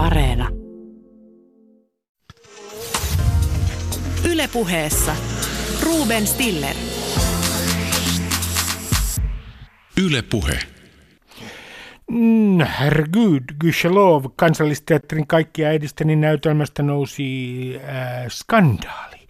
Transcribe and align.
Areena. 0.00 0.48
Ylepuheessa 4.30 5.16
Ruben 5.82 6.26
Stiller. 6.26 6.76
Ylepuhe. 10.04 10.58
Mm, 12.10 12.60
herregud, 12.80 13.42
gudskelov, 13.60 14.24
kansallisteatterin 14.36 15.26
kaikkia 15.26 15.68
äidistäni 15.68 16.16
näytelmästä 16.16 16.82
nousi 16.82 17.72
äh, 17.76 18.26
skandaali. 18.28 19.26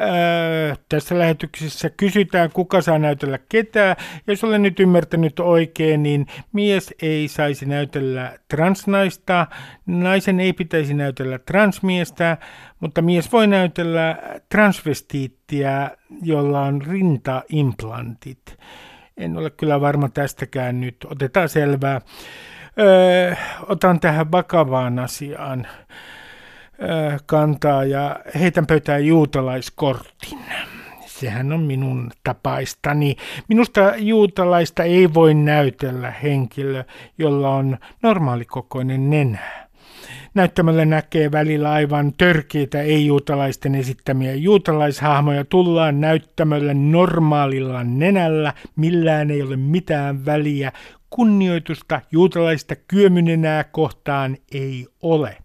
Äh, 0.00 0.78
tässä 0.88 1.18
lähetyksessä 1.18 1.90
kysytään, 1.90 2.50
kuka 2.52 2.80
saa 2.80 2.98
näytellä 2.98 3.38
ketään. 3.48 3.96
Jos 4.26 4.44
olen 4.44 4.62
nyt 4.62 4.80
ymmärtänyt 4.80 5.40
oikein, 5.40 6.02
niin 6.02 6.26
mies 6.52 6.94
ei 7.02 7.28
saisi 7.28 7.66
näytellä 7.66 8.38
transnaista, 8.48 9.46
naisen 9.86 10.40
ei 10.40 10.52
pitäisi 10.52 10.94
näytellä 10.94 11.38
transmiestä, 11.38 12.36
mutta 12.80 13.02
mies 13.02 13.32
voi 13.32 13.46
näytellä 13.46 14.16
transvestiittiä, 14.48 15.90
jolla 16.22 16.60
on 16.60 16.82
rintaimplantit. 16.82 18.58
En 19.16 19.36
ole 19.36 19.50
kyllä 19.50 19.80
varma 19.80 20.08
tästäkään 20.08 20.80
nyt. 20.80 20.96
Otetaan 21.10 21.48
selvää. 21.48 22.00
Öö, 22.78 23.34
otan 23.66 24.00
tähän 24.00 24.32
vakavaan 24.32 24.98
asiaan 24.98 25.66
öö, 25.66 26.17
kantaa 27.26 27.84
ja 27.84 28.20
heitän 28.38 28.66
pöytään 28.66 29.06
juutalaiskortin. 29.06 30.38
Sehän 31.06 31.52
on 31.52 31.60
minun 31.60 32.10
tapaistani. 32.24 33.16
Minusta 33.48 33.92
juutalaista 33.96 34.82
ei 34.82 35.14
voi 35.14 35.34
näytellä 35.34 36.10
henkilö, 36.10 36.84
jolla 37.18 37.50
on 37.50 37.78
normaalikokoinen 38.02 39.10
nenä. 39.10 39.68
Näyttämällä 40.34 40.84
näkee 40.84 41.32
välillä 41.32 41.72
aivan 41.72 42.12
törkeitä 42.12 42.82
ei-juutalaisten 42.82 43.74
esittämiä 43.74 44.34
juutalaishahmoja. 44.34 45.44
Tullaan 45.44 46.00
näyttämällä 46.00 46.74
normaalilla 46.74 47.84
nenällä, 47.84 48.54
millään 48.76 49.30
ei 49.30 49.42
ole 49.42 49.56
mitään 49.56 50.26
väliä. 50.26 50.72
Kunnioitusta 51.10 52.00
juutalaista 52.12 52.76
kyömynenää 52.88 53.64
kohtaan 53.64 54.36
ei 54.52 54.86
ole. 55.02 55.36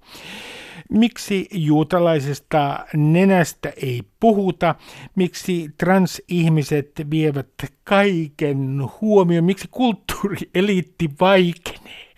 Miksi 0.93 1.47
juutalaisesta 1.51 2.85
nenästä 2.93 3.73
ei 3.77 4.01
puhuta? 4.19 4.75
Miksi 5.15 5.69
transihmiset 5.77 6.91
vievät 7.11 7.49
kaiken 7.83 8.81
huomioon? 9.01 9.45
Miksi 9.45 9.67
kulttuurieliitti 9.71 11.09
vaikenee? 11.19 12.13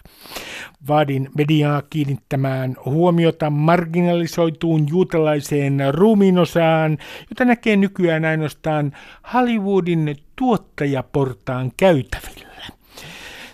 Vaadin 0.88 1.30
mediaa 1.38 1.82
kiinnittämään 1.90 2.76
huomiota 2.86 3.50
marginalisoituun 3.50 4.90
juutalaiseen 4.90 5.80
ruumiinosaan, 5.92 6.98
jota 7.30 7.46
näkee 7.46 7.76
nykyään 7.76 8.26
ainoastaan 8.26 8.92
Hollywoodin 9.34 10.16
tuottajaportaan 10.36 11.72
käytävillä. 11.78 12.66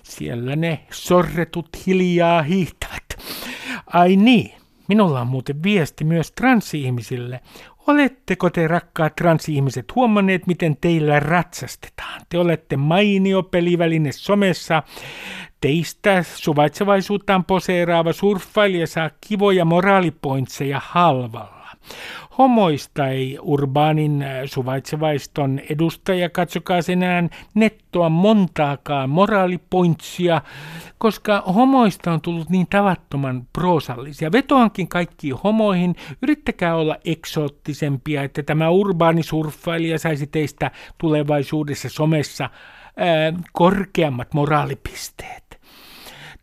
Siellä 0.04 0.56
ne 0.56 0.80
sorretut 0.92 1.70
hiljaa 1.86 2.42
hiihtävät. 2.42 3.04
Ai 3.88 4.16
niin, 4.16 4.61
minulla 4.92 5.22
on 5.22 5.28
muuten 5.28 5.64
viesti 5.64 6.04
myös 6.04 6.32
transihmisille. 6.32 7.40
Oletteko 7.88 8.50
te 8.50 8.68
rakkaat 8.68 9.16
transihmiset 9.16 9.96
huomanneet, 9.96 10.48
miten 10.48 10.78
teillä 10.82 11.20
ratsastetaan? 11.20 12.22
Te 12.30 12.38
olette 12.38 12.78
mainio 12.78 13.44
peliväline 13.44 14.12
somessa. 14.12 14.84
Teistä 15.62 16.24
suvaitsevaisuuttaan 16.24 17.46
poseeraava 17.46 18.14
surffailija 18.14 18.88
saa 18.88 19.10
kivoja 19.28 19.66
moraalipointseja 19.66 20.82
halvalla. 20.84 21.61
Homoista 22.38 23.08
ei 23.08 23.38
urbaanin 23.42 24.26
suvaitsevaiston 24.46 25.62
edustaja 25.70 26.30
katsokaa 26.30 26.82
senään 26.82 27.30
nettoa 27.54 28.10
montaakaan 28.10 29.10
moraalipointsia, 29.10 30.42
koska 30.98 31.44
homoista 31.56 32.12
on 32.12 32.22
tullut 32.22 32.50
niin 32.50 32.68
tavattoman 32.70 33.48
proosallisia. 33.54 34.32
Vetoankin 34.32 34.88
kaikkiin 34.88 35.36
homoihin, 35.44 35.96
yrittäkää 36.22 36.76
olla 36.76 36.98
eksoottisempia, 37.06 38.24
että 38.24 38.44
tämä 38.44 38.70
urbaani 38.70 39.24
surffailija 39.24 40.00
saisi 40.00 40.28
teistä 40.28 40.72
tulevaisuudessa 40.98 41.90
somessa 41.90 42.50
ää, 42.98 43.34
korkeammat 43.54 44.34
moraalipisteet. 44.34 45.41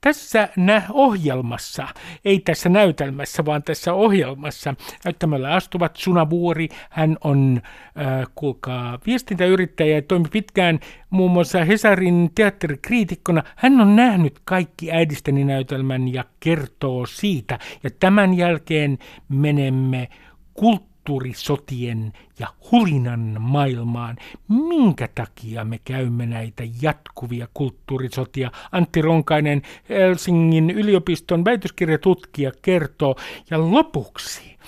Tässä 0.01 0.49
nä 0.57 0.83
ohjelmassa, 0.91 1.89
ei 2.25 2.41
tässä 2.41 2.69
näytelmässä, 2.69 3.45
vaan 3.45 3.63
tässä 3.63 3.93
ohjelmassa 3.95 4.75
näyttämällä 5.05 5.55
astuvat 5.55 5.97
Sunavuori. 5.97 6.69
Hän 6.91 7.17
on, 7.25 7.61
äh, 7.99 8.27
kuulkaa, 8.35 8.99
viestintäyrittäjä 9.07 9.95
ja 9.95 10.03
toimi 10.03 10.29
pitkään 10.33 10.81
muun 11.11 11.31
muassa 11.31 11.65
Hesarin 11.65 12.31
teatterikriitikkona. 12.35 13.43
Hän 13.57 13.81
on 13.81 13.97
nähnyt 13.97 14.41
kaikki 14.45 14.93
äidistäni 14.93 15.45
näytelmän 15.45 16.15
ja 16.15 16.25
kertoo 16.41 17.07
siitä. 17.07 17.59
Ja 17.83 17.91
tämän 18.01 18.35
jälkeen 18.35 18.99
menemme 19.29 20.09
kulttuuriin 20.55 20.88
kulttuurisotien 21.09 22.13
ja 22.39 22.47
hulinan 22.73 23.37
maailmaan. 23.41 24.17
Minkä 24.49 25.09
takia 25.15 25.65
me 25.65 25.81
käymme 25.85 26.27
näitä 26.27 26.65
jatkuvia 26.83 27.49
kulttuurisotia? 27.55 28.51
Antti 28.73 29.03
Ronkainen, 29.03 29.63
Helsingin 29.89 30.71
yliopiston 30.71 31.45
väitöskirjatutkija, 31.45 32.53
kertoo. 32.63 33.17
Ja 33.51 33.71
lopuksi 33.71 34.59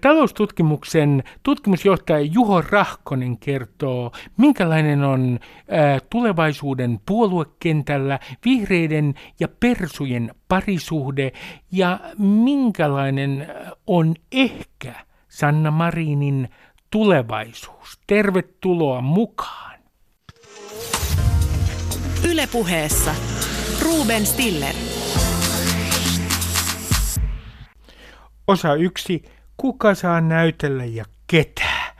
Taloustutkimuksen 0.00 1.22
tutkimusjohtaja 1.42 2.20
Juho 2.20 2.60
Rahkonen 2.60 3.38
kertoo, 3.38 4.12
minkälainen 4.36 5.04
on 5.04 5.38
tulevaisuuden 6.10 7.00
puoluekentällä 7.06 8.18
vihreiden 8.44 9.14
ja 9.40 9.48
persujen 9.60 10.34
parisuhde 10.48 11.32
ja 11.72 12.00
minkälainen 12.18 13.46
on 13.86 14.14
ehkä 14.32 15.05
Sanna 15.36 15.70
Marinin 15.70 16.48
tulevaisuus. 16.90 18.00
Tervetuloa 18.06 19.00
mukaan. 19.00 19.80
Ylepuheessa 22.30 23.14
Ruben 23.82 24.26
Stiller. 24.26 24.74
Osa 28.46 28.74
yksi. 28.74 29.22
Kuka 29.56 29.94
saa 29.94 30.20
näytellä 30.20 30.84
ja 30.84 31.04
ketä? 31.26 31.94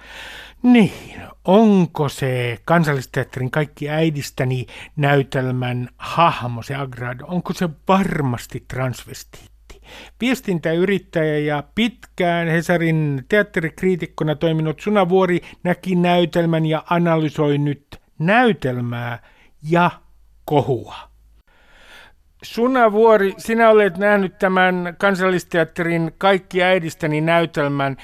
Niin, 0.62 1.20
onko 1.44 2.08
se 2.08 2.58
kansallisteatterin 2.64 3.50
kaikki 3.50 3.90
äidistäni 3.90 4.66
näytelmän 4.96 5.88
hahmo, 5.98 6.62
se 6.62 6.74
Agrad, 6.74 7.20
onko 7.22 7.52
se 7.52 7.68
varmasti 7.88 8.64
transvestiitti? 8.68 9.55
Viestintäyrittäjä 10.20 11.38
ja 11.38 11.62
pitkään 11.74 12.48
Hesarin 12.48 13.24
teatterikriitikkona 13.28 14.34
toiminut 14.34 14.80
Sunavuori 14.80 15.40
näki 15.62 15.94
näytelmän 15.94 16.66
ja 16.66 16.84
analysoi 16.90 17.58
nyt 17.58 18.00
näytelmää 18.18 19.18
ja 19.70 19.90
kohua. 20.44 20.96
Sunavuori, 22.42 23.34
sinä 23.38 23.70
olet 23.70 23.98
nähnyt 23.98 24.38
tämän 24.38 24.94
kansallisteatterin 24.98 26.12
Kaikki 26.18 26.62
äidistäni 26.62 27.20
näytelmän. 27.20 27.96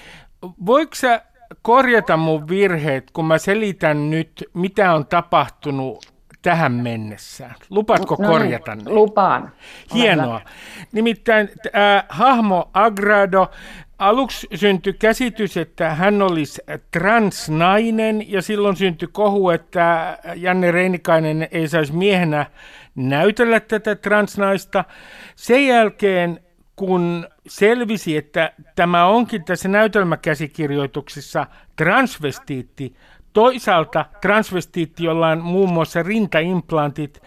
Voiko 0.66 0.94
sä 0.94 1.22
korjata 1.62 2.16
mun 2.16 2.48
virheet, 2.48 3.10
kun 3.10 3.24
mä 3.24 3.38
selitän 3.38 4.10
nyt, 4.10 4.44
mitä 4.54 4.94
on 4.94 5.06
tapahtunut 5.06 6.11
tähän 6.42 6.72
mennessä? 6.72 7.50
Lupaatko 7.70 8.16
no, 8.18 8.28
korjata 8.28 8.74
ne? 8.74 8.82
Lupaan. 8.86 9.52
Hienoa. 9.94 10.40
Nimittäin 10.92 11.48
äh, 11.66 12.04
hahmo 12.08 12.70
Agrado, 12.74 13.50
aluksi 13.98 14.48
syntyi 14.54 14.92
käsitys, 14.92 15.56
että 15.56 15.94
hän 15.94 16.22
olisi 16.22 16.62
transnainen 16.90 18.32
ja 18.32 18.42
silloin 18.42 18.76
syntyi 18.76 19.08
kohu, 19.12 19.50
että 19.50 20.18
Janne 20.36 20.70
Reinikainen 20.70 21.48
ei 21.50 21.68
saisi 21.68 21.92
miehenä 21.92 22.46
näytellä 22.94 23.60
tätä 23.60 23.94
transnaista. 23.94 24.84
Sen 25.36 25.66
jälkeen 25.66 26.40
kun 26.76 27.28
selvisi, 27.48 28.16
että 28.16 28.52
tämä 28.76 29.06
onkin 29.06 29.44
tässä 29.44 29.68
näytelmäkäsikirjoituksessa 29.68 31.46
transvestiitti, 31.76 32.96
Toisaalta 33.32 34.04
transvestiitti, 34.20 35.04
jolla 35.04 35.28
on 35.28 35.40
muun 35.40 35.72
muassa 35.72 36.02
rintaimplantit 36.02 37.22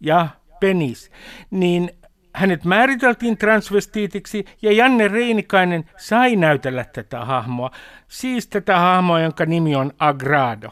ja 0.00 0.28
penis, 0.60 1.10
niin 1.50 1.90
hänet 2.34 2.64
määriteltiin 2.64 3.38
transvestiitiksi 3.38 4.44
ja 4.62 4.72
Janne 4.72 5.08
Reinikainen 5.08 5.90
sai 5.96 6.36
näytellä 6.36 6.84
tätä 6.84 7.24
hahmoa, 7.24 7.70
siis 8.08 8.46
tätä 8.48 8.78
hahmoa, 8.78 9.20
jonka 9.20 9.46
nimi 9.46 9.76
on 9.76 9.92
Agrado. 9.98 10.68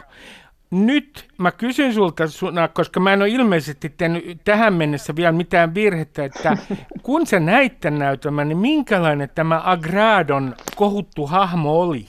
nyt 0.70 1.28
mä 1.38 1.52
kysyn 1.52 1.94
sulta, 1.94 2.28
Suna, 2.28 2.68
koska 2.68 3.00
mä 3.00 3.12
en 3.12 3.22
ole 3.22 3.28
ilmeisesti 3.28 3.94
tehnyt 3.96 4.40
tähän 4.44 4.74
mennessä 4.74 5.16
vielä 5.16 5.32
mitään 5.32 5.74
virhettä, 5.74 6.24
että 6.24 6.56
kun 7.02 7.26
sä 7.26 7.40
näit 7.40 7.80
tämän 7.80 7.98
näytelmän, 7.98 8.48
niin 8.48 8.58
minkälainen 8.58 9.30
tämä 9.34 9.62
Agradon 9.64 10.54
kohuttu 10.76 11.26
hahmo 11.26 11.80
oli? 11.80 12.06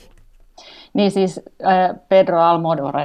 Niin 0.98 1.10
siis 1.10 1.40
äh, 1.66 1.96
Pedro 2.08 2.40
Almodovar, 2.40 2.96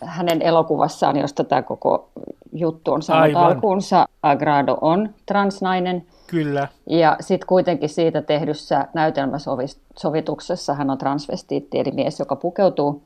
hänen 0.00 0.42
elokuvassaan, 0.42 1.16
josta 1.16 1.44
tämä 1.44 1.62
koko 1.62 2.08
juttu 2.52 2.92
on 2.92 3.02
saanut 3.02 3.24
Aivan. 3.24 3.42
alkuunsa, 3.42 4.08
Agrado 4.22 4.78
on 4.80 5.14
transnainen. 5.26 6.06
Kyllä. 6.26 6.68
Ja 6.86 7.16
sitten 7.20 7.46
kuitenkin 7.46 7.88
siitä 7.88 8.22
tehdyssä 8.22 8.86
näytelmäsovituksessa 8.94 10.74
hän 10.74 10.90
on 10.90 10.98
transvestiitti, 10.98 11.78
eli 11.78 11.90
mies, 11.90 12.18
joka 12.18 12.36
pukeutuu 12.36 13.02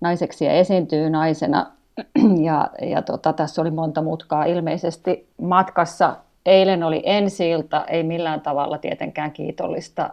naiseksi 0.00 0.44
ja 0.44 0.52
esiintyy 0.52 1.10
naisena. 1.10 1.66
Ja, 2.42 2.70
ja 2.82 3.02
tota, 3.02 3.32
tässä 3.32 3.62
oli 3.62 3.70
monta 3.70 4.02
mutkaa 4.02 4.44
ilmeisesti 4.44 5.28
matkassa. 5.40 6.16
Eilen 6.46 6.82
oli 6.82 7.02
ensi 7.04 7.44
ei 7.88 8.02
millään 8.02 8.40
tavalla 8.40 8.78
tietenkään 8.78 9.32
kiitollista 9.32 10.10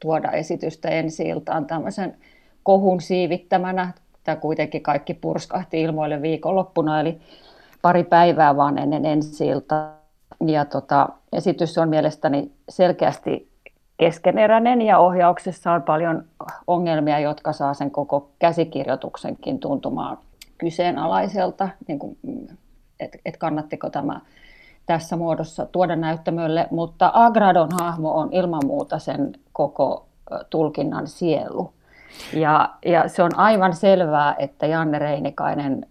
tuoda 0.00 0.30
esitystä 0.30 0.88
ensi 0.88 1.28
iltaan 1.28 1.66
tämmöisen 1.66 2.16
kohun 2.62 3.00
siivittämänä. 3.00 3.92
Tämä 4.24 4.36
kuitenkin 4.36 4.82
kaikki 4.82 5.14
purskahti 5.14 5.82
ilmoille 5.82 6.22
viikonloppuna, 6.22 7.00
eli 7.00 7.20
pari 7.82 8.04
päivää 8.04 8.56
vaan 8.56 8.78
ennen 8.78 9.06
ensi 9.06 9.44
Ja 10.46 10.64
tota, 10.64 11.08
esitys 11.32 11.78
on 11.78 11.88
mielestäni 11.88 12.52
selkeästi 12.68 13.50
keskeneräinen 13.98 14.82
ja 14.82 14.98
ohjauksessa 14.98 15.72
on 15.72 15.82
paljon 15.82 16.24
ongelmia, 16.66 17.18
jotka 17.18 17.52
saa 17.52 17.74
sen 17.74 17.90
koko 17.90 18.30
käsikirjoituksenkin 18.38 19.58
tuntumaan 19.58 20.18
kyseenalaiselta, 20.58 21.68
niin 21.88 21.98
kuin, 21.98 22.16
että 23.00 23.18
et 23.24 23.36
kannattiko 23.36 23.90
tämä 23.90 24.20
tässä 24.86 25.16
muodossa 25.16 25.66
tuoda 25.66 25.96
näyttämölle, 25.96 26.68
mutta 26.70 27.10
Agradon 27.14 27.68
hahmo 27.80 28.12
on 28.12 28.32
ilman 28.32 28.66
muuta 28.66 28.98
sen 28.98 29.32
koko 29.52 30.06
tulkinnan 30.50 31.06
sielu. 31.06 31.72
Ja, 32.32 32.70
ja 32.84 33.08
se 33.08 33.22
on 33.22 33.38
aivan 33.38 33.76
selvää, 33.76 34.34
että 34.38 34.66
Janne 34.66 34.98
Reinikainen 34.98 35.86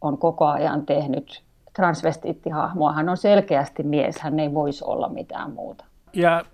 on 0.00 0.18
koko 0.18 0.46
ajan 0.46 0.86
tehnyt 0.86 1.42
transvestiittihahmoa. 1.72 2.92
Hän 2.92 3.08
on 3.08 3.16
selkeästi 3.16 3.82
mies, 3.82 4.18
hän 4.20 4.40
ei 4.40 4.54
voisi 4.54 4.84
olla 4.84 5.08
mitään 5.08 5.50
muuta. 5.50 5.84
Ja 6.12 6.44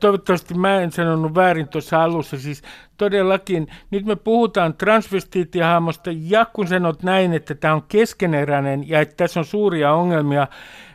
toivottavasti 0.00 0.54
mä 0.54 0.80
en 0.80 0.92
sanonut 0.92 1.34
väärin 1.34 1.68
tuossa 1.68 2.02
alussa, 2.02 2.38
siis 2.38 2.62
todellakin 2.96 3.68
nyt 3.90 4.06
me 4.06 4.16
puhutaan 4.16 4.74
transvestiittihahmosta 4.74 6.10
ja 6.12 6.46
kun 6.52 6.68
sanot 6.68 7.02
näin, 7.02 7.32
että 7.32 7.54
tämä 7.54 7.74
on 7.74 7.82
keskeneräinen 7.88 8.88
ja 8.88 9.00
että 9.00 9.14
tässä 9.16 9.40
on 9.40 9.46
suuria 9.46 9.92
ongelmia 9.92 10.46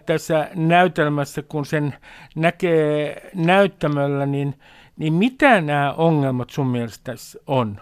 tässä 0.06 0.48
näytelmässä, 0.56 1.42
kun 1.42 1.66
sen 1.66 1.96
näkee 2.36 3.22
näyttämöllä, 3.36 4.26
niin 4.26 4.56
niin 5.00 5.14
mitä 5.14 5.62
nämä 5.62 5.94
ongelmat 5.94 6.50
sun 6.50 6.68
mielestä 6.68 7.12
on? 7.48 7.78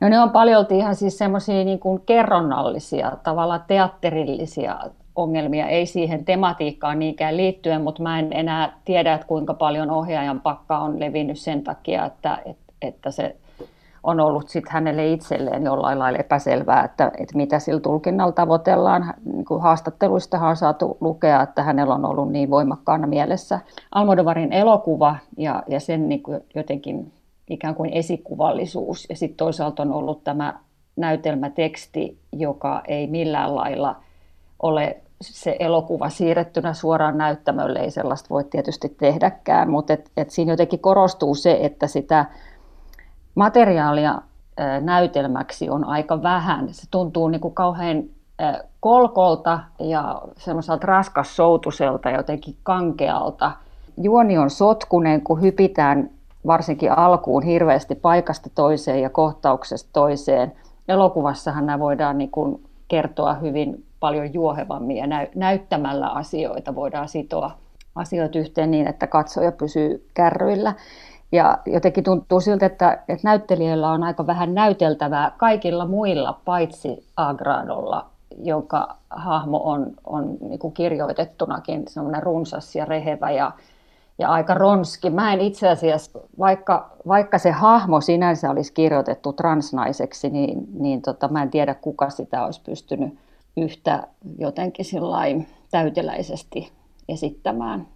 No 0.00 0.08
ne 0.08 0.20
on 0.20 0.30
paljolti 0.30 0.78
ihan 0.78 0.94
siis 0.94 1.18
semmoisia 1.18 1.64
niin 1.64 1.80
kerronnallisia, 2.06 3.12
tavallaan 3.22 3.64
teatterillisia 3.66 4.80
ongelmia, 5.16 5.68
ei 5.68 5.86
siihen 5.86 6.24
tematiikkaan 6.24 6.98
niinkään 6.98 7.36
liittyen, 7.36 7.82
mutta 7.82 8.02
mä 8.02 8.18
en 8.18 8.32
enää 8.32 8.78
tiedä, 8.84 9.14
että 9.14 9.26
kuinka 9.26 9.54
paljon 9.54 9.90
ohjaajan 9.90 10.40
pakka 10.40 10.78
on 10.78 11.00
levinnyt 11.00 11.38
sen 11.38 11.62
takia, 11.62 12.06
että, 12.06 12.38
että, 12.44 12.72
että 12.82 13.10
se 13.10 13.36
on 14.06 14.20
ollut 14.20 14.48
sit 14.48 14.68
hänelle 14.68 15.12
itselleen 15.12 15.64
jollain 15.64 15.98
lailla 15.98 16.18
epäselvää, 16.18 16.84
että, 16.84 17.12
että 17.18 17.36
mitä 17.36 17.58
sillä 17.58 17.80
tulkinnalla 17.80 18.32
tavoitellaan. 18.32 19.14
Niin 19.24 19.44
kuin 19.44 19.62
haastatteluistahan 19.62 20.50
on 20.50 20.56
saatu 20.56 20.96
lukea, 21.00 21.42
että 21.42 21.62
hänellä 21.62 21.94
on 21.94 22.04
ollut 22.04 22.32
niin 22.32 22.50
voimakkaana 22.50 23.06
mielessä 23.06 23.60
Almodovarin 23.92 24.52
elokuva 24.52 25.16
ja, 25.36 25.62
ja 25.68 25.80
sen 25.80 26.08
niin 26.08 26.22
kuin 26.22 26.40
jotenkin 26.54 27.12
ikään 27.50 27.74
kuin 27.74 27.90
esikuvallisuus. 27.92 29.06
Ja 29.08 29.16
sitten 29.16 29.36
toisaalta 29.36 29.82
on 29.82 29.92
ollut 29.92 30.24
tämä 30.24 30.54
näytelmäteksti, 30.96 32.18
joka 32.32 32.82
ei 32.88 33.06
millään 33.06 33.56
lailla 33.56 33.96
ole 34.62 34.96
se 35.20 35.56
elokuva 35.58 36.08
siirrettynä 36.08 36.74
suoraan 36.74 37.18
näyttämölle, 37.18 37.78
ei 37.78 37.90
sellaista 37.90 38.28
voi 38.30 38.44
tietysti 38.44 38.88
tehdäkään, 38.88 39.70
mutta 39.70 39.92
et, 39.92 40.10
et 40.16 40.30
siinä 40.30 40.52
jotenkin 40.52 40.80
korostuu 40.80 41.34
se, 41.34 41.58
että 41.60 41.86
sitä 41.86 42.24
materiaalia 43.36 44.22
näytelmäksi 44.80 45.70
on 45.70 45.84
aika 45.84 46.22
vähän. 46.22 46.74
Se 46.74 46.86
tuntuu 46.90 47.28
niin 47.28 47.40
kuin 47.40 47.54
kauhean 47.54 48.02
kolkolta 48.80 49.60
ja 49.80 50.22
semmoiselta 50.36 50.86
raskassoutuselta 50.86 52.10
jotenkin 52.10 52.56
kankealta. 52.62 53.52
Juoni 54.02 54.38
on 54.38 54.50
sotkunen, 54.50 55.20
kun 55.20 55.42
hypitään 55.42 56.10
varsinkin 56.46 56.98
alkuun 56.98 57.42
hirveästi 57.42 57.94
paikasta 57.94 58.50
toiseen 58.54 59.02
ja 59.02 59.10
kohtauksesta 59.10 59.90
toiseen. 59.92 60.52
Elokuvassahan 60.88 61.66
nämä 61.66 61.78
voidaan 61.78 62.18
niin 62.18 62.30
kuin 62.30 62.62
kertoa 62.88 63.34
hyvin 63.34 63.84
paljon 64.00 64.34
juohevammin 64.34 64.96
ja 64.96 65.06
näyttämällä 65.34 66.08
asioita 66.08 66.74
voidaan 66.74 67.08
sitoa 67.08 67.50
asioita 67.94 68.38
yhteen 68.38 68.70
niin, 68.70 68.88
että 68.88 69.06
katsoja 69.06 69.52
pysyy 69.52 70.08
kärryillä. 70.14 70.74
Ja 71.32 71.58
jotenkin 71.66 72.04
tuntuu 72.04 72.40
siltä, 72.40 72.66
että, 72.66 72.92
että 72.92 73.28
näyttelijöillä 73.28 73.90
on 73.90 74.02
aika 74.02 74.26
vähän 74.26 74.54
näyteltävää 74.54 75.32
kaikilla 75.36 75.86
muilla, 75.86 76.40
paitsi 76.44 77.06
Agradolla, 77.16 78.06
jonka 78.42 78.96
hahmo 79.10 79.60
on, 79.64 79.86
on 80.04 80.36
niin 80.40 80.58
kuin 80.58 80.74
kirjoitettunakin 80.74 81.84
semmoinen 81.88 82.22
runsas 82.22 82.76
ja 82.76 82.84
rehevä 82.84 83.30
ja, 83.30 83.52
ja 84.18 84.28
aika 84.28 84.54
ronski. 84.54 85.10
Mä 85.10 85.32
en 85.32 85.40
itse 85.40 85.68
asiassa, 85.68 86.18
vaikka, 86.38 86.90
vaikka 87.08 87.38
se 87.38 87.50
hahmo 87.50 88.00
sinänsä 88.00 88.50
olisi 88.50 88.72
kirjoitettu 88.72 89.32
transnaiseksi, 89.32 90.30
niin, 90.30 90.66
niin 90.78 91.02
tota, 91.02 91.28
mä 91.28 91.42
en 91.42 91.50
tiedä 91.50 91.74
kuka 91.74 92.10
sitä 92.10 92.44
olisi 92.44 92.62
pystynyt 92.66 93.18
yhtä 93.56 94.06
jotenkin 94.38 94.86
täyteläisesti 95.70 96.72
esittämään. 97.08 97.86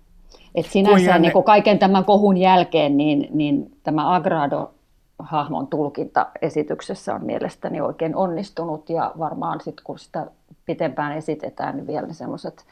Et 0.55 0.67
sinänsä 0.67 1.19
niin 1.19 1.33
kuin 1.33 1.45
kaiken 1.45 1.79
tämän 1.79 2.05
kohun 2.05 2.37
jälkeen 2.37 2.97
niin, 2.97 3.29
niin 3.31 3.73
tämä 3.83 4.15
Agrado 4.15 4.71
hahmon 5.19 5.67
tulkinta 5.67 6.27
esityksessä 6.43 7.15
on 7.15 7.25
mielestäni 7.25 7.81
oikein 7.81 8.17
onnistunut 8.17 8.91
ja 8.91 9.13
varmaan 9.19 9.61
sitten 9.61 9.85
kun 9.85 9.99
sitä 9.99 10.27
pitempään 10.67 11.17
esitetään, 11.17 11.77
niin 11.77 11.87
vielä 11.87 12.13
semmoiset 12.13 12.65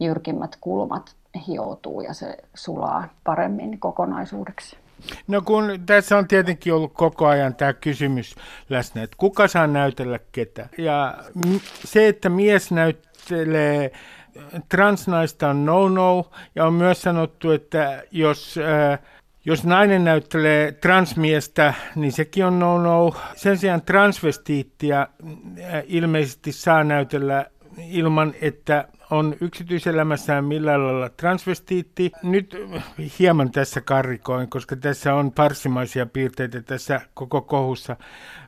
jyrkimmät 0.00 0.56
kulmat 0.60 1.14
hioutuu 1.46 2.00
ja 2.00 2.14
se 2.14 2.36
sulaa 2.54 3.08
paremmin 3.24 3.80
kokonaisuudeksi. 3.80 4.76
No 5.28 5.42
kun 5.42 5.80
tässä 5.86 6.18
on 6.18 6.28
tietenkin 6.28 6.74
ollut 6.74 6.92
koko 6.92 7.26
ajan 7.26 7.54
tämä 7.54 7.72
kysymys 7.72 8.34
läsnä, 8.70 9.02
että 9.02 9.16
kuka 9.20 9.48
saa 9.48 9.66
näytellä 9.66 10.18
ketä. 10.32 10.68
Ja 10.78 11.14
se, 11.84 12.08
että 12.08 12.28
mies 12.28 12.70
näyttelee 12.70 13.92
transnaista 14.68 15.48
on 15.48 15.64
no-no, 15.64 16.30
ja 16.54 16.66
on 16.66 16.74
myös 16.74 17.02
sanottu, 17.02 17.50
että 17.50 18.02
jos, 18.10 18.58
äh, 18.58 18.98
jos 19.44 19.64
nainen 19.64 20.04
näyttelee 20.04 20.72
transmiestä, 20.72 21.74
niin 21.94 22.12
sekin 22.12 22.44
on 22.44 22.58
no-no. 22.58 23.14
Sen 23.36 23.58
sijaan 23.58 23.82
transvestiittia 23.82 25.00
äh, 25.00 25.82
ilmeisesti 25.86 26.52
saa 26.52 26.84
näytellä 26.84 27.46
ilman, 27.90 28.34
että 28.40 28.88
on 29.10 29.36
yksityiselämässään 29.40 30.44
millään 30.44 30.86
lailla 30.86 31.08
transvestiitti. 31.08 32.12
Nyt 32.22 32.56
hieman 33.18 33.50
tässä 33.50 33.80
karrikoin, 33.80 34.50
koska 34.50 34.76
tässä 34.76 35.14
on 35.14 35.32
parsimaisia 35.32 36.06
piirteitä 36.06 36.62
tässä 36.62 37.00
koko 37.14 37.42
kohussa. 37.42 37.96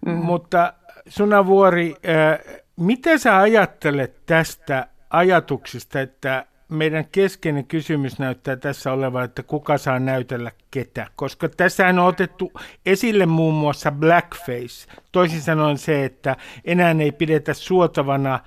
Mm. 0.07 0.13
Mutta 0.13 0.73
Suna 1.09 1.47
Vuori, 1.47 1.95
äh, 2.09 2.63
mitä 2.77 3.19
sä 3.19 3.39
ajattelet 3.39 4.27
tästä 4.27 4.87
ajatuksista, 5.17 6.01
että 6.01 6.47
meidän 6.69 7.05
keskeinen 7.13 7.65
kysymys 7.65 8.19
näyttää 8.19 8.57
tässä 8.57 8.93
olevan, 8.93 9.25
että 9.25 9.43
kuka 9.43 9.79
saa 9.79 9.99
näytellä 9.99 10.51
ketä, 10.71 11.07
koska 11.17 11.49
tässä 11.49 11.87
on 11.87 11.99
otettu 11.99 12.53
esille 12.87 13.27
muun 13.27 13.55
muassa 13.55 13.91
blackface. 13.91 14.89
Toisin 15.13 15.41
sanoen 15.41 15.79
se, 15.79 16.05
että 16.05 16.37
enää 16.65 16.95
ei 17.01 17.13
pidetä 17.13 17.55
suotavana 17.55 18.41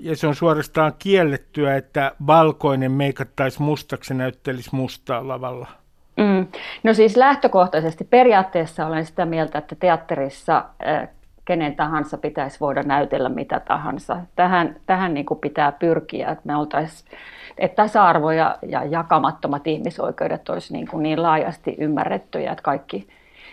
ja 0.00 0.16
se 0.16 0.26
on 0.26 0.34
suorastaan 0.34 0.94
kiellettyä, 0.98 1.76
että 1.76 2.12
valkoinen 2.26 2.92
meikattaisi 2.92 3.62
mustaksi 3.62 4.12
ja 4.12 4.18
näyttelisi 4.18 4.70
mustaa 4.72 5.28
lavalla. 5.28 5.68
Mm. 6.16 6.46
No 6.82 6.94
siis 6.94 7.16
lähtökohtaisesti 7.16 8.04
periaatteessa 8.04 8.86
olen 8.86 9.06
sitä 9.06 9.26
mieltä, 9.26 9.58
että 9.58 9.74
teatterissa 9.74 10.64
äh, 10.86 11.08
kenen 11.46 11.76
tahansa 11.76 12.18
pitäisi 12.18 12.60
voida 12.60 12.82
näytellä 12.82 13.28
mitä 13.28 13.60
tahansa. 13.60 14.16
Tähän, 14.36 14.76
tähän 14.86 15.14
niin 15.14 15.26
kuin 15.26 15.40
pitää 15.40 15.72
pyrkiä, 15.72 16.28
että 16.30 16.42
me 16.44 16.56
oltaisiin, 16.56 17.10
että 17.58 17.82
tasa-arvo 17.82 18.30
ja, 18.30 18.58
ja 18.68 18.84
jakamattomat 18.84 19.66
ihmisoikeudet 19.66 20.48
olisi 20.48 20.72
niin, 20.72 20.88
kuin 20.88 21.02
niin 21.02 21.22
laajasti 21.22 21.76
ymmärrettyjä, 21.78 22.52
että 22.52 22.62
kaikki, 22.62 23.08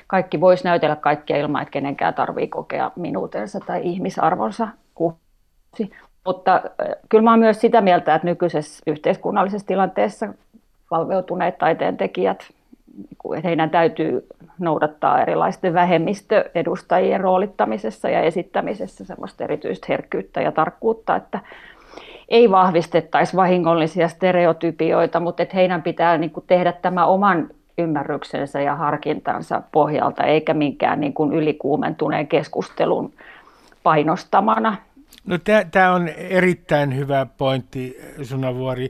kaikki 0.07 0.41
voisi 0.41 0.63
näytellä 0.63 0.95
kaikkia 0.95 1.37
ilman, 1.37 1.61
että 1.61 1.71
kenenkään 1.71 2.13
tarvii 2.13 2.47
kokea 2.47 2.91
minuutensa 2.95 3.59
tai 3.59 3.81
ihmisarvonsa 3.83 4.67
uhsi. 4.99 5.91
Mutta 6.25 6.61
kyllä 7.09 7.23
mä 7.23 7.31
olen 7.31 7.39
myös 7.39 7.61
sitä 7.61 7.81
mieltä, 7.81 8.15
että 8.15 8.27
nykyisessä 8.27 8.83
yhteiskunnallisessa 8.87 9.67
tilanteessa 9.67 10.27
valveutuneet 10.91 11.57
taiteen 11.57 11.97
tekijät, 11.97 12.53
että 13.35 13.47
heidän 13.47 13.69
täytyy 13.69 14.27
noudattaa 14.59 15.21
erilaisten 15.21 15.73
vähemmistöedustajien 15.73 17.19
roolittamisessa 17.19 18.09
ja 18.09 18.21
esittämisessä 18.21 19.05
semmoista 19.05 19.43
erityistä 19.43 19.85
herkkyyttä 19.89 20.41
ja 20.41 20.51
tarkkuutta, 20.51 21.15
että 21.15 21.39
ei 22.29 22.51
vahvistettaisi 22.51 23.35
vahingollisia 23.35 24.07
stereotypioita, 24.07 25.19
mutta 25.19 25.43
että 25.43 25.55
heidän 25.55 25.81
pitää 25.81 26.17
niin 26.17 26.31
kuin 26.31 26.43
tehdä 26.47 26.71
tämä 26.71 27.05
oman 27.05 27.49
ymmärryksensä 27.77 28.61
ja 28.61 28.75
harkintansa 28.75 29.61
pohjalta, 29.71 30.23
eikä 30.23 30.53
minkään 30.53 30.99
niin 30.99 31.13
kuin 31.13 31.33
ylikuumentuneen 31.33 32.27
keskustelun 32.27 33.13
painostamana. 33.83 34.77
No 35.25 35.37
tämä 35.71 35.93
on 35.93 36.07
erittäin 36.07 36.97
hyvä 36.97 37.27
pointti, 37.37 37.97
Sunavuori, 38.21 38.89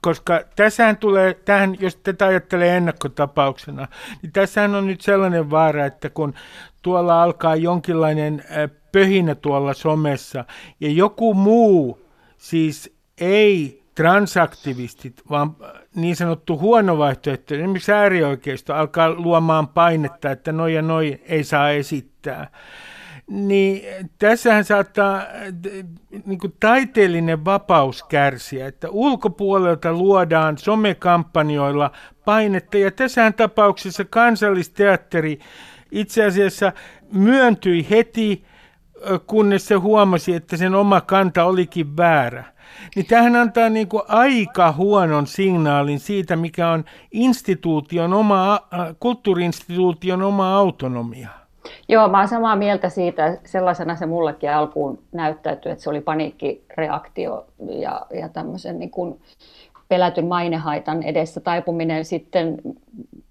koska 0.00 0.40
tässähän 0.56 0.96
tulee, 0.96 1.34
tähän, 1.34 1.76
jos 1.80 1.96
tätä 1.96 2.26
ajattelee 2.26 2.76
ennakkotapauksena, 2.76 3.88
niin 4.22 4.32
tässähän 4.32 4.74
on 4.74 4.86
nyt 4.86 5.00
sellainen 5.00 5.50
vaara, 5.50 5.86
että 5.86 6.10
kun 6.10 6.34
tuolla 6.82 7.22
alkaa 7.22 7.56
jonkinlainen 7.56 8.44
pöhinä 8.92 9.34
tuolla 9.34 9.74
somessa 9.74 10.44
ja 10.80 10.90
joku 10.90 11.34
muu, 11.34 12.06
siis 12.38 12.96
ei 13.20 13.82
transaktivistit, 13.94 15.22
vaan 15.30 15.56
niin 15.94 16.16
sanottu 16.16 16.58
huono 16.58 16.98
vaihtoehto, 16.98 17.54
esimerkiksi 17.54 17.92
äärioikeisto, 17.92 18.74
alkaa 18.74 19.10
luomaan 19.10 19.68
painetta, 19.68 20.30
että 20.30 20.52
noi 20.52 20.74
ja 20.74 20.82
noi 20.82 21.20
ei 21.28 21.44
saa 21.44 21.70
esittää 21.70 22.50
niin 23.30 23.82
tässähän 24.18 24.64
saattaa 24.64 25.22
niin 26.26 26.38
kuin 26.38 26.54
taiteellinen 26.60 27.44
vapaus 27.44 28.02
kärsiä, 28.02 28.66
että 28.66 28.90
ulkopuolelta 28.90 29.92
luodaan 29.92 30.58
somekampanjoilla 30.58 31.90
painetta, 32.24 32.78
ja 32.78 32.90
tässä 32.90 33.32
tapauksessa 33.32 34.04
kansallisteatteri 34.04 35.38
itse 35.92 36.24
asiassa 36.24 36.72
myöntyi 37.12 37.86
heti, 37.90 38.44
kunnes 39.26 39.66
se 39.66 39.74
huomasi, 39.74 40.34
että 40.34 40.56
sen 40.56 40.74
oma 40.74 41.00
kanta 41.00 41.44
olikin 41.44 41.96
väärä. 41.96 42.44
Niin 42.96 43.06
tähän 43.06 43.36
antaa 43.36 43.68
niin 43.68 43.88
kuin 43.88 44.02
aika 44.08 44.72
huonon 44.72 45.26
signaalin 45.26 46.00
siitä, 46.00 46.36
mikä 46.36 46.70
on 46.70 46.84
instituution 47.12 48.12
oma, 48.12 48.60
kulttuuriinstituution 49.00 50.22
oma 50.22 50.56
autonomia. 50.56 51.39
Joo, 51.88 52.08
mä 52.08 52.18
oon 52.18 52.28
samaa 52.28 52.56
mieltä 52.56 52.88
siitä. 52.88 53.38
Sellaisena 53.44 53.96
se 53.96 54.06
mullekin 54.06 54.52
alkuun 54.52 54.98
näyttäytyi, 55.12 55.72
että 55.72 55.84
se 55.84 55.90
oli 55.90 56.00
paniikkireaktio 56.00 57.46
ja, 57.68 58.06
ja 58.14 58.28
tämmöisen 58.28 58.78
niin 58.78 58.90
kuin 58.90 59.20
pelätyn 59.88 60.26
mainehaitan 60.26 61.02
edessä 61.02 61.40
taipuminen 61.40 62.04
sitten 62.04 62.58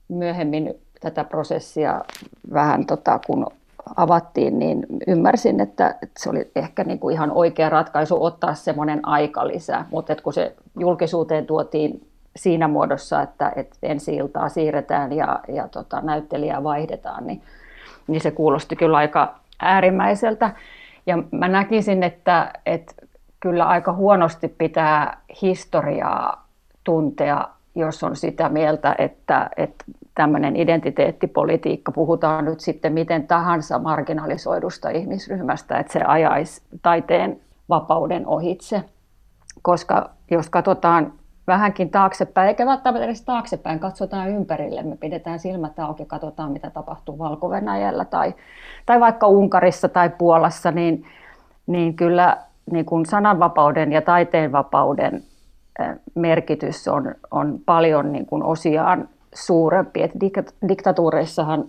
myöhemmin 0.08 0.74
tätä 1.00 1.24
prosessia 1.24 2.02
vähän, 2.54 2.86
tota, 2.86 3.20
kun 3.28 3.48
avattiin, 3.96 4.60
niin 4.60 4.86
ymmärsin, 5.08 5.60
että, 5.60 5.90
että 5.90 6.24
se 6.24 6.30
oli 6.30 6.52
ehkä 6.56 6.84
niin 6.84 7.00
kuin 7.00 7.14
ihan 7.14 7.32
oikea 7.32 7.70
ratkaisu 7.70 8.24
ottaa 8.24 8.54
semmoinen 8.54 9.08
aika 9.08 9.48
lisää, 9.48 9.86
mutta 9.92 10.16
kun 10.16 10.34
se 10.34 10.56
julkisuuteen 10.80 11.46
tuotiin 11.46 12.08
siinä 12.36 12.68
muodossa, 12.68 13.22
että, 13.22 13.52
että 13.56 13.78
ensi 13.82 14.16
iltaa 14.16 14.50
siirretään 14.50 15.14
ja, 15.14 15.40
ja 15.48 15.68
tota, 15.68 16.02
näyttelijää 16.02 16.64
vaihdetaan, 16.64 17.28
niin 17.28 17.42
niin 18.12 18.22
se 18.22 18.32
kuulosti 18.32 18.76
kyllä 18.76 18.98
aika 18.98 19.36
äärimmäiseltä. 19.60 20.52
Ja 21.06 21.24
mä 21.32 21.48
näkisin, 21.48 22.04
että, 22.04 22.54
että 22.66 22.94
kyllä 23.40 23.66
aika 23.66 23.94
huonosti 23.94 24.48
pitää 24.48 25.18
historiaa 25.42 26.48
tuntea, 26.84 27.48
jos 27.76 28.04
on 28.04 28.16
sitä 28.16 28.50
mieltä, 28.50 28.96
että, 28.98 29.50
että 29.58 29.86
tämmöinen 30.16 30.56
identiteettipolitiikka, 30.56 31.92
puhutaan 31.92 32.46
nyt 32.46 32.60
sitten 32.60 32.94
miten 32.94 33.28
tahansa 33.28 33.80
marginalisoidusta 33.80 34.90
ihmisryhmästä, 34.90 35.78
että 35.78 35.94
se 35.94 36.02
ajaisi 36.02 36.62
taiteen 36.82 37.40
vapauden 37.70 38.28
ohitse. 38.28 38.84
Koska 39.62 40.10
jos 40.32 40.50
katsotaan 40.50 41.14
vähänkin 41.50 41.90
taaksepäin, 41.90 42.48
eikä 42.48 42.66
välttämättä 42.66 43.06
edes 43.06 43.22
taaksepäin, 43.22 43.80
katsotaan 43.80 44.30
ympärille, 44.30 44.84
me 44.84 44.98
pidetään 44.98 45.40
silmät 45.40 45.80
auki, 45.80 46.06
katsotaan 46.06 46.52
mitä 46.52 46.70
tapahtuu 46.70 47.20
valko 47.20 47.50
tai, 48.10 48.34
tai 48.86 49.00
vaikka 49.00 49.28
Unkarissa 49.28 49.90
tai 49.90 50.10
Puolassa, 50.10 50.72
niin, 50.72 51.06
niin 51.68 51.96
kyllä 51.96 52.38
niin 52.72 52.86
kuin 52.86 53.06
sananvapauden 53.06 53.92
ja 53.92 54.02
taiteenvapauden 54.02 55.24
merkitys 56.16 56.88
on, 56.88 57.16
on 57.32 57.60
paljon 57.66 58.12
niin 58.12 58.26
kuin 58.26 58.44
osiaan 58.44 59.10
suurempi. 59.34 60.04
Et 60.04 60.12
diktatuureissahan 60.68 61.66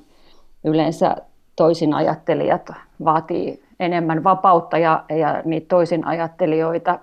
yleensä 0.64 1.16
toisin 1.56 1.94
ajattelijat 1.94 2.70
vaatii 3.04 3.62
enemmän 3.80 4.24
vapautta 4.24 4.78
ja, 4.78 5.04
ja 5.08 5.42
niitä 5.44 5.66
toisin 5.68 6.06
ajattelijoita 6.06 6.98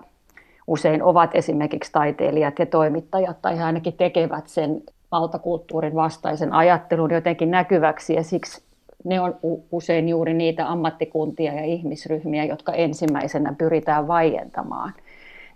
usein 0.68 1.02
ovat 1.02 1.30
esimerkiksi 1.34 1.92
taiteilijat 1.92 2.58
ja 2.58 2.66
toimittajat 2.66 3.42
tai 3.42 3.58
he 3.58 3.62
ainakin 3.62 3.92
tekevät 3.92 4.46
sen 4.46 4.82
valtakulttuurin 5.12 5.94
vastaisen 5.94 6.52
ajattelun 6.52 7.10
jotenkin 7.10 7.50
näkyväksi 7.50 8.14
ja 8.14 8.22
siksi 8.22 8.62
ne 9.04 9.20
on 9.20 9.36
usein 9.72 10.08
juuri 10.08 10.34
niitä 10.34 10.70
ammattikuntia 10.70 11.52
ja 11.52 11.64
ihmisryhmiä, 11.64 12.44
jotka 12.44 12.72
ensimmäisenä 12.72 13.54
pyritään 13.58 14.08
vaientamaan. 14.08 14.92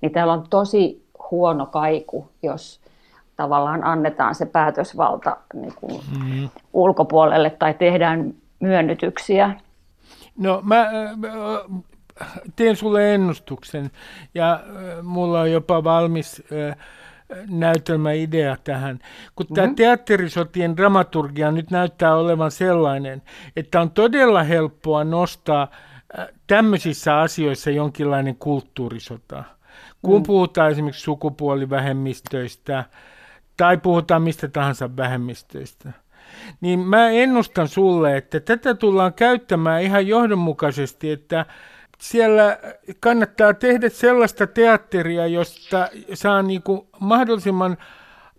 Niin 0.01 0.13
täällä 0.13 0.33
on 0.33 0.45
tosi 0.51 1.07
huono 1.31 1.67
kaiku, 1.67 2.29
jos 2.43 2.81
tavallaan 3.37 3.85
annetaan 3.85 4.35
se 4.35 4.47
päätösvalta 4.47 5.37
niin 5.55 5.73
kuin 5.77 6.01
mm. 6.21 6.49
ulkopuolelle 6.73 7.51
tai 7.51 7.75
tehdään 7.75 8.35
myönnytyksiä. 8.61 9.51
No 10.39 10.61
mä 10.65 10.91
teen 12.57 12.77
sulle 12.77 13.15
ennustuksen 13.15 13.91
ja 14.35 14.53
äh, 14.53 15.03
mulla 15.03 15.41
on 15.41 15.53
jopa 15.53 15.85
valmis 15.85 16.43
äh, 16.71 16.77
näytelmäidea 17.49 18.57
tähän. 18.65 18.99
Kun 19.37 19.47
mm-hmm. 19.47 19.55
tämä 19.55 19.75
teatterisotien 19.75 20.77
dramaturgia 20.77 21.51
nyt 21.51 21.71
näyttää 21.71 22.17
olevan 22.17 22.51
sellainen, 22.51 23.23
että 23.57 23.81
on 23.81 23.91
todella 23.91 24.43
helppoa 24.43 25.05
nostaa 25.05 25.69
äh, 26.19 26.29
tämmöisissä 26.47 27.21
asioissa 27.21 27.71
jonkinlainen 27.71 28.37
kulttuurisota. 28.37 29.45
Kun 30.03 30.21
mm. 30.21 30.27
puhutaan 30.27 30.71
esimerkiksi 30.71 31.03
sukupuolivähemmistöistä 31.03 32.85
tai 33.57 33.77
puhutaan 33.77 34.23
mistä 34.23 34.49
tahansa 34.49 34.97
vähemmistöistä, 34.97 35.93
niin 36.61 36.79
mä 36.79 37.09
ennustan 37.09 37.69
sulle, 37.69 38.17
että 38.17 38.41
tätä 38.41 38.75
tullaan 38.75 39.15
käyttämään 39.15 39.83
ihan 39.83 40.07
johdonmukaisesti, 40.07 41.11
että 41.11 41.47
siellä 42.03 42.59
kannattaa 43.01 43.55
tehdä 43.55 43.89
sellaista 43.89 44.47
teatteria, 44.47 45.27
josta 45.27 45.89
saa 46.15 46.43
niin 46.43 46.63
kuin 46.63 46.87
mahdollisimman 47.01 47.77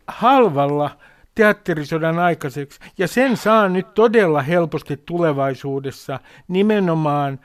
halvalla 0.08 0.90
teatterisodan 1.36 2.20
aikaiseksi. 2.20 2.80
Ja 2.98 3.08
sen 3.08 3.38
saa 3.38 3.70
nyt 3.70 3.94
todella 3.94 4.42
helposti 4.42 4.98
tulevaisuudessa 5.06 6.20
nimenomaan 6.48 7.40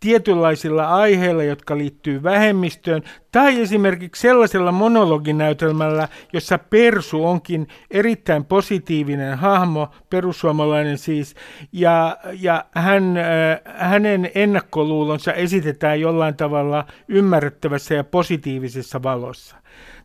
tietynlaisilla 0.00 0.88
aiheilla, 0.88 1.42
jotka 1.42 1.78
liittyy 1.78 2.22
vähemmistöön, 2.22 3.02
tai 3.32 3.60
esimerkiksi 3.60 4.22
sellaisella 4.22 4.72
monologinäytelmällä, 4.72 6.08
jossa 6.32 6.58
Persu 6.58 7.26
onkin 7.26 7.68
erittäin 7.90 8.44
positiivinen 8.44 9.38
hahmo, 9.38 9.88
perussuomalainen 10.10 10.98
siis, 10.98 11.34
ja, 11.72 12.16
ja 12.40 12.64
hän, 12.74 13.16
äh, 13.16 13.24
hänen 13.74 14.30
ennakkoluulonsa 14.34 15.32
esitetään 15.32 16.00
jollain 16.00 16.36
tavalla 16.36 16.86
ymmärrettävässä 17.08 17.94
ja 17.94 18.04
positiivisessa 18.04 19.02
valossa. 19.02 19.56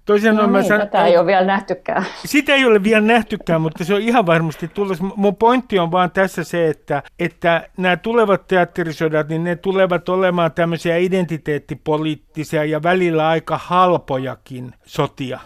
Toisin 0.05 0.36
no 0.36 0.48
niin, 0.48 0.67
tätä 0.67 1.05
ei 1.05 1.17
ole 1.17 1.25
vielä 1.25 1.45
nähtykään. 1.45 2.05
Sitä 2.25 2.53
ei 2.53 2.65
ole 2.65 2.83
vielä 2.83 3.01
nähtykään, 3.01 3.62
mutta 3.62 3.83
se 3.83 3.93
on 3.93 4.01
ihan 4.01 4.25
varmasti 4.25 4.67
tullut. 4.67 4.98
Mun 5.15 5.36
pointti 5.36 5.79
on 5.79 5.91
vaan 5.91 6.12
tässä 6.12 6.43
se, 6.43 6.67
että, 6.67 7.03
että 7.19 7.67
nämä 7.77 7.98
tulevat 7.98 8.48
teatterisodat, 8.48 9.29
niin 9.29 9.43
ne 9.43 9.55
tulevat 9.55 10.10
olemaan 10.10 10.51
tämmöisiä 10.51 10.98
identiteettipoliittisia 10.98 12.65
ja 12.65 12.83
välillä 12.83 13.27
aika 13.27 13.60
halpojakin 13.63 14.74
sotia. 14.86 15.39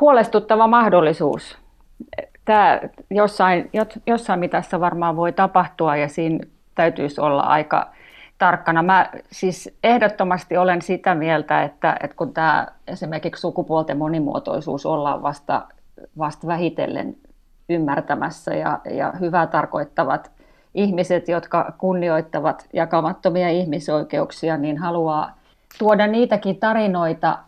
Huolestuttava 0.00 0.66
mahdollisuus. 0.66 1.58
Tämä 2.44 2.80
jossain, 3.10 3.70
jossain 4.06 4.40
mitassa 4.40 4.80
varmaan 4.80 5.16
voi 5.16 5.32
tapahtua 5.32 5.96
ja 5.96 6.08
siinä 6.08 6.38
täytyisi 6.74 7.20
olla 7.20 7.42
aika 7.42 7.94
tarkkana. 8.44 8.82
Mä 8.82 9.10
siis 9.32 9.76
ehdottomasti 9.84 10.56
olen 10.56 10.82
sitä 10.82 11.14
mieltä, 11.14 11.62
että, 11.62 11.96
että 12.02 12.16
kun 12.16 12.32
tämä 12.32 12.66
esimerkiksi 12.86 13.40
sukupuolten 13.40 13.98
monimuotoisuus 13.98 14.86
ollaan 14.86 15.22
vasta, 15.22 15.62
vasta 16.18 16.46
vähitellen 16.46 17.16
ymmärtämässä 17.68 18.54
ja, 18.54 18.80
ja 18.90 19.12
hyvää 19.20 19.46
tarkoittavat 19.46 20.30
ihmiset, 20.74 21.28
jotka 21.28 21.72
kunnioittavat 21.78 22.68
jakamattomia 22.72 23.50
ihmisoikeuksia, 23.50 24.56
niin 24.56 24.78
haluaa 24.78 25.38
tuoda 25.78 26.06
niitäkin 26.06 26.56
tarinoita 26.56 27.38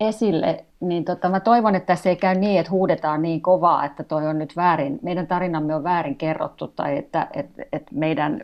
esille, 0.00 0.64
niin 0.80 1.04
tota, 1.04 1.28
mä 1.28 1.40
toivon, 1.40 1.74
että 1.74 1.86
tässä 1.86 2.10
ei 2.10 2.16
käy 2.16 2.34
niin, 2.34 2.60
että 2.60 2.72
huudetaan 2.72 3.22
niin 3.22 3.40
kovaa, 3.40 3.84
että 3.84 4.04
toi 4.04 4.26
on 4.26 4.38
nyt 4.38 4.56
väärin, 4.56 4.98
meidän 5.02 5.26
tarinamme 5.26 5.74
on 5.74 5.84
väärin 5.84 6.16
kerrottu 6.16 6.68
tai 6.68 6.98
että, 6.98 7.26
että, 7.32 7.62
että 7.72 7.90
meidän 7.94 8.42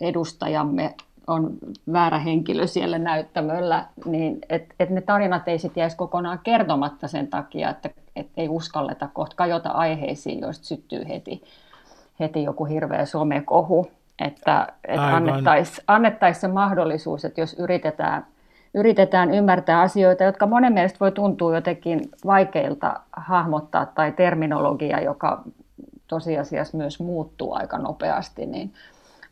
edustajamme 0.00 0.94
on 1.26 1.50
väärä 1.92 2.18
henkilö 2.18 2.66
siellä 2.66 2.98
näyttämöllä, 2.98 3.86
niin 4.04 4.38
että 4.48 4.74
et 4.80 4.90
ne 4.90 5.00
tarinat 5.00 5.48
ei 5.48 5.58
sitten 5.58 5.80
jäisi 5.80 5.96
kokonaan 5.96 6.40
kertomatta 6.42 7.08
sen 7.08 7.28
takia, 7.28 7.70
että 7.70 7.90
et 8.16 8.28
ei 8.36 8.48
uskalleta 8.48 9.08
kohta 9.12 9.36
kajota 9.36 9.70
aiheisiin, 9.70 10.40
joista 10.40 10.66
syttyy 10.66 11.08
heti, 11.08 11.42
heti 12.20 12.42
joku 12.42 12.64
hirveä 12.64 13.04
somekohu. 13.06 13.90
Että, 14.18 14.68
että 14.88 15.16
annettaisiin 15.16 15.84
annettais 15.86 16.40
se 16.40 16.48
mahdollisuus, 16.48 17.24
että 17.24 17.40
jos 17.40 17.54
yritetään, 17.58 18.26
yritetään 18.74 19.34
ymmärtää 19.34 19.80
asioita, 19.80 20.24
jotka 20.24 20.46
monen 20.46 20.72
mielestä 20.72 21.00
voi 21.00 21.12
tuntua 21.12 21.54
jotenkin 21.54 22.00
vaikeilta 22.26 23.00
hahmottaa, 23.12 23.86
tai 23.86 24.12
terminologia, 24.12 25.00
joka 25.00 25.42
tosiasiassa 26.06 26.76
myös 26.76 27.00
muuttuu 27.00 27.54
aika 27.54 27.78
nopeasti, 27.78 28.46
niin 28.46 28.72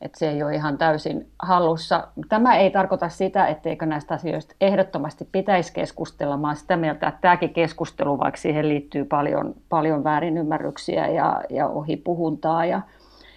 että 0.02 0.18
se 0.18 0.30
ei 0.30 0.42
ole 0.42 0.54
ihan 0.54 0.78
täysin 0.78 1.26
hallussa. 1.38 2.08
Tämä 2.28 2.56
ei 2.56 2.70
tarkoita 2.70 3.08
sitä, 3.08 3.46
etteikö 3.46 3.86
näistä 3.86 4.14
asioista 4.14 4.54
ehdottomasti 4.60 5.28
pitäisi 5.32 5.72
keskustella. 5.72 6.36
Mä 6.36 6.54
sitä 6.54 6.76
mieltä, 6.76 7.08
että 7.08 7.20
tämäkin 7.20 7.54
keskustelu, 7.54 8.18
vaikka 8.18 8.40
siihen 8.40 8.68
liittyy 8.68 9.04
paljon, 9.04 9.54
paljon 9.68 10.04
väärinymmärryksiä 10.04 11.06
ja, 11.06 11.42
ja 11.50 11.66
ohipuhuntaa 11.66 12.64
ja 12.64 12.80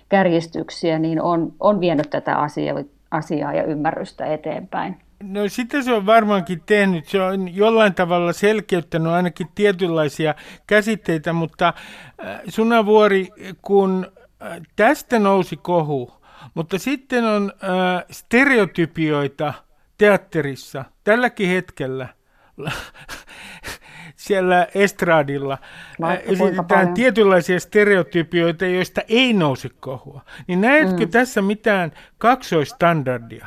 kärjistyksiä, 0.09 0.99
niin 0.99 1.21
on, 1.21 1.53
on 1.59 1.79
vienyt 1.79 2.09
tätä 2.09 2.35
asiaa, 2.35 2.83
asiaa 3.11 3.53
ja 3.53 3.63
ymmärrystä 3.63 4.25
eteenpäin. 4.25 4.97
No 5.23 5.47
sitä 5.47 5.81
se 5.81 5.93
on 5.93 6.05
varmaankin 6.05 6.61
tehnyt. 6.65 7.07
Se 7.07 7.21
on 7.21 7.55
jollain 7.55 7.93
tavalla 7.93 8.33
selkeyttänyt 8.33 9.11
ainakin 9.11 9.47
tietynlaisia 9.55 10.35
käsitteitä, 10.67 11.33
mutta 11.33 11.67
äh, 11.67 12.41
Sunavuori, 12.47 13.27
kun 13.61 14.11
äh, 14.41 14.61
tästä 14.75 15.19
nousi 15.19 15.57
kohu, 15.57 16.24
mutta 16.55 16.79
sitten 16.79 17.25
on 17.25 17.51
äh, 17.63 18.05
stereotypioita 18.11 19.53
teatterissa 19.97 20.85
tälläkin 21.03 21.49
hetkellä 21.49 22.07
siellä 24.15 24.67
estradilla 24.75 25.57
äh, 26.03 26.19
esitetään 26.25 26.93
tietynlaisia 26.93 27.59
stereotypioita, 27.59 28.65
joista 28.65 29.01
ei 29.09 29.33
nouse 29.33 29.69
kohua. 29.79 30.21
Niin 30.47 30.61
näetkö 30.61 31.05
mm. 31.05 31.11
tässä 31.11 31.41
mitään 31.41 31.91
kaksoistandardia? 32.17 33.45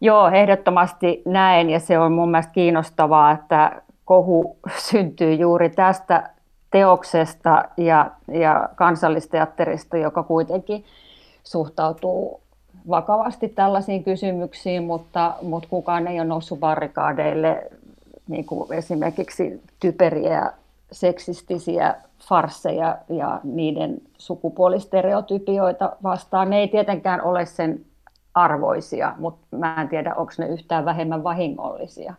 Joo, 0.00 0.28
ehdottomasti 0.28 1.22
näen 1.26 1.70
ja 1.70 1.80
se 1.80 1.98
on 1.98 2.12
mun 2.12 2.30
mielestä 2.30 2.52
kiinnostavaa, 2.52 3.32
että 3.32 3.82
kohu 4.04 4.58
syntyy 4.76 5.34
juuri 5.34 5.70
tästä 5.70 6.30
teoksesta 6.70 7.64
ja, 7.76 8.10
ja 8.32 8.68
kansallisteatterista, 8.74 9.96
joka 9.96 10.22
kuitenkin 10.22 10.84
suhtautuu 11.44 12.40
vakavasti 12.88 13.48
tällaisiin 13.48 14.04
kysymyksiin, 14.04 14.84
mutta, 14.84 15.34
mutta 15.42 15.68
kukaan 15.68 16.06
ei 16.06 16.20
ole 16.20 16.28
noussut 16.28 16.60
barrikaadeille 16.60 17.70
niin 18.28 18.44
kuin 18.44 18.72
esimerkiksi 18.72 19.62
typeriä 19.80 20.52
seksistisiä 20.92 21.94
farsseja 22.28 22.98
ja 23.08 23.40
niiden 23.44 23.98
sukupuolistereotypioita 24.18 25.96
vastaan. 26.02 26.50
Ne 26.50 26.58
ei 26.58 26.68
tietenkään 26.68 27.22
ole 27.22 27.46
sen 27.46 27.80
arvoisia, 28.34 29.14
mutta 29.18 29.56
mä 29.56 29.82
en 29.82 29.88
tiedä, 29.88 30.14
onko 30.14 30.32
ne 30.38 30.48
yhtään 30.48 30.84
vähemmän 30.84 31.24
vahingollisia. 31.24 32.14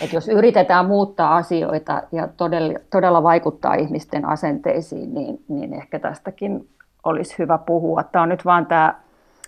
Et 0.00 0.12
jos 0.12 0.28
yritetään 0.28 0.86
muuttaa 0.86 1.36
asioita 1.36 2.02
ja 2.12 2.28
todella, 2.36 2.78
todella 2.90 3.22
vaikuttaa 3.22 3.74
ihmisten 3.74 4.24
asenteisiin, 4.24 5.14
niin, 5.14 5.44
niin 5.48 5.74
ehkä 5.74 5.98
tästäkin 5.98 6.68
olisi 7.04 7.34
hyvä 7.38 7.58
puhua. 7.58 8.02
Tämä 8.02 8.22
on 8.22 8.28
nyt 8.28 8.44
vaan 8.44 8.66
tämä 8.66 8.94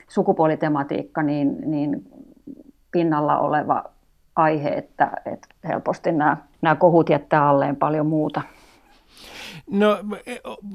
sukupuolitematiikka 0.09 1.23
niin, 1.23 1.57
niin 1.71 2.11
pinnalla 2.91 3.39
oleva 3.39 3.85
aihe, 4.37 4.69
että, 4.69 5.11
että 5.27 5.49
helposti 5.69 6.13
nämä, 6.13 6.37
nämä 6.63 6.75
kohut 6.75 7.09
jättää 7.09 7.49
alleen 7.49 7.77
paljon 7.77 8.07
muuta. 8.07 8.43
No 9.71 9.99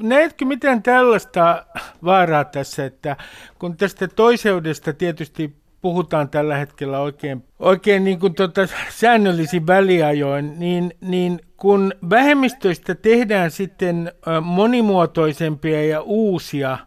näetkö 0.04 0.46
mitään 0.46 0.84
tällaista 0.84 1.66
vaaraa 2.04 2.44
tässä, 2.46 2.86
että 2.86 3.18
kun 3.60 3.78
tästä 3.78 4.08
toiseudesta 4.08 4.94
tietysti 4.94 5.56
puhutaan 5.82 6.30
tällä 6.30 6.58
hetkellä 6.58 7.00
oikein, 7.00 7.46
oikein 7.60 8.04
niin 8.04 8.20
kuin 8.20 8.34
tota 8.34 8.62
säännöllisin 8.90 9.68
väliajoin, 9.68 10.60
niin, 10.60 10.94
niin 11.02 11.40
kun 11.60 11.94
vähemmistöistä 12.10 12.96
tehdään 12.96 13.52
sitten 13.52 14.12
monimuotoisempia 14.42 15.86
ja 15.86 16.02
uusia 16.02 16.78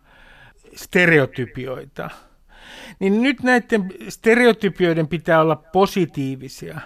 stereotypioita– 0.75 2.11
niin 3.03 3.23
nyt 3.23 3.43
näiden 3.43 3.89
stereotypioiden 4.09 5.09
pitää 5.09 5.41
olla 5.41 5.57
positiivisia. 5.57 6.81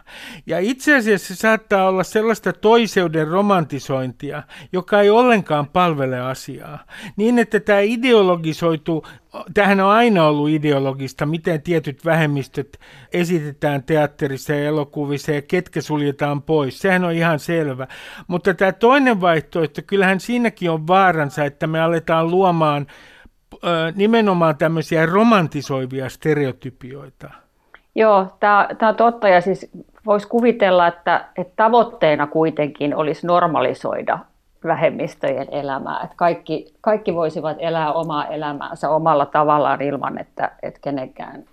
Ja 0.46 0.58
itse 0.58 0.96
asiassa 0.96 1.34
se 1.34 1.40
saattaa 1.40 1.88
olla 1.88 2.04
sellaista 2.04 2.52
toiseuden 2.52 3.28
romantisointia, 3.28 4.42
joka 4.72 5.00
ei 5.00 5.10
ollenkaan 5.10 5.66
palvele 5.66 6.20
asiaa. 6.20 6.84
Niin, 7.16 7.38
että 7.38 7.60
tämä 7.60 7.80
ideologisoituu, 7.80 9.06
tähän 9.54 9.80
on 9.80 9.90
aina 9.90 10.26
ollut 10.26 10.48
ideologista, 10.48 11.26
miten 11.26 11.62
tietyt 11.62 12.04
vähemmistöt 12.04 12.78
esitetään 13.12 13.82
teatterissa 13.82 14.52
ja 14.52 14.64
elokuvissa 14.64 15.32
ja 15.32 15.42
ketkä 15.42 15.80
suljetaan 15.80 16.42
pois. 16.42 16.78
Sehän 16.78 17.04
on 17.04 17.12
ihan 17.12 17.38
selvä. 17.38 17.86
Mutta 18.26 18.54
tämä 18.54 18.72
toinen 18.72 19.20
vaihtoehto, 19.20 19.82
kyllähän 19.86 20.20
siinäkin 20.20 20.70
on 20.70 20.86
vaaransa, 20.86 21.44
että 21.44 21.66
me 21.66 21.80
aletaan 21.80 22.30
luomaan 22.30 22.86
nimenomaan 23.96 24.56
tämmöisiä 24.56 25.06
romantisoivia 25.06 26.08
stereotypioita. 26.08 27.30
Joo, 27.94 28.26
tämä 28.40 28.88
on 28.88 28.96
totta 28.96 29.28
ja 29.28 29.40
siis 29.40 29.70
voisi 30.06 30.28
kuvitella, 30.28 30.86
että, 30.86 31.28
että 31.38 31.52
tavoitteena 31.56 32.26
kuitenkin 32.26 32.96
olisi 32.96 33.26
normalisoida 33.26 34.18
vähemmistöjen 34.64 35.48
elämää, 35.50 36.00
että 36.04 36.16
kaikki, 36.16 36.74
kaikki 36.80 37.14
voisivat 37.14 37.56
elää 37.60 37.92
omaa 37.92 38.26
elämäänsä 38.26 38.90
omalla 38.90 39.26
tavallaan 39.26 39.82
ilman, 39.82 40.18
että, 40.18 40.52
että 40.62 40.80
kenenkään 40.82 41.44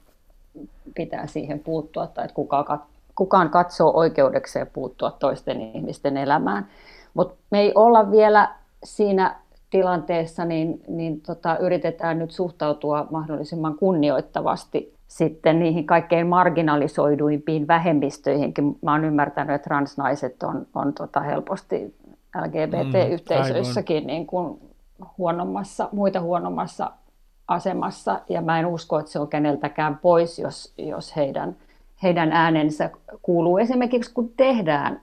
pitää 0.95 1.27
siihen 1.27 1.59
puuttua 1.59 2.07
tai 2.07 2.25
että 2.25 2.35
kukaan, 2.35 2.81
kukaan 3.15 3.49
katsoo 3.49 3.97
oikeudekseen 3.97 4.67
puuttua 4.73 5.11
toisten 5.11 5.61
ihmisten 5.61 6.17
elämään. 6.17 6.67
Mutta 7.13 7.35
me 7.51 7.59
ei 7.59 7.71
olla 7.75 8.11
vielä 8.11 8.49
siinä 8.83 9.35
tilanteessa, 9.73 10.45
niin, 10.45 10.81
niin 10.87 11.21
tota, 11.21 11.57
yritetään 11.57 12.19
nyt 12.19 12.31
suhtautua 12.31 13.07
mahdollisimman 13.11 13.75
kunnioittavasti 13.75 14.93
sitten 15.07 15.59
niihin 15.59 15.85
kaikkein 15.85 16.27
marginalisoiduimpiin 16.27 17.67
vähemmistöihinkin. 17.67 18.77
Mä 18.81 18.91
oon 18.91 19.05
ymmärtänyt, 19.05 19.55
että 19.55 19.63
transnaiset 19.63 20.43
on, 20.43 20.67
on 20.75 20.93
tota 20.93 21.19
helposti 21.19 21.95
LGBT-yhteisöissäkin 22.41 24.03
mm, 24.03 24.07
niin 24.07 24.27
kuin 24.27 24.59
huonommassa, 25.17 25.89
muita 25.91 26.21
huonommassa 26.21 26.91
asemassa, 27.47 28.19
ja 28.29 28.41
mä 28.41 28.59
en 28.59 28.65
usko, 28.65 28.99
että 28.99 29.11
se 29.11 29.19
on 29.19 29.27
keneltäkään 29.27 29.97
pois, 29.97 30.39
jos, 30.39 30.73
jos 30.77 31.15
heidän, 31.15 31.55
heidän 32.03 32.31
äänensä 32.31 32.89
kuuluu. 33.21 33.57
Esimerkiksi 33.57 34.13
kun 34.13 34.33
tehdään 34.37 35.01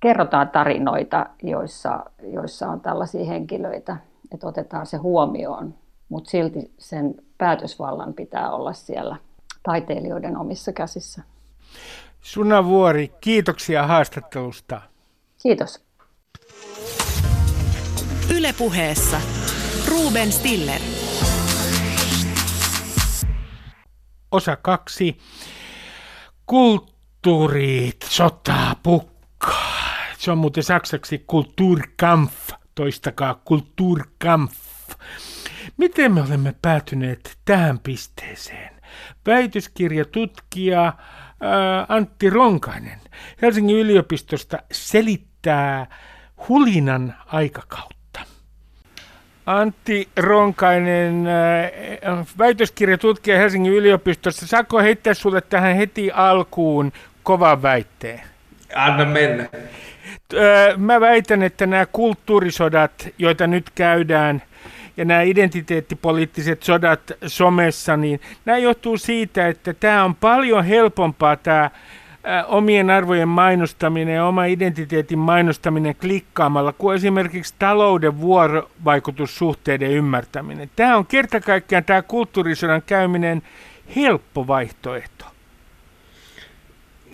kerrotaan 0.00 0.48
tarinoita, 0.48 1.26
joissa, 1.42 2.04
joissa 2.22 2.68
on 2.68 2.80
tällaisia 2.80 3.24
henkilöitä, 3.24 3.96
että 4.32 4.46
otetaan 4.46 4.86
se 4.86 4.96
huomioon, 4.96 5.74
mutta 6.08 6.30
silti 6.30 6.72
sen 6.78 7.14
päätösvallan 7.38 8.14
pitää 8.14 8.50
olla 8.50 8.72
siellä 8.72 9.16
taiteilijoiden 9.62 10.36
omissa 10.36 10.72
käsissä. 10.72 11.22
Suna 12.20 12.64
Vuori, 12.64 13.12
kiitoksia 13.20 13.86
haastattelusta. 13.86 14.80
Kiitos. 15.42 15.84
Ylepuheessa 18.36 19.20
Ruben 19.88 20.32
Stiller. 20.32 20.80
Osa 24.32 24.56
kaksi. 24.56 25.18
Kulttuurit, 26.46 27.96
sotaa, 28.08 28.74
pukkaa. 28.82 29.15
Se 30.26 30.30
on 30.30 30.38
muuten 30.38 30.62
saksaksi 30.62 31.24
Kulturkampf, 31.26 32.50
toistakaa 32.74 33.40
Kulturkampf. 33.44 34.56
Miten 35.76 36.14
me 36.14 36.22
olemme 36.22 36.54
päätyneet 36.62 37.38
tähän 37.44 37.78
pisteeseen? 37.78 38.70
Väitöskirjatutkija 39.26 40.82
ää, 40.82 41.86
Antti 41.88 42.30
Ronkainen 42.30 43.00
Helsingin 43.42 43.76
yliopistosta 43.76 44.58
selittää 44.72 45.86
hulinan 46.48 47.14
aikakautta. 47.26 48.20
Antti 49.46 50.08
Ronkainen, 50.16 51.26
äh, 51.26 52.26
väitöskirjatutkija 52.38 53.38
Helsingin 53.38 53.72
yliopistossa. 53.72 54.46
Saako 54.46 54.78
heittää 54.78 55.14
sulle 55.14 55.40
tähän 55.40 55.76
heti 55.76 56.10
alkuun 56.10 56.92
kovan 57.22 57.62
väitteen? 57.62 58.22
Anna 58.74 59.04
mennä. 59.04 59.48
Mä 60.76 61.00
väitän, 61.00 61.42
että 61.42 61.66
nämä 61.66 61.86
kulttuurisodat, 61.86 63.08
joita 63.18 63.46
nyt 63.46 63.70
käydään, 63.74 64.42
ja 64.96 65.04
nämä 65.04 65.22
identiteettipoliittiset 65.22 66.62
sodat 66.62 67.12
somessa, 67.26 67.96
niin 67.96 68.20
nämä 68.44 68.58
johtuu 68.58 68.96
siitä, 68.96 69.48
että 69.48 69.74
tämä 69.74 70.04
on 70.04 70.14
paljon 70.14 70.64
helpompaa 70.64 71.36
tämä 71.36 71.70
omien 72.46 72.90
arvojen 72.90 73.28
mainostaminen 73.28 74.14
ja 74.14 74.26
oma 74.26 74.44
identiteetin 74.44 75.18
mainostaminen 75.18 75.96
klikkaamalla 75.96 76.72
kuin 76.72 76.96
esimerkiksi 76.96 77.54
talouden 77.58 78.20
vuorovaikutussuhteiden 78.20 79.90
ymmärtäminen. 79.90 80.70
Tämä 80.76 80.96
on 80.96 81.06
kerta 81.06 81.40
kaikkiaan 81.40 81.84
tämä 81.84 82.02
kulttuurisodan 82.02 82.82
käyminen 82.86 83.42
helppo 83.96 84.46
vaihtoehto. 84.46 85.35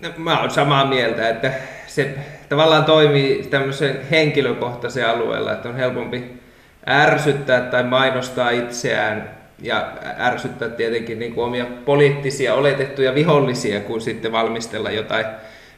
No, 0.02 0.08
mä 0.16 0.38
olen 0.38 0.50
samaa 0.50 0.84
mieltä, 0.84 1.28
että 1.28 1.52
se 1.86 2.14
tavallaan 2.48 2.84
toimii 2.84 3.42
tämmöisen 3.50 4.00
henkilökohtaisen 4.10 5.08
alueella, 5.08 5.52
että 5.52 5.68
on 5.68 5.76
helpompi 5.76 6.24
ärsyttää 6.88 7.60
tai 7.60 7.82
mainostaa 7.82 8.50
itseään 8.50 9.30
ja 9.58 9.92
ärsyttää 10.18 10.68
tietenkin 10.68 11.18
niin 11.18 11.34
kuin 11.34 11.44
omia 11.44 11.66
poliittisia 11.84 12.54
oletettuja 12.54 13.14
vihollisia, 13.14 13.80
kuin 13.80 14.00
sitten 14.00 14.32
valmistella 14.32 14.90
jotain 14.90 15.26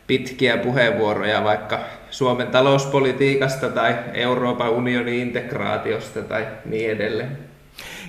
pitkiä 0.07 0.57
puheenvuoroja 0.57 1.45
vaikka 1.45 1.81
Suomen 2.11 2.47
talouspolitiikasta 2.47 3.69
tai 3.69 3.95
Euroopan 4.15 4.71
unionin 4.71 5.15
integraatiosta 5.15 6.23
tai 6.23 6.47
niin 6.65 6.91
edelleen. 6.91 7.39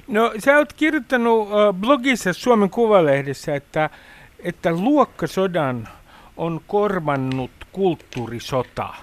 No 0.07 0.33
sä 0.39 0.57
oot 0.57 0.73
kirjoittanut 0.73 1.49
blogissa 1.73 2.33
Suomen 2.33 2.69
Kuvalehdessä, 2.69 3.55
että, 3.55 3.89
että 4.39 4.71
luokkasodan 4.71 5.87
on 6.37 6.61
korvannut 6.67 7.51
kulttuurisota. 7.71 8.93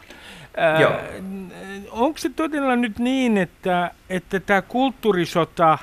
Onko 1.90 2.18
se 2.18 2.28
todella 2.28 2.76
nyt 2.76 2.98
niin, 2.98 3.38
että, 3.38 3.90
että 4.10 4.40
tämä 4.40 4.62
kulttuurisota, 4.62 5.78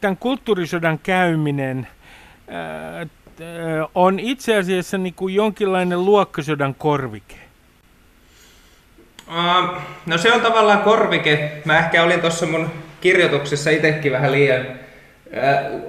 tämän 0.00 0.16
kulttuurisodan 0.16 0.98
käyminen 0.98 1.88
ää, 2.48 3.06
on 3.94 4.18
itse 4.18 4.56
asiassa 4.56 4.98
niin 4.98 5.14
kuin 5.14 5.34
jonkinlainen 5.34 6.04
luokkasodan 6.04 6.74
korvike? 6.74 7.36
Uh, 9.28 9.80
no 10.06 10.18
se 10.18 10.32
on 10.32 10.40
tavallaan 10.40 10.82
korvike. 10.82 11.62
Mä 11.64 11.78
ehkä 11.78 12.02
olin 12.02 12.20
tuossa 12.20 12.46
mun 12.46 12.70
kirjoituksessa 13.00 13.70
itsekin 13.70 14.12
vähän 14.12 14.32
liian 14.32 14.66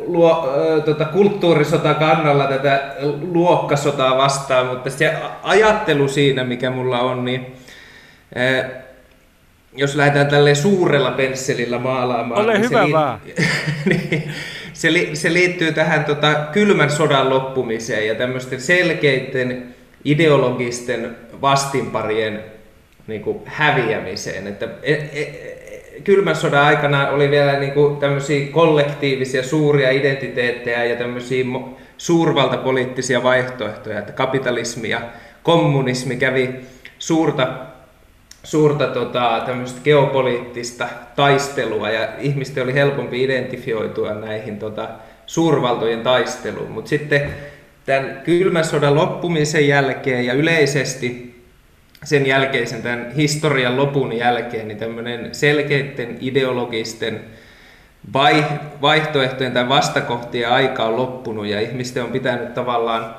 luo, 0.05 0.53
tota, 0.85 1.05
kulttuurisota 1.05 1.93
kannalla 1.93 2.47
tätä 2.47 2.95
luokkasotaa 3.31 4.17
vastaan, 4.17 4.67
mutta 4.67 4.89
se 4.89 5.13
ajattelu 5.43 6.07
siinä, 6.07 6.43
mikä 6.43 6.69
mulla 6.69 6.99
on, 6.99 7.25
niin 7.25 7.55
jos 9.77 9.95
lähdetään 9.95 10.27
tälle 10.27 10.55
suurella 10.55 11.11
pensselillä 11.11 11.79
maalaamaan, 11.79 12.41
Ole 12.41 12.53
niin 12.53 12.69
hyvä 12.69 12.85
se, 12.85 12.91
vaan. 12.91 13.21
niin, 13.85 14.31
se, 14.73 14.93
li, 14.93 15.09
se 15.13 15.33
liittyy 15.33 15.73
tähän 15.73 16.05
tota, 16.05 16.33
kylmän 16.51 16.89
sodan 16.89 17.29
loppumiseen 17.29 18.07
ja 18.07 18.15
tämmöisten 18.15 18.61
selkeiden 18.61 19.75
ideologisten 20.05 21.15
vastinparien 21.41 22.43
niin 23.07 23.21
kuin, 23.21 23.41
häviämiseen. 23.45 24.47
Että, 24.47 24.67
e, 24.83 24.93
e, 24.93 25.56
kylmän 26.03 26.35
sodan 26.35 26.63
aikana 26.65 27.09
oli 27.09 27.31
vielä 27.31 27.59
niin 27.59 27.71
kuin 27.71 27.97
tämmöisiä 27.97 28.47
kollektiivisia 28.51 29.43
suuria 29.43 29.91
identiteettejä 29.91 30.83
ja 30.83 30.95
tämmöisiä 30.95 31.45
suurvaltapoliittisia 31.97 33.23
vaihtoehtoja, 33.23 33.99
että 33.99 34.11
kapitalismi 34.11 34.89
ja 34.89 35.01
kommunismi 35.43 36.15
kävi 36.15 36.49
suurta, 36.99 37.47
suurta 38.43 38.87
tota, 38.87 39.43
tämmöistä 39.45 39.79
geopoliittista 39.83 40.87
taistelua 41.15 41.89
ja 41.89 42.07
ihmisten 42.19 42.63
oli 42.63 42.73
helpompi 42.73 43.23
identifioitua 43.23 44.13
näihin 44.13 44.59
tota, 44.59 44.89
suurvaltojen 45.25 46.01
taisteluun. 46.01 46.71
Mutta 46.71 46.89
sitten 46.89 47.33
tämän 47.85 48.21
kylmän 48.23 48.65
sodan 48.65 48.95
loppumisen 48.95 49.67
jälkeen 49.67 50.25
ja 50.25 50.33
yleisesti 50.33 51.26
sen 52.07 52.25
jälkeisen 52.25 52.81
tämän 52.81 53.11
historian 53.11 53.77
lopun 53.77 54.13
jälkeen 54.13 54.67
niin 54.67 54.77
tämmöinen 54.77 55.35
selkeiden 55.35 56.17
ideologisten 56.21 57.21
vaihtoehtojen 58.81 59.51
tai 59.51 59.69
vastakohtien 59.69 60.49
aika 60.49 60.85
on 60.85 60.97
loppunut 60.97 61.45
ja 61.45 61.61
ihmisten 61.61 62.03
on 62.03 62.11
pitänyt 62.11 62.53
tavallaan 62.53 63.15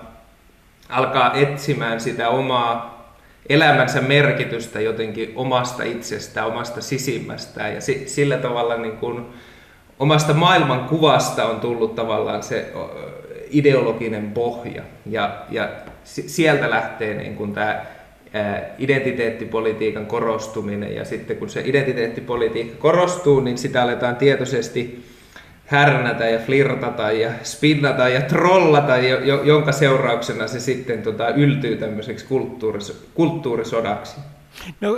alkaa 0.89 1.35
etsimään 1.35 2.01
sitä 2.01 2.29
omaa 2.29 2.99
elämänsä 3.49 4.01
merkitystä 4.01 4.81
jotenkin 4.81 5.33
omasta 5.37 5.83
itsestään, 5.83 6.47
omasta 6.47 6.81
sisimmästään. 6.81 7.75
Ja 7.75 7.81
sillä 8.07 8.39
tavalla 8.39 8.77
niin 8.77 8.97
kuin 8.97 9.27
omasta 9.99 10.35
maailmankuvasta 10.35 11.47
on 11.47 11.61
tullut 11.61 11.95
tavallaan 11.95 12.43
se 12.43 12.73
ideologinen 13.51 14.31
pohja. 14.31 14.83
Ja, 15.07 15.39
ja 15.51 15.69
sieltä 16.05 16.71
lähtee 16.71 17.15
niin 17.15 17.37
kuin 17.37 17.53
tämä 17.53 17.98
identiteettipolitiikan 18.79 20.07
korostuminen 20.07 20.95
ja 20.95 21.05
sitten 21.05 21.37
kun 21.37 21.51
se 21.51 21.63
identiteettipolitiikka 21.65 22.77
korostuu, 22.79 23.41
niin 23.41 23.59
sitä 23.59 23.83
aletaan 23.83 24.17
tietoisesti 24.17 25.05
härnätä 25.67 26.29
ja 26.29 26.39
flirtata 26.39 27.13
ja 27.13 27.31
spinnata 27.43 28.09
ja 28.09 28.21
trollata, 28.21 28.97
jonka 29.45 29.73
seurauksena 29.73 30.47
se 30.47 30.61
sitten 30.61 31.03
tota, 31.03 31.29
yltyy 31.29 31.77
tämmöiseksi 31.77 32.27
kulttuuris- 32.27 32.97
kulttuurisodaksi. 33.15 34.17
No 34.81 34.97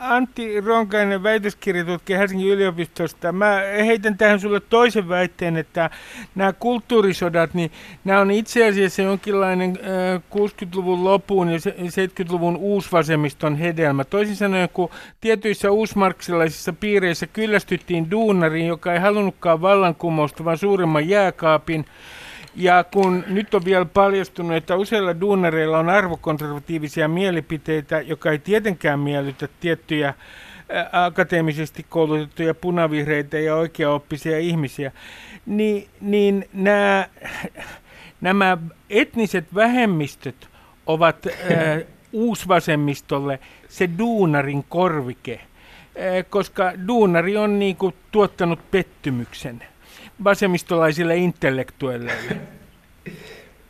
Antti 0.00 0.60
Ronkainen, 0.60 1.22
väitöskirjatutkija 1.22 2.18
Helsingin 2.18 2.48
yliopistosta. 2.48 3.32
Mä 3.32 3.60
heitän 3.86 4.18
tähän 4.18 4.40
sulle 4.40 4.60
toisen 4.60 5.08
väitteen, 5.08 5.56
että 5.56 5.90
nämä 6.34 6.52
kulttuurisodat, 6.52 7.54
niin 7.54 7.72
nämä 8.04 8.20
on 8.20 8.30
itse 8.30 8.68
asiassa 8.68 9.02
jonkinlainen 9.02 9.78
60-luvun 10.16 11.04
lopun 11.04 11.48
ja 11.48 11.58
70-luvun 11.58 12.56
uusvasemmiston 12.56 13.56
hedelmä. 13.56 14.04
Toisin 14.04 14.36
sanoen, 14.36 14.68
kun 14.72 14.90
tietyissä 15.20 15.70
uusmarksilaisissa 15.70 16.72
piireissä 16.72 17.26
kyllästyttiin 17.26 18.10
duunariin, 18.10 18.66
joka 18.66 18.92
ei 18.92 18.98
halunnutkaan 19.00 19.60
vallankumousta, 19.60 20.44
vaan 20.44 20.58
suuremman 20.58 21.08
jääkaapin, 21.08 21.84
ja 22.54 22.84
kun 22.84 23.24
nyt 23.28 23.54
on 23.54 23.64
vielä 23.64 23.84
paljastunut, 23.84 24.56
että 24.56 24.76
useilla 24.76 25.20
duunareilla 25.20 25.78
on 25.78 25.88
arvokonservatiivisia 25.88 27.08
mielipiteitä, 27.08 28.00
joka 28.00 28.30
ei 28.30 28.38
tietenkään 28.38 29.00
miellytä 29.00 29.48
tiettyjä 29.60 30.14
akateemisesti 30.92 31.86
koulutettuja 31.88 32.54
punavihreitä 32.54 33.38
ja 33.38 33.56
oikeaoppisia 33.56 34.38
ihmisiä, 34.38 34.92
niin, 35.46 35.88
niin 36.00 36.48
nämä, 36.52 37.08
nämä 38.20 38.58
etniset 38.90 39.54
vähemmistöt 39.54 40.48
ovat 40.86 41.26
äh, 41.26 41.32
uusvasemmistolle 42.12 43.38
se 43.68 43.88
duunarin 43.98 44.64
korvike, 44.68 45.32
äh, 45.34 46.30
koska 46.30 46.72
duunari 46.88 47.36
on 47.36 47.58
niin 47.58 47.76
kuin, 47.76 47.94
tuottanut 48.12 48.70
pettymyksen 48.70 49.62
vasemmistolaisille 50.24 51.16
intellektuelleille? 51.16 52.36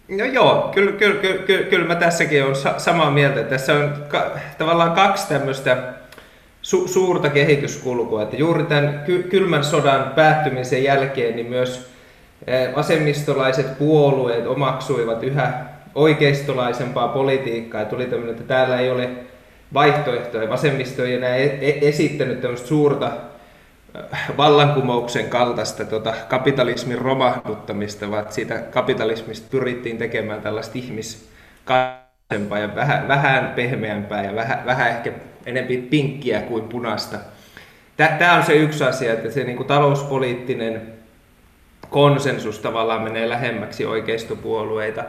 No 0.08 0.24
joo, 0.24 0.70
kyllä, 0.74 0.92
kyllä, 0.92 1.20
kyllä, 1.20 1.42
kyllä, 1.42 1.64
kyllä 1.64 1.86
mä 1.86 1.94
tässäkin 1.94 2.44
olen 2.44 2.56
samaa 2.78 3.10
mieltä. 3.10 3.42
Tässä 3.42 3.74
on 3.74 3.94
ka, 4.08 4.30
tavallaan 4.58 4.92
kaksi 4.92 5.28
tämmöistä 5.28 5.76
su, 6.62 6.88
suurta 6.88 7.30
kehityskulkua. 7.30 8.22
Että 8.22 8.36
juuri 8.36 8.64
tämän 8.64 9.02
ky, 9.06 9.22
kylmän 9.22 9.64
sodan 9.64 10.12
päättymisen 10.14 10.84
jälkeen 10.84 11.36
niin 11.36 11.46
myös 11.46 11.90
vasemmistolaiset 12.76 13.78
puolueet 13.78 14.46
omaksuivat 14.46 15.22
yhä 15.22 15.64
oikeistolaisempaa 15.94 17.08
politiikkaa. 17.08 17.80
Ja 17.80 17.86
tuli 17.86 18.06
tämmöinen, 18.06 18.34
että 18.34 18.48
täällä 18.48 18.80
ei 18.80 18.90
ole 18.90 19.10
vaihtoehtoja. 19.74 20.48
Vasemmisto 20.48 21.04
ei 21.04 21.14
enää 21.14 21.36
e-, 21.36 21.58
e-, 21.60 21.88
esittänyt 21.88 22.40
tämmöistä 22.40 22.68
suurta 22.68 23.10
vallankumouksen 24.36 25.28
kaltaista 25.28 25.84
tota, 25.84 26.14
kapitalismin 26.28 26.98
romahduttamista, 26.98 28.10
vaan 28.10 28.26
siitä 28.30 28.58
kapitalismista 28.58 29.46
pyrittiin 29.50 29.98
tekemään 29.98 30.42
tällaista 30.42 30.78
ihmiskatsempaa 30.78 32.58
ja 32.58 32.74
vähän, 32.74 33.08
vähän 33.08 33.52
pehmeämpää 33.56 34.24
ja 34.24 34.34
vähän, 34.34 34.62
vähän 34.66 34.88
ehkä 34.88 35.12
enemmän 35.46 35.82
pinkkiä 35.82 36.40
kuin 36.40 36.68
punaista. 36.68 37.18
Tämä 37.96 38.34
on 38.34 38.44
se 38.44 38.52
yksi 38.52 38.84
asia, 38.84 39.12
että 39.12 39.30
se 39.30 39.44
niin 39.44 39.56
kuin 39.56 39.66
talouspoliittinen 39.66 40.82
konsensus 41.90 42.58
tavallaan 42.58 43.02
menee 43.02 43.28
lähemmäksi 43.28 43.86
oikeistopuolueita. 43.86 45.04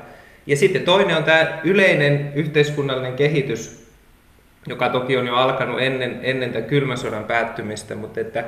Ja 0.46 0.58
sitten 0.58 0.82
toinen 0.82 1.17
on 1.17 1.24
tämä 1.24 1.60
yleinen 1.63 2.32
yhteiskunnallinen 2.36 3.13
kehitys, 3.13 3.83
joka 4.67 4.89
toki 4.89 5.17
on 5.17 5.28
jo 5.28 5.36
alkanut 5.36 5.82
ennen, 5.82 6.19
ennen 6.21 6.52
tämän 6.52 6.69
kylmän 6.69 6.97
sodan 6.97 7.23
päättymistä, 7.23 7.95
mutta 7.95 8.19
että 8.19 8.43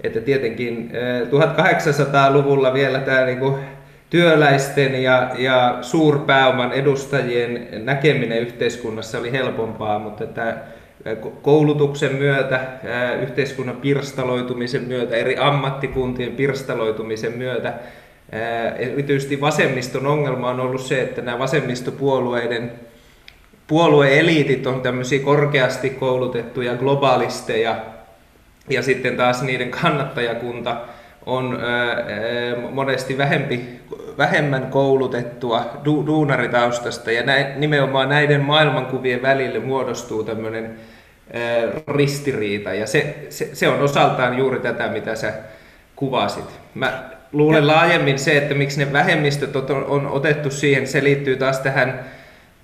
että 0.00 0.20
tietenkin 0.20 0.92
1800-luvulla 1.30 2.74
vielä 2.74 2.98
tämä 2.98 3.24
niin 3.24 3.38
kuin 3.38 3.54
työläisten 4.10 5.02
ja, 5.02 5.30
ja 5.38 5.78
suurpääoman 5.82 6.72
edustajien 6.72 7.68
näkeminen 7.84 8.38
yhteiskunnassa 8.38 9.18
oli 9.18 9.32
helpompaa, 9.32 9.98
mutta 9.98 10.26
tämä 10.26 10.56
koulutuksen 11.42 12.14
myötä, 12.14 12.60
yhteiskunnan 13.22 13.76
pirstaloitumisen 13.76 14.82
myötä, 14.82 15.16
eri 15.16 15.36
ammattikuntien 15.38 16.32
pirstaloitumisen 16.32 17.32
myötä, 17.32 17.74
erityisesti 18.78 19.40
vasemmiston 19.40 20.06
ongelma 20.06 20.50
on 20.50 20.60
ollut 20.60 20.80
se, 20.80 21.02
että 21.02 21.22
nämä 21.22 21.38
vasemmistopuolueiden 21.38 22.72
puolueeliitit 23.66 24.66
on 24.66 24.80
tämmöisiä 24.80 25.24
korkeasti 25.24 25.90
koulutettuja 25.90 26.76
globalisteja, 26.76 27.76
ja 28.70 28.82
sitten 28.82 29.16
taas 29.16 29.42
niiden 29.42 29.70
kannattajakunta 29.70 30.76
on 31.26 31.58
monesti 32.70 33.18
vähempi, 33.18 33.60
vähemmän 34.18 34.66
koulutettua 34.66 35.70
du, 35.84 36.06
duunaritaustasta, 36.06 37.10
ja 37.10 37.22
näin, 37.22 37.46
nimenomaan 37.56 38.08
näiden 38.08 38.40
maailmankuvien 38.40 39.22
välille 39.22 39.58
muodostuu 39.58 40.24
tämmöinen 40.24 40.76
ristiriita, 41.88 42.74
ja 42.74 42.86
se, 42.86 43.14
se, 43.28 43.50
se 43.52 43.68
on 43.68 43.80
osaltaan 43.80 44.38
juuri 44.38 44.60
tätä, 44.60 44.88
mitä 44.88 45.14
sä 45.14 45.32
kuvasit. 45.96 46.60
Mä 46.74 47.04
luulen 47.32 47.66
laajemmin 47.66 48.18
se, 48.18 48.36
että 48.36 48.54
miksi 48.54 48.84
ne 48.84 48.92
vähemmistöt 48.92 49.56
on, 49.56 49.84
on 49.84 50.06
otettu 50.06 50.50
siihen, 50.50 50.86
se 50.86 51.04
liittyy 51.04 51.36
taas 51.36 51.58
tähän 51.58 52.04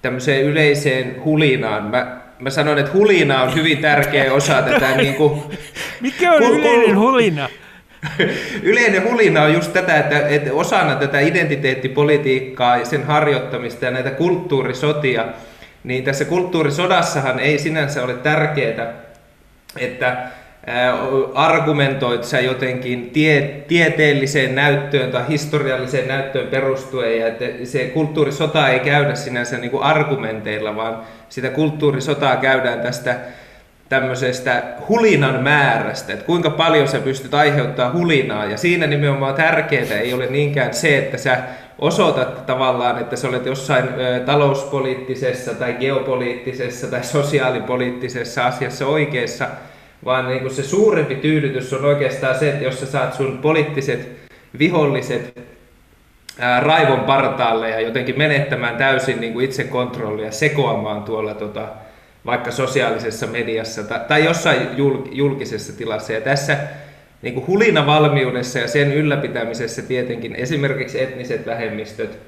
tämmöiseen 0.02 0.42
yleiseen 0.42 1.24
hulinaan. 1.24 1.84
Mä, 1.84 2.20
mä 2.38 2.50
sanon, 2.50 2.78
että 2.78 2.92
hulina 2.92 3.42
on 3.42 3.54
hyvin 3.54 3.78
tärkeä 3.78 4.32
osa 4.32 4.62
tätä. 4.62 4.96
Niin 4.96 5.14
kuin, 5.14 5.42
Mikä 6.00 6.32
on 6.32 6.42
yleinen 6.42 6.98
hulina? 6.98 7.48
Yleinen 8.62 9.04
hulina 9.04 9.42
on 9.42 9.52
just 9.52 9.72
tätä, 9.72 9.98
että, 9.98 10.28
että 10.28 10.52
osana 10.52 10.94
tätä 10.94 11.20
identiteettipolitiikkaa 11.20 12.76
ja 12.76 12.84
sen 12.84 13.04
harjoittamista 13.04 13.84
ja 13.84 13.90
näitä 13.90 14.10
kulttuurisotia, 14.10 15.24
niin 15.84 16.04
tässä 16.04 16.24
kulttuurisodassahan 16.24 17.38
ei 17.38 17.58
sinänsä 17.58 18.02
ole 18.02 18.14
tärkeää, 18.14 18.92
että 19.76 20.16
argumentoit 21.34 22.24
sä 22.24 22.40
jotenkin 22.40 23.10
tie, 23.10 23.64
tieteelliseen 23.68 24.54
näyttöön 24.54 25.10
tai 25.10 25.22
historialliseen 25.28 26.08
näyttöön 26.08 26.46
perustuen, 26.46 27.18
ja 27.18 27.26
että 27.26 27.44
se 27.64 27.84
kulttuurisota 27.84 28.68
ei 28.68 28.80
käydä 28.80 29.14
sinänsä 29.14 29.58
niin 29.58 29.70
kuin 29.70 29.82
argumenteilla, 29.82 30.76
vaan 30.76 30.98
sitä 31.28 31.48
kulttuurisotaa 31.48 32.36
käydään 32.36 32.80
tästä 32.80 33.16
tämmöisestä 33.88 34.62
hulinan 34.88 35.42
määrästä, 35.42 36.12
että 36.12 36.24
kuinka 36.24 36.50
paljon 36.50 36.88
sä 36.88 36.98
pystyt 36.98 37.34
aiheuttaa 37.34 37.92
hulinaa, 37.92 38.44
ja 38.44 38.56
siinä 38.56 38.86
nimenomaan 38.86 39.34
tärkeää 39.34 39.98
ei 40.00 40.14
ole 40.14 40.26
niinkään 40.26 40.74
se, 40.74 40.98
että 40.98 41.18
sä 41.18 41.38
osoitat 41.78 42.46
tavallaan, 42.46 42.98
että 43.00 43.16
sä 43.16 43.28
olet 43.28 43.46
jossain 43.46 43.84
talouspoliittisessa 44.26 45.54
tai 45.54 45.72
geopoliittisessa 45.72 46.86
tai 46.86 47.04
sosiaalipoliittisessa 47.04 48.46
asiassa 48.46 48.86
oikeassa, 48.86 49.48
vaan 50.04 50.28
niin 50.28 50.40
kuin 50.40 50.54
se 50.54 50.62
suurempi 50.62 51.14
tyydytys 51.14 51.72
on 51.72 51.84
oikeastaan 51.84 52.38
se, 52.38 52.48
että 52.48 52.64
jos 52.64 52.80
sä 52.80 52.86
saat 52.86 53.14
sun 53.14 53.38
poliittiset 53.38 54.08
viholliset 54.58 55.42
ää, 56.38 56.60
raivon 56.60 57.00
partaalle 57.00 57.70
ja 57.70 57.80
jotenkin 57.80 58.18
menettämään 58.18 58.76
täysin 58.76 59.20
niin 59.20 59.32
kuin 59.32 59.44
itsekontrollia, 59.44 60.32
sekoamaan 60.32 61.02
tuolla 61.02 61.34
tota, 61.34 61.68
vaikka 62.26 62.50
sosiaalisessa 62.50 63.26
mediassa 63.26 63.82
tai, 63.82 64.00
tai 64.08 64.24
jossain 64.24 64.68
julkisessa 65.12 65.72
tilassa. 65.78 66.12
Ja 66.12 66.20
tässä 66.20 66.56
niin 67.22 67.34
kuin 67.34 67.46
hulinavalmiudessa 67.46 68.58
ja 68.58 68.68
sen 68.68 68.92
ylläpitämisessä 68.92 69.82
tietenkin 69.82 70.34
esimerkiksi 70.34 71.02
etniset 71.02 71.46
vähemmistöt 71.46 72.18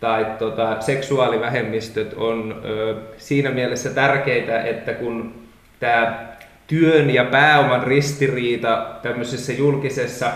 tai 0.00 0.26
tota, 0.38 0.76
seksuaalivähemmistöt 0.80 2.14
on 2.16 2.62
ö, 2.64 2.94
siinä 3.16 3.50
mielessä 3.50 3.90
tärkeitä, 3.90 4.62
että 4.62 4.92
kun 4.92 5.34
tämä 5.80 6.27
työn 6.68 7.10
ja 7.10 7.24
pääoman 7.24 7.82
ristiriita 7.82 8.86
tämmöisessä 9.02 9.52
julkisessa, 9.52 10.30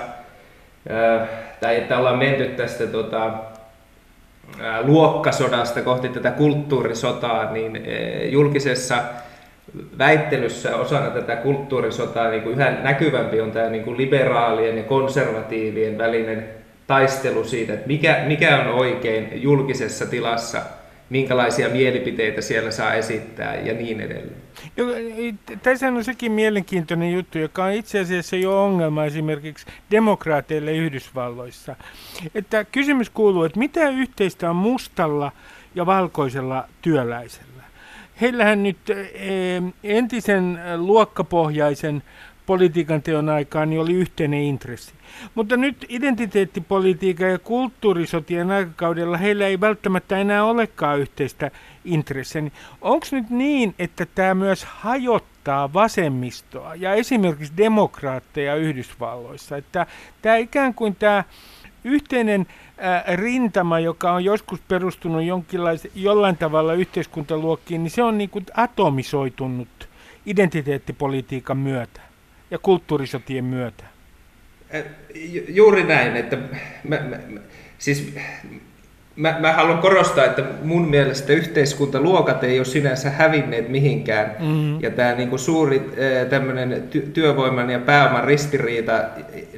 tai 1.61 1.77
että 1.77 1.99
ollaan 1.99 2.19
menty 2.19 2.45
tästä 2.45 2.87
tota, 2.87 3.33
luokkasodasta 4.83 5.83
kohti 5.83 6.09
tätä 6.09 6.31
kulttuurisotaa, 6.31 7.53
niin 7.53 7.87
julkisessa 8.31 9.03
väittelyssä 9.99 10.77
osana 10.77 11.11
tätä 11.11 11.37
kulttuurisotaa 11.37 12.31
niin 12.31 12.43
kuin 12.43 12.55
yhä 12.55 12.71
näkyvämpi 12.71 13.41
on 13.41 13.53
tämä 13.53 13.69
niin 13.69 13.85
kuin 13.85 13.97
liberaalien 13.97 14.77
ja 14.77 14.83
konservatiivien 14.83 15.99
välinen 15.99 16.49
taistelu 16.87 17.45
siitä, 17.45 17.75
että 17.75 17.87
mikä, 17.87 18.23
mikä 18.27 18.61
on 18.61 18.67
oikein 18.67 19.43
julkisessa 19.43 20.07
tilassa– 20.07 20.63
minkälaisia 21.13 21.69
mielipiteitä 21.69 22.41
siellä 22.41 22.71
saa 22.71 22.95
esittää 22.95 23.55
ja 23.57 23.75
niin 23.75 24.01
edelleen. 24.01 24.43
tässä 25.63 25.89
on 25.89 26.05
sekin 26.05 26.33
mielenkiintoinen 26.33 27.13
juttu, 27.13 27.39
joka 27.39 27.65
on 27.65 27.73
itse 27.73 28.01
asiassa 28.01 28.37
jo 28.37 28.65
ongelma 28.65 29.05
esimerkiksi 29.05 29.67
demokraateille 29.91 30.73
Yhdysvalloissa. 30.73 31.77
Että 32.35 32.65
kysymys 32.65 33.11
kuuluu, 33.11 33.45
että 33.45 33.59
mitä 33.59 33.89
yhteistä 33.89 34.51
on 34.51 34.57
mustalla 34.57 35.33
ja 35.75 35.87
valkoisella 35.87 36.69
työläisellä? 36.83 37.63
Heillähän 38.21 38.63
nyt 38.63 38.91
eh, 38.91 39.63
entisen 39.85 40.59
luokkapohjaisen 40.77 42.03
politiikan 42.47 43.03
teon 43.03 43.29
aikaan 43.29 43.71
niin 43.71 43.81
oli 43.81 43.93
yhteinen 43.93 44.43
intressi. 44.43 44.95
Mutta 45.35 45.57
nyt 45.57 45.87
identiteettipolitiikan 45.89 47.31
ja 47.31 47.39
kulttuurisotien 47.39 48.51
aikakaudella 48.51 49.17
heillä 49.17 49.47
ei 49.47 49.61
välttämättä 49.61 50.19
enää 50.19 50.45
olekaan 50.45 50.99
yhteistä 50.99 51.51
intressiä. 51.85 52.41
Niin 52.41 52.53
Onko 52.81 53.07
nyt 53.11 53.31
niin, 53.31 53.75
että 53.79 54.07
tämä 54.15 54.35
myös 54.35 54.65
hajottaa 54.65 55.73
vasemmistoa 55.73 56.75
ja 56.75 56.95
esimerkiksi 56.95 57.53
demokraatteja 57.57 58.55
Yhdysvalloissa? 58.55 59.57
Että 59.57 59.87
tämä 60.23 60.37
ikään 60.37 60.75
kuin 60.75 60.97
tämä 60.97 61.25
yhteinen 61.85 62.47
rintama, 63.15 63.81
joka 63.81 64.13
on 64.13 64.25
joskus 64.25 64.61
perustunut 64.69 65.23
jollain 65.95 66.37
tavalla 66.37 66.75
yhteiskuntaluokkiin, 66.75 67.83
niin 67.83 67.91
se 67.91 68.03
on 68.03 68.19
niin 68.19 68.31
kuin 68.31 68.47
atomisoitunut 68.55 69.89
identiteettipolitiikan 70.27 71.57
myötä 71.57 72.12
ja 72.53 72.59
kulttuurisotien 72.59 73.45
myötä. 73.45 73.85
Juuri 75.49 75.85
näin, 75.85 76.17
että 76.17 76.37
mä, 76.89 76.97
mä, 76.97 77.17
siis 77.79 78.15
mä, 79.17 79.37
mä 79.41 79.53
haluan 79.53 79.79
korostaa, 79.79 80.25
että 80.25 80.45
mun 80.63 80.89
mielestä 80.89 81.33
yhteiskuntaluokat 81.33 82.45
ei 82.45 82.59
ole 82.59 82.65
sinänsä 82.65 83.11
hävinneet 83.11 83.69
mihinkään. 83.69 84.37
Mm-hmm. 84.41 84.81
Ja 84.83 84.91
tämä 84.91 85.13
niinku 85.13 85.39
suuri 85.39 85.93
tämmöinen 86.31 86.89
ty- 86.95 87.11
työvoiman 87.13 87.71
ja 87.71 87.79
pääoman 87.79 88.25
ristiriita, 88.25 88.93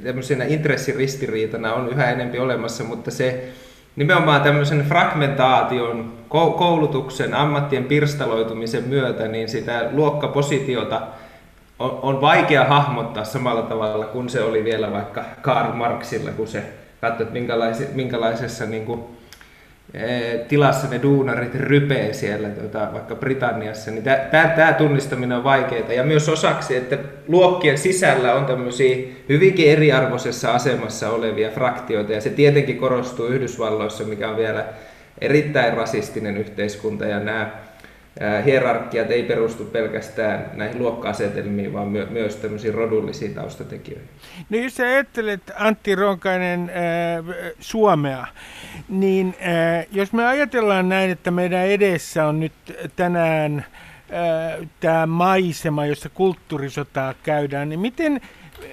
tämmöisenä 0.04 0.44
intressiristiriitana 0.44 1.74
on 1.74 1.88
yhä 1.88 2.10
enempi 2.10 2.38
olemassa, 2.38 2.84
mutta 2.84 3.10
se 3.10 3.48
nimenomaan 3.96 4.42
tämmöisen 4.42 4.84
fragmentaation, 4.88 6.12
koulutuksen, 6.28 7.34
ammattien 7.34 7.84
pirstaloitumisen 7.84 8.84
myötä, 8.84 9.28
niin 9.28 9.48
sitä 9.48 9.88
luokkapositiota– 9.92 11.02
on, 11.78 11.98
on 12.02 12.20
vaikea 12.20 12.64
hahmottaa 12.64 13.24
samalla 13.24 13.62
tavalla 13.62 14.04
kuin 14.04 14.28
se 14.28 14.42
oli 14.42 14.64
vielä 14.64 14.92
vaikka 14.92 15.24
Karl 15.42 15.72
Marxilla, 15.72 16.30
kun 16.30 16.48
se 16.48 16.62
katsoi, 17.00 17.26
minkälaisessa, 17.30 17.94
minkälaisessa 17.94 18.66
niin 18.66 18.86
kuin, 18.86 19.04
e, 19.94 20.38
tilassa 20.48 20.88
ne 20.88 21.02
duunarit 21.02 21.54
rypee 21.54 22.12
siellä 22.12 22.48
tuota, 22.48 22.88
vaikka 22.92 23.14
Britanniassa, 23.14 23.90
niin 23.90 24.04
tämä 24.30 24.74
tunnistaminen 24.78 25.38
on 25.38 25.44
vaikeaa. 25.44 25.92
Ja 25.92 26.02
myös 26.02 26.28
osaksi, 26.28 26.76
että 26.76 26.98
luokkien 27.28 27.78
sisällä 27.78 28.34
on 28.34 28.44
tämmöisiä 28.44 28.96
hyvinkin 29.28 29.70
eriarvoisessa 29.70 30.54
asemassa 30.54 31.10
olevia 31.10 31.50
fraktioita, 31.50 32.12
ja 32.12 32.20
se 32.20 32.30
tietenkin 32.30 32.78
korostuu 32.78 33.26
Yhdysvalloissa, 33.26 34.04
mikä 34.04 34.30
on 34.30 34.36
vielä 34.36 34.64
erittäin 35.20 35.76
rasistinen 35.76 36.36
yhteiskunta, 36.36 37.04
ja 37.04 37.20
nämä 37.20 37.50
hierarkiat 38.44 39.10
ei 39.10 39.22
perustu 39.22 39.64
pelkästään 39.64 40.50
näihin 40.54 40.78
luokka-asetelmiin, 40.78 41.72
vaan 41.72 41.88
my- 41.88 42.06
myös 42.10 42.36
tämmöisiin 42.36 42.74
rodullisiin 42.74 43.34
taustatekijöihin. 43.34 44.08
No 44.50 44.58
jos 44.58 44.76
sä 44.76 44.82
ajattelet 44.82 45.40
Antti 45.58 45.94
Ronkainen 45.94 46.70
äh, 46.70 47.54
Suomea, 47.60 48.26
niin 48.88 49.34
äh, 49.40 49.86
jos 49.92 50.12
me 50.12 50.26
ajatellaan 50.26 50.88
näin, 50.88 51.10
että 51.10 51.30
meidän 51.30 51.66
edessä 51.66 52.26
on 52.26 52.40
nyt 52.40 52.52
tänään 52.96 53.58
äh, 53.58 54.68
tämä 54.80 55.06
maisema, 55.06 55.86
jossa 55.86 56.08
kulttuurisotaa 56.08 57.14
käydään, 57.22 57.68
niin 57.68 57.80
miten, 57.80 58.20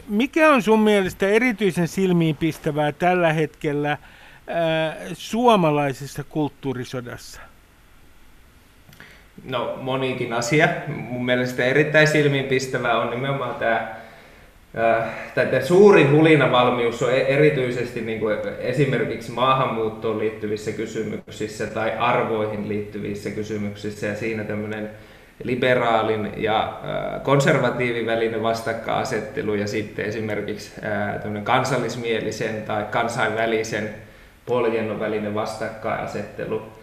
mikä 0.10 0.49
on 0.49 0.62
sun 0.62 0.80
mielestä 0.80 1.27
erityisen 1.27 1.88
silmiinpistävää 1.88 2.91
tällä 2.91 3.34
hetkellä 3.34 3.91
äh, 3.91 3.97
suomalaisessa 5.13 6.23
kulttuurisodassa? 6.23 7.51
No 9.43 9.77
monikin 9.82 10.34
asia. 10.34 10.69
Mun 10.88 11.25
mielestä 11.25 11.65
erittäin 11.65 12.08
silmiinpistävä 12.08 13.01
on 13.01 13.10
nimenomaan 13.10 13.56
tämä 13.56 14.01
Tämä 15.36 15.62
suurin 15.62 16.12
hulinavalmius 16.12 17.04
on 17.04 17.13
e-, 17.13 17.21
erityisesti 17.21 18.01
niin 18.01 18.19
kuin 18.19 18.38
esimerkiksi 18.60 19.32
maahanmuuttoon 19.32 20.19
liittyvissä 20.19 20.71
kysymyksissä 20.71 21.67
tai 21.67 21.91
arvoihin 21.97 22.69
liittyvissä 22.69 23.30
kysymyksissä 23.30 24.08
ja 24.08 24.15
siinä 24.15 24.43
tämmöinen 24.43 24.89
liberaalin 25.43 26.34
ja 26.38 26.80
konservatiivin 27.23 28.06
välinen 28.06 28.43
vastakkainasettelu 28.43 29.56
ja 29.56 29.67
sitten 29.67 30.06
esimerkiksi 30.06 30.71
kansallismielisen 31.43 32.62
tai 32.62 32.84
kansainvälisen 32.91 33.89
poljennon 34.45 34.99
välinen 34.99 35.36
vastakkainasettelu. 35.36 36.81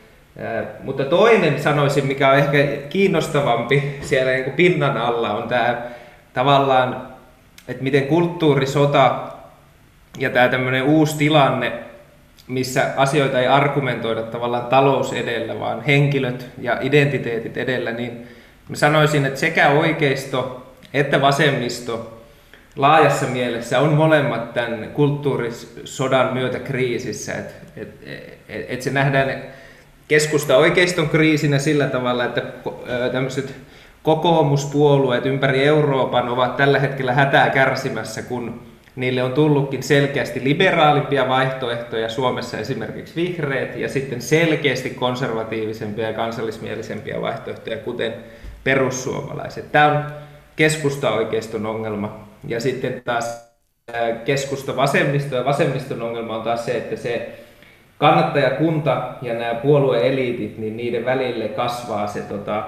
Mutta 0.80 1.04
toinen 1.04 1.62
sanoisin, 1.62 2.06
mikä 2.06 2.30
on 2.30 2.38
ehkä 2.38 2.58
kiinnostavampi 2.88 3.98
siellä 4.00 4.32
niin 4.32 4.44
kuin 4.44 4.56
pinnan 4.56 4.96
alla, 4.96 5.34
on 5.34 5.48
tämä 5.48 5.82
tavallaan, 6.34 7.08
että 7.68 7.82
miten 7.82 8.06
kulttuurisota 8.06 9.20
ja 10.18 10.30
tämä 10.30 10.48
tämmöinen 10.48 10.82
uusi 10.82 11.16
tilanne, 11.16 11.72
missä 12.48 12.86
asioita 12.96 13.40
ei 13.40 13.46
argumentoida 13.46 14.22
tavallaan 14.22 14.66
talous 14.66 15.12
edellä, 15.12 15.60
vaan 15.60 15.84
henkilöt 15.84 16.46
ja 16.60 16.78
identiteetit 16.80 17.56
edellä, 17.56 17.92
niin 17.92 18.28
Mä 18.68 18.76
sanoisin, 18.76 19.24
että 19.24 19.40
sekä 19.40 19.68
oikeisto 19.68 20.64
että 20.94 21.20
vasemmisto 21.20 22.22
laajassa 22.76 23.26
mielessä 23.26 23.80
on 23.80 23.92
molemmat 23.92 24.54
tämän 24.54 24.90
kulttuurisodan 24.90 26.32
myötä 26.32 26.58
kriisissä. 26.58 27.32
Että 27.32 27.54
et, 27.76 27.88
et, 28.48 28.66
et 28.68 28.82
se 28.82 28.90
nähdään 28.90 29.42
keskusta 30.08 30.56
oikeiston 30.56 31.08
kriisinä 31.08 31.58
sillä 31.58 31.86
tavalla, 31.86 32.24
että 32.24 32.42
tämmöiset 33.12 33.54
kokoomuspuolueet 34.02 35.26
ympäri 35.26 35.64
Euroopan 35.64 36.28
ovat 36.28 36.56
tällä 36.56 36.78
hetkellä 36.78 37.12
hätää 37.12 37.50
kärsimässä, 37.50 38.22
kun 38.22 38.60
niille 38.96 39.22
on 39.22 39.32
tullutkin 39.32 39.82
selkeästi 39.82 40.44
liberaalimpia 40.44 41.28
vaihtoehtoja, 41.28 42.08
Suomessa 42.08 42.58
esimerkiksi 42.58 43.16
vihreät, 43.16 43.76
ja 43.76 43.88
sitten 43.88 44.20
selkeästi 44.20 44.90
konservatiivisempia 44.90 46.06
ja 46.06 46.12
kansallismielisempiä 46.12 47.20
vaihtoehtoja, 47.20 47.76
kuten 47.76 48.14
perussuomalaiset. 48.64 49.72
Tämä 49.72 49.86
on 49.86 50.04
keskusta-oikeiston 50.56 51.66
ongelma. 51.66 52.28
Ja 52.48 52.60
sitten 52.60 53.02
taas 53.04 53.48
keskusta-vasemmisto 54.24 55.36
ja 55.36 55.44
vasemmiston 55.44 56.02
ongelma 56.02 56.36
on 56.36 56.42
taas 56.42 56.64
se, 56.64 56.76
että 56.76 56.96
se 56.96 57.38
kannattajakunta 57.98 59.08
ja 59.22 59.34
nämä 59.34 59.54
puolueeliitit, 59.54 60.58
niin 60.58 60.76
niiden 60.76 61.04
välille 61.04 61.48
kasvaa 61.48 62.06
se 62.06 62.20
tota, 62.20 62.64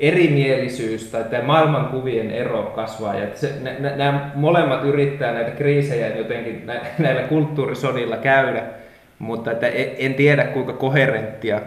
erimielisyys 0.00 1.10
tai 1.10 1.24
tämä 1.24 1.42
maailmankuvien 1.42 2.30
ero 2.30 2.62
kasvaa. 2.62 3.14
Ja 3.14 3.26
se, 3.34 3.52
nä, 3.60 3.96
nämä 3.96 4.30
molemmat 4.34 4.84
yrittää 4.84 5.32
näitä 5.32 5.50
kriisejä 5.50 6.16
jotenkin 6.16 6.70
näillä 6.98 7.22
kulttuurisodilla 7.22 8.16
käydä, 8.16 8.62
mutta 9.18 9.52
että 9.52 9.66
en 9.98 10.14
tiedä 10.14 10.44
kuinka 10.44 10.72
koherenttia 10.72 11.60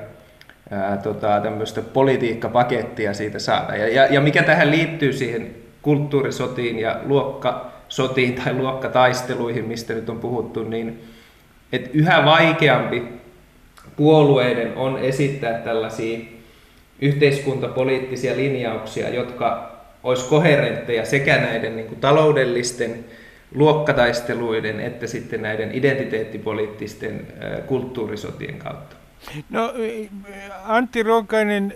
tota, 1.04 1.39
tämmöistä 1.43 1.82
politiikkapakettia 1.82 3.13
siitä 3.13 3.39
saada. 3.39 3.75
Ja, 3.75 3.88
ja, 3.88 4.06
ja 4.13 4.21
mikä 4.21 4.43
tähän 4.43 4.71
liittyy 4.71 5.13
siihen 5.13 5.47
kulttuurisotiin 5.82 6.80
ja 6.80 6.99
luokkasotiin 7.06 8.34
tai 8.34 8.54
luokkataisteluihin, 8.54 9.65
mistä 9.65 9.93
nyt 9.93 10.10
on 10.10 10.19
puhuttu, 10.19 10.63
niin 10.63 11.04
että 11.75 11.89
yhä 11.93 12.25
vaikeampi 12.25 13.03
puolueiden 13.95 14.75
on 14.75 14.99
esittää 14.99 15.53
tällaisia 15.53 16.19
yhteiskuntapoliittisia 17.01 18.35
linjauksia, 18.35 19.09
jotka 19.09 19.75
olisi 20.03 20.29
koherentteja 20.29 21.05
sekä 21.05 21.38
näiden 21.38 21.75
niin 21.75 21.88
kuin, 21.88 21.99
taloudellisten 21.99 23.05
luokkataisteluiden 23.55 24.79
että 24.79 25.07
sitten 25.07 25.41
näiden 25.41 25.69
identiteettipoliittisten 25.73 27.27
kulttuurisotien 27.67 28.57
kautta. 28.57 28.95
No 29.49 29.73
Antti 30.63 31.03
Ronkainen, 31.03 31.73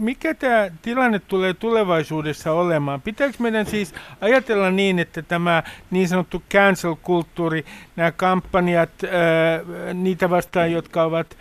mikä 0.00 0.34
tämä 0.34 0.68
tilanne 0.82 1.18
tulee 1.18 1.54
tulevaisuudessa 1.54 2.52
olemaan? 2.52 3.02
Pitääkö 3.02 3.34
meidän 3.38 3.66
siis 3.66 3.94
ajatella 4.20 4.70
niin, 4.70 4.98
että 4.98 5.22
tämä 5.22 5.62
niin 5.90 6.08
sanottu 6.08 6.42
cancel-kulttuuri, 6.50 7.64
nämä 7.96 8.12
kampanjat, 8.12 8.90
niitä 9.94 10.30
vastaan, 10.30 10.72
jotka 10.72 11.02
ovat 11.02 11.36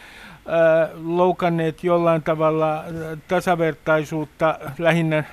loukanneet 1.05 1.83
jollain 1.83 2.23
tavalla 2.23 2.83
tasavertaisuutta 3.27 4.59
lähinnä 4.77 5.23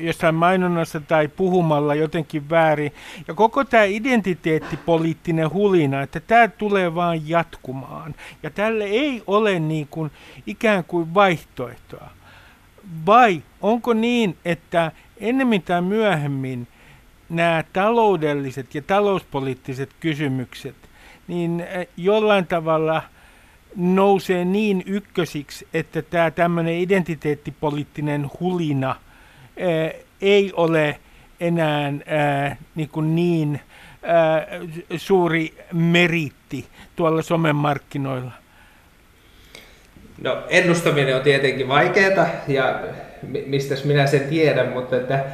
jossain 0.00 0.34
mainonnassa 0.34 1.00
tai 1.00 1.28
puhumalla 1.28 1.94
jotenkin 1.94 2.50
väärin. 2.50 2.92
Ja 3.28 3.34
koko 3.34 3.64
tämä 3.64 3.84
identiteettipoliittinen 3.84 5.52
hulina, 5.52 6.02
että 6.02 6.20
tämä 6.20 6.48
tulee 6.48 6.94
vaan 6.94 7.28
jatkumaan. 7.28 8.14
Ja 8.42 8.50
tälle 8.50 8.84
ei 8.84 9.22
ole 9.26 9.58
niin 9.58 9.88
kuin 9.90 10.10
ikään 10.46 10.84
kuin 10.84 11.14
vaihtoehtoa. 11.14 12.10
Vai 13.06 13.42
onko 13.60 13.92
niin, 13.92 14.36
että 14.44 14.92
ennemmin 15.20 15.62
tai 15.62 15.82
myöhemmin 15.82 16.68
nämä 17.28 17.64
taloudelliset 17.72 18.74
ja 18.74 18.82
talouspoliittiset 18.82 19.90
kysymykset, 20.00 20.76
niin 21.28 21.66
jollain 21.96 22.46
tavalla– 22.46 23.02
nousee 23.76 24.44
niin 24.44 24.82
ykkösiksi, 24.86 25.66
että 25.74 26.02
tämä 26.02 26.30
tämmöinen 26.30 26.74
identiteettipoliittinen 26.74 28.30
hulina 28.40 28.88
ää, 28.88 29.90
ei 30.22 30.52
ole 30.56 30.98
enää 31.40 31.92
ää, 32.06 32.56
niin, 32.74 32.88
kuin 32.88 33.14
niin 33.14 33.60
ää, 34.02 34.46
suuri 34.96 35.54
meritti 35.72 36.66
tuolla 36.96 37.22
somen 37.22 37.56
markkinoilla? 37.56 38.32
No 40.22 40.42
ennustaminen 40.48 41.16
on 41.16 41.22
tietenkin 41.22 41.68
vaikeaa 41.68 42.26
ja 42.48 42.80
mistä 43.46 43.74
minä 43.84 44.06
sen 44.06 44.20
tiedän, 44.20 44.68
mutta 44.68 44.96
että 44.96 45.24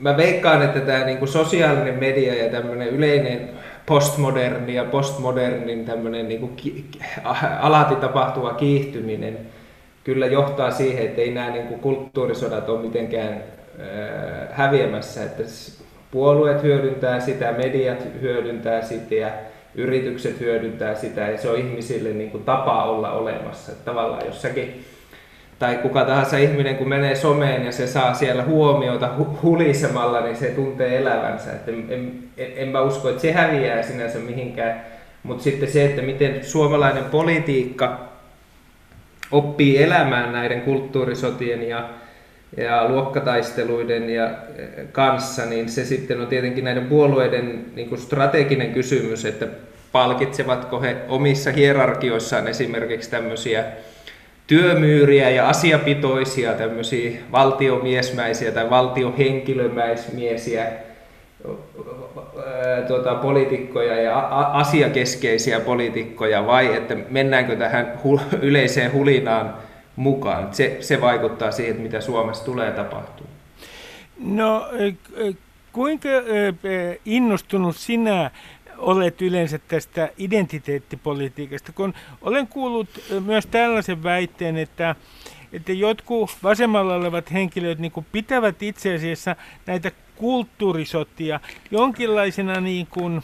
mä 0.00 0.16
veikkaan, 0.16 0.62
että 0.62 0.80
tämä 0.80 1.04
niin 1.04 1.18
kuin 1.18 1.28
sosiaalinen 1.28 1.98
media 1.98 2.34
ja 2.34 2.50
tämmöinen 2.50 2.88
yleinen 2.88 3.50
postmoderni 3.86 4.74
ja 4.74 4.84
postmodernin 4.84 5.84
tämmöinen 5.84 6.28
niin 6.28 6.40
kuin 6.40 6.56
ki- 6.56 6.84
alati 7.60 7.96
tapahtuva 7.96 8.54
kiihtyminen 8.54 9.38
kyllä 10.04 10.26
johtaa 10.26 10.70
siihen, 10.70 11.06
että 11.06 11.20
ei 11.20 11.30
nämä 11.30 11.50
niin 11.50 11.66
kuin 11.66 11.80
kulttuurisodat 11.80 12.68
ole 12.68 12.80
mitenkään 12.80 13.32
äh, 13.32 14.48
häviämässä, 14.50 15.24
että 15.24 15.42
puolueet 16.10 16.62
hyödyntää 16.62 17.20
sitä, 17.20 17.52
mediat 17.52 18.06
hyödyntää 18.20 18.82
sitä 18.82 19.14
ja 19.14 19.28
yritykset 19.74 20.40
hyödyntää 20.40 20.94
sitä 20.94 21.20
ja 21.20 21.38
se 21.38 21.50
on 21.50 21.58
ihmisille 21.58 22.08
niin 22.08 22.30
kuin 22.30 22.44
tapa 22.44 22.84
olla 22.84 23.12
olemassa. 23.12 23.72
Että 23.72 23.84
tavallaan 23.84 24.26
jossakin 24.26 24.84
tai 25.62 25.76
kuka 25.76 26.04
tahansa 26.04 26.36
ihminen, 26.36 26.76
kun 26.76 26.88
menee 26.88 27.14
someen 27.14 27.64
ja 27.64 27.72
se 27.72 27.86
saa 27.86 28.14
siellä 28.14 28.42
huomiota 28.42 29.10
hulisemalla, 29.42 30.20
niin 30.20 30.36
se 30.36 30.46
tuntee 30.46 30.98
elävänsä. 30.98 31.52
Että 31.52 31.70
en, 31.70 31.84
en, 32.36 32.52
en 32.56 32.68
mä 32.68 32.80
usko, 32.80 33.08
että 33.08 33.22
se 33.22 33.32
häviää 33.32 33.82
sinänsä 33.82 34.18
mihinkään. 34.18 34.80
Mutta 35.22 35.42
sitten 35.44 35.70
se, 35.70 35.84
että 35.84 36.02
miten 36.02 36.44
suomalainen 36.44 37.04
politiikka 37.04 38.00
oppii 39.30 39.82
elämään 39.82 40.32
näiden 40.32 40.60
kulttuurisotien 40.60 41.68
ja, 41.68 41.88
ja 42.56 42.88
luokkataisteluiden 42.88 44.10
ja 44.10 44.30
kanssa, 44.92 45.46
niin 45.46 45.68
se 45.68 45.84
sitten 45.84 46.20
on 46.20 46.26
tietenkin 46.26 46.64
näiden 46.64 46.86
puolueiden 46.86 47.64
niin 47.74 47.98
strateginen 47.98 48.72
kysymys, 48.72 49.24
että 49.24 49.46
palkitsevatko 49.92 50.80
he 50.80 50.96
omissa 51.08 51.50
hierarkioissaan 51.50 52.48
esimerkiksi 52.48 53.10
tämmöisiä 53.10 53.64
työmyyriä 54.52 55.30
ja 55.30 55.48
asiapitoisia, 55.48 56.54
tämmöisiä 56.54 57.18
valtiomiesmäisiä 57.32 58.52
tai 58.52 58.70
valtiohenkilömäismiesiä 58.70 60.66
tuota, 62.88 63.14
poliitikkoja 63.14 64.02
ja 64.02 64.18
asiakeskeisiä 64.52 65.60
poliitikkoja 65.60 66.46
vai 66.46 66.76
että 66.76 66.96
mennäänkö 67.10 67.56
tähän 67.56 67.92
yleiseen 68.42 68.92
hulinaan 68.92 69.54
mukaan. 69.96 70.54
Se, 70.54 70.76
se 70.80 71.00
vaikuttaa 71.00 71.50
siihen, 71.50 71.80
mitä 71.80 72.00
Suomessa 72.00 72.44
tulee 72.44 72.70
tapahtua. 72.70 73.26
No 74.24 74.68
kuinka 75.72 76.08
innostunut 77.04 77.76
sinä 77.76 78.30
olet 78.82 79.22
yleensä 79.22 79.58
tästä 79.58 80.10
identiteettipolitiikasta, 80.18 81.72
kun 81.72 81.94
olen 82.22 82.46
kuullut 82.46 82.88
myös 83.24 83.46
tällaisen 83.46 84.02
väitteen, 84.02 84.56
että, 84.56 84.94
että 85.52 85.72
jotkut 85.72 86.30
vasemmalla 86.42 86.94
olevat 86.94 87.32
henkilöt 87.32 87.78
niin 87.78 87.92
kuin 87.92 88.06
pitävät 88.12 88.62
itse 88.62 88.94
asiassa 88.94 89.36
näitä 89.66 89.90
kulttuurisotia 90.16 91.40
jonkinlaisena 91.70 92.60
niin 92.60 92.86
kuin 92.86 93.22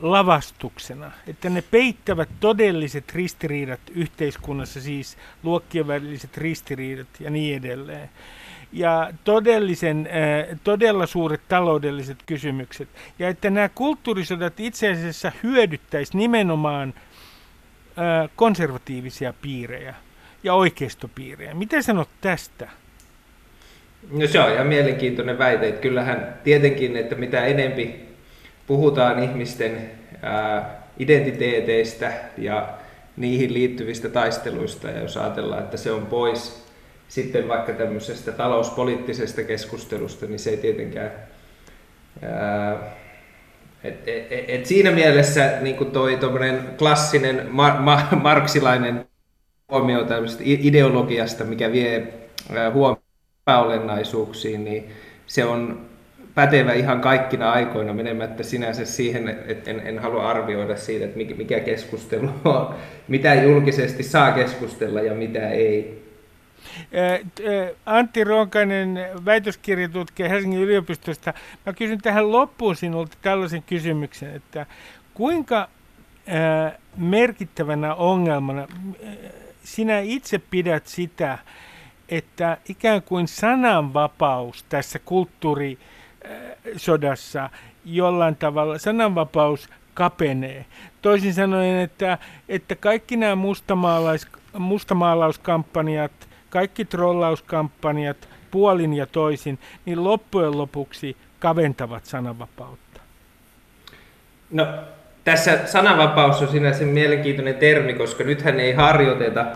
lavastuksena, 0.00 1.10
että 1.26 1.50
ne 1.50 1.62
peittävät 1.62 2.28
todelliset 2.40 3.12
ristiriidat 3.14 3.80
yhteiskunnassa, 3.94 4.80
siis 4.80 5.16
luokkien 5.42 5.86
väliset 5.86 6.36
ristiriidat 6.36 7.08
ja 7.20 7.30
niin 7.30 7.56
edelleen. 7.56 8.10
Ja 8.72 9.12
todellisen, 9.24 10.08
äh, 10.12 10.58
todella 10.64 11.06
suuret 11.06 11.40
taloudelliset 11.48 12.18
kysymykset. 12.26 12.88
Ja 13.18 13.28
että 13.28 13.50
nämä 13.50 13.68
kulttuurisodat 13.68 14.60
itse 14.60 14.90
asiassa 14.90 15.32
hyödyttäisi 15.42 16.16
nimenomaan 16.16 16.94
äh, 16.96 18.30
konservatiivisia 18.36 19.34
piirejä 19.42 19.94
ja 20.44 20.54
oikeistopiirejä. 20.54 21.54
Mitä 21.54 21.82
sanot 21.82 22.08
tästä? 22.20 22.68
No 24.10 24.26
se 24.26 24.40
on 24.40 24.52
ihan 24.52 24.66
mielenkiintoinen 24.66 25.38
väite. 25.38 25.68
Että 25.68 25.80
kyllähän 25.80 26.34
tietenkin, 26.44 26.96
että 26.96 27.14
mitä 27.14 27.44
enempi 27.44 28.00
puhutaan 28.66 29.22
ihmisten 29.22 29.90
ää, 30.22 30.80
identiteeteistä 30.98 32.12
ja 32.38 32.68
niihin 33.16 33.54
liittyvistä 33.54 34.08
taisteluista, 34.08 34.90
ja 34.90 35.00
jos 35.00 35.16
ajatellaan, 35.16 35.62
että 35.62 35.76
se 35.76 35.92
on 35.92 36.06
pois 36.06 36.59
sitten 37.10 37.48
vaikka 37.48 37.72
tämmöisestä 37.72 38.32
talouspoliittisesta 38.32 39.42
keskustelusta, 39.42 40.26
niin 40.26 40.38
se 40.38 40.50
ei 40.50 40.56
tietenkään... 40.56 41.12
Ää, 42.22 43.00
et, 43.84 44.08
et, 44.08 44.44
et 44.48 44.66
siinä 44.66 44.90
mielessä 44.90 45.52
niin 45.60 45.90
toi 45.92 46.18
klassinen 46.78 47.46
mar, 47.50 47.80
mar, 47.80 48.00
marksilainen 48.22 49.04
huomio 49.70 50.04
tämmöisestä 50.04 50.42
ideologiasta, 50.46 51.44
mikä 51.44 51.72
vie 51.72 52.12
huomioon 52.72 53.02
epäolennaisuuksiin, 53.42 54.64
niin 54.64 54.90
se 55.26 55.44
on 55.44 55.86
pätevä 56.34 56.72
ihan 56.72 57.00
kaikkina 57.00 57.52
aikoina 57.52 57.92
menemättä 57.92 58.42
sinänsä 58.42 58.84
siihen, 58.84 59.28
että 59.28 59.70
en, 59.70 59.80
en 59.84 59.98
halua 59.98 60.30
arvioida 60.30 60.76
siitä, 60.76 61.04
että 61.04 61.18
mikä 61.36 61.60
keskustelu 61.60 62.30
on, 62.44 62.74
mitä 63.08 63.34
julkisesti 63.34 64.02
saa 64.02 64.32
keskustella 64.32 65.00
ja 65.00 65.14
mitä 65.14 65.48
ei. 65.48 66.09
Antti 67.86 68.24
Ronkainen, 68.24 68.98
väitöskirjatutkija 69.24 70.28
Helsingin 70.28 70.60
yliopistosta. 70.60 71.34
Mä 71.66 71.72
kysyn 71.72 72.00
tähän 72.00 72.32
loppuun 72.32 72.76
sinulta 72.76 73.16
tällaisen 73.22 73.62
kysymyksen, 73.62 74.36
että 74.36 74.66
kuinka 75.14 75.68
merkittävänä 76.96 77.94
ongelmana 77.94 78.66
sinä 79.64 80.00
itse 80.00 80.38
pidät 80.38 80.86
sitä, 80.86 81.38
että 82.08 82.56
ikään 82.68 83.02
kuin 83.02 83.28
sananvapaus 83.28 84.64
tässä 84.68 84.98
kulttuurisodassa 84.98 87.50
jollain 87.84 88.36
tavalla, 88.36 88.78
sananvapaus 88.78 89.68
kapenee. 89.94 90.64
Toisin 91.02 91.34
sanoen, 91.34 91.80
että, 91.80 92.18
että 92.48 92.74
kaikki 92.74 93.16
nämä 93.16 93.34
mustamaalais, 93.34 94.26
mustamaalauskampanjat, 94.58 96.29
kaikki 96.50 96.84
trollauskampanjat, 96.84 98.28
puolin 98.50 98.94
ja 98.94 99.06
toisin, 99.06 99.58
niin 99.86 100.04
loppujen 100.04 100.58
lopuksi 100.58 101.16
kaventavat 101.38 102.04
sananvapautta. 102.04 103.00
No, 104.50 104.66
tässä 105.24 105.66
sananvapaus 105.66 106.42
on 106.42 106.48
sinänsä 106.48 106.84
mielenkiintoinen 106.84 107.54
termi, 107.54 107.94
koska 107.94 108.24
nythän 108.24 108.60
ei 108.60 108.72
harjoiteta 108.72 109.46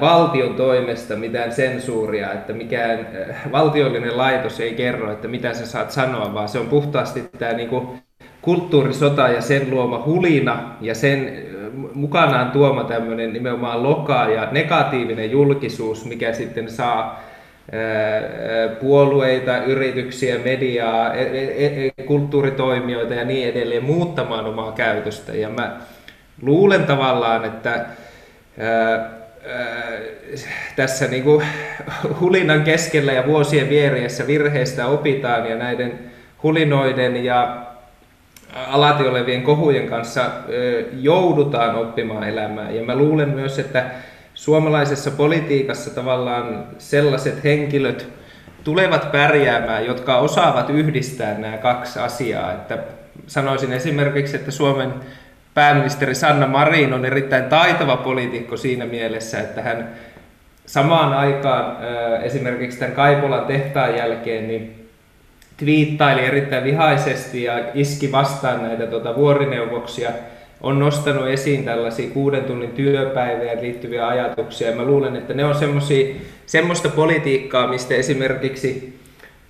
valtion 0.00 0.54
toimesta 0.54 1.16
mitään 1.16 1.52
sensuuria, 1.52 2.32
että 2.32 2.52
mikään 2.52 3.06
valtiollinen 3.52 4.16
laitos 4.16 4.60
ei 4.60 4.74
kerro, 4.74 5.12
että 5.12 5.28
mitä 5.28 5.54
sä 5.54 5.66
saat 5.66 5.90
sanoa, 5.90 6.34
vaan 6.34 6.48
se 6.48 6.58
on 6.58 6.66
puhtaasti 6.66 7.24
tämä 7.38 7.52
niinku 7.52 7.94
kulttuurisota 8.42 9.28
ja 9.28 9.40
sen 9.40 9.70
luoma 9.70 10.02
hulina 10.06 10.76
ja 10.80 10.94
sen 10.94 11.46
mukanaan 11.94 12.50
tuoma 12.50 12.84
tämmöinen 12.84 13.32
nimenomaan 13.32 13.82
loka 13.82 14.24
ja 14.24 14.48
negatiivinen 14.50 15.30
julkisuus, 15.30 16.04
mikä 16.04 16.32
sitten 16.32 16.70
saa 16.70 17.22
puolueita, 18.80 19.64
yrityksiä, 19.64 20.38
mediaa, 20.44 21.14
e, 21.14 21.22
e, 21.22 21.86
e, 21.86 22.02
kulttuuritoimijoita 22.02 23.14
ja 23.14 23.24
niin 23.24 23.48
edelleen 23.48 23.84
muuttamaan 23.84 24.46
omaa 24.46 24.72
käytöstä. 24.72 25.32
Ja 25.32 25.48
mä 25.48 25.76
luulen 26.42 26.84
tavallaan, 26.84 27.44
että 27.44 27.86
tässä 30.76 31.06
niin 31.06 31.22
kuin 31.22 31.46
hulinan 32.20 32.64
keskellä 32.64 33.12
ja 33.12 33.26
vuosien 33.26 33.68
vieriessä 33.68 34.26
virheistä 34.26 34.86
opitaan 34.86 35.50
ja 35.50 35.56
näiden 35.56 35.98
hulinoiden 36.42 37.24
ja 37.24 37.69
alati 38.54 39.06
olevien 39.06 39.42
kohujen 39.42 39.88
kanssa 39.88 40.22
joudutaan 41.00 41.74
oppimaan 41.74 42.28
elämään. 42.28 42.76
Ja 42.76 42.82
mä 42.82 42.94
luulen 42.94 43.28
myös, 43.28 43.58
että 43.58 43.84
suomalaisessa 44.34 45.10
politiikassa 45.10 45.94
tavallaan 45.94 46.64
sellaiset 46.78 47.44
henkilöt 47.44 48.08
tulevat 48.64 49.12
pärjäämään, 49.12 49.86
jotka 49.86 50.18
osaavat 50.18 50.70
yhdistää 50.70 51.38
nämä 51.38 51.56
kaksi 51.56 51.98
asiaa. 51.98 52.52
Että 52.52 52.78
sanoisin 53.26 53.72
esimerkiksi, 53.72 54.36
että 54.36 54.50
Suomen 54.50 54.94
pääministeri 55.54 56.14
Sanna 56.14 56.46
Marin 56.46 56.92
on 56.92 57.04
erittäin 57.04 57.44
taitava 57.44 57.96
poliitikko 57.96 58.56
siinä 58.56 58.86
mielessä, 58.86 59.40
että 59.40 59.62
hän 59.62 59.88
samaan 60.66 61.14
aikaan 61.14 61.76
esimerkiksi 62.22 62.78
tämän 62.78 62.94
Kaipolan 62.94 63.44
tehtaan 63.44 63.96
jälkeen 63.96 64.48
niin 64.48 64.79
twiittaili 65.60 66.26
erittäin 66.26 66.64
vihaisesti 66.64 67.42
ja 67.42 67.64
iski 67.74 68.12
vastaan 68.12 68.62
näitä 68.62 68.86
tuota, 68.86 69.16
vuorineuvoksia, 69.16 70.10
on 70.60 70.78
nostanut 70.78 71.28
esiin 71.28 71.64
tällaisia 71.64 72.10
kuuden 72.10 72.44
tunnin 72.44 72.70
työpäiviä 72.70 73.60
liittyviä 73.60 74.08
ajatuksia. 74.08 74.70
Ja 74.70 74.76
mä 74.76 74.84
luulen, 74.84 75.16
että 75.16 75.34
ne 75.34 75.44
on 75.44 75.54
semmoista 76.46 76.88
politiikkaa, 76.88 77.68
mistä 77.68 77.94
esimerkiksi 77.94 79.00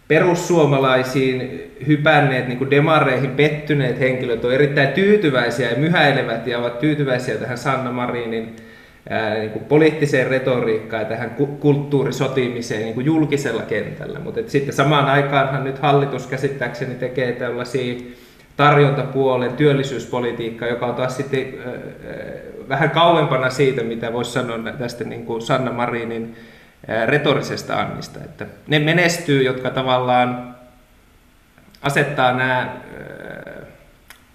perussuomalaisiin 0.09 1.63
hypänneet, 1.87 2.49
niin 2.49 2.59
kuin 2.59 2.71
demareihin 2.71 3.31
pettyneet 3.31 4.01
henkilöt 4.01 4.45
on 4.45 4.55
erittäin 4.55 4.89
tyytyväisiä 4.89 5.71
ja 5.71 5.77
myhäilevät 5.77 6.47
ja 6.47 6.59
ovat 6.59 6.79
tyytyväisiä 6.79 7.35
tähän 7.35 7.59
Sanna 7.59 7.93
Marinin 7.93 8.57
ää, 9.11 9.35
niin 9.35 9.51
kuin 9.51 9.65
poliittiseen 9.65 10.27
retoriikkaan 10.27 11.03
ja 11.03 11.09
tähän 11.09 11.31
kulttuurisotimiseen 11.61 12.83
niin 12.83 12.95
kuin 12.95 13.07
julkisella 13.07 13.63
kentällä. 13.63 14.19
Mutta 14.19 14.41
sitten 14.47 14.75
samaan 14.75 15.07
aikaanhan 15.07 15.65
nyt 15.65 15.79
hallitus 15.79 16.27
käsittääkseni 16.27 16.95
tekee 16.95 17.33
tällaisia 17.33 18.01
tarjontapuolen 18.57 19.53
työllisyyspolitiikkaa, 19.53 20.69
joka 20.69 20.87
on 20.87 20.95
taas 20.95 21.17
sitten 21.17 21.55
ää, 21.67 21.73
vähän 22.69 22.91
kauempana 22.91 23.51
siitä, 23.51 23.83
mitä 23.83 24.13
voisi 24.13 24.33
sanoa 24.33 24.73
tästä 24.79 25.05
niin 25.05 25.27
kuin 25.27 25.43
Sanna 25.43 25.73
Marinin 25.73 26.37
retorisesta 27.07 27.81
Annista. 27.81 28.21
Että 28.25 28.47
ne 28.67 28.79
menestyy, 28.79 29.43
jotka 29.43 29.71
tavallaan 29.71 30.55
asettaa 31.83 32.33
nämä 32.33 32.77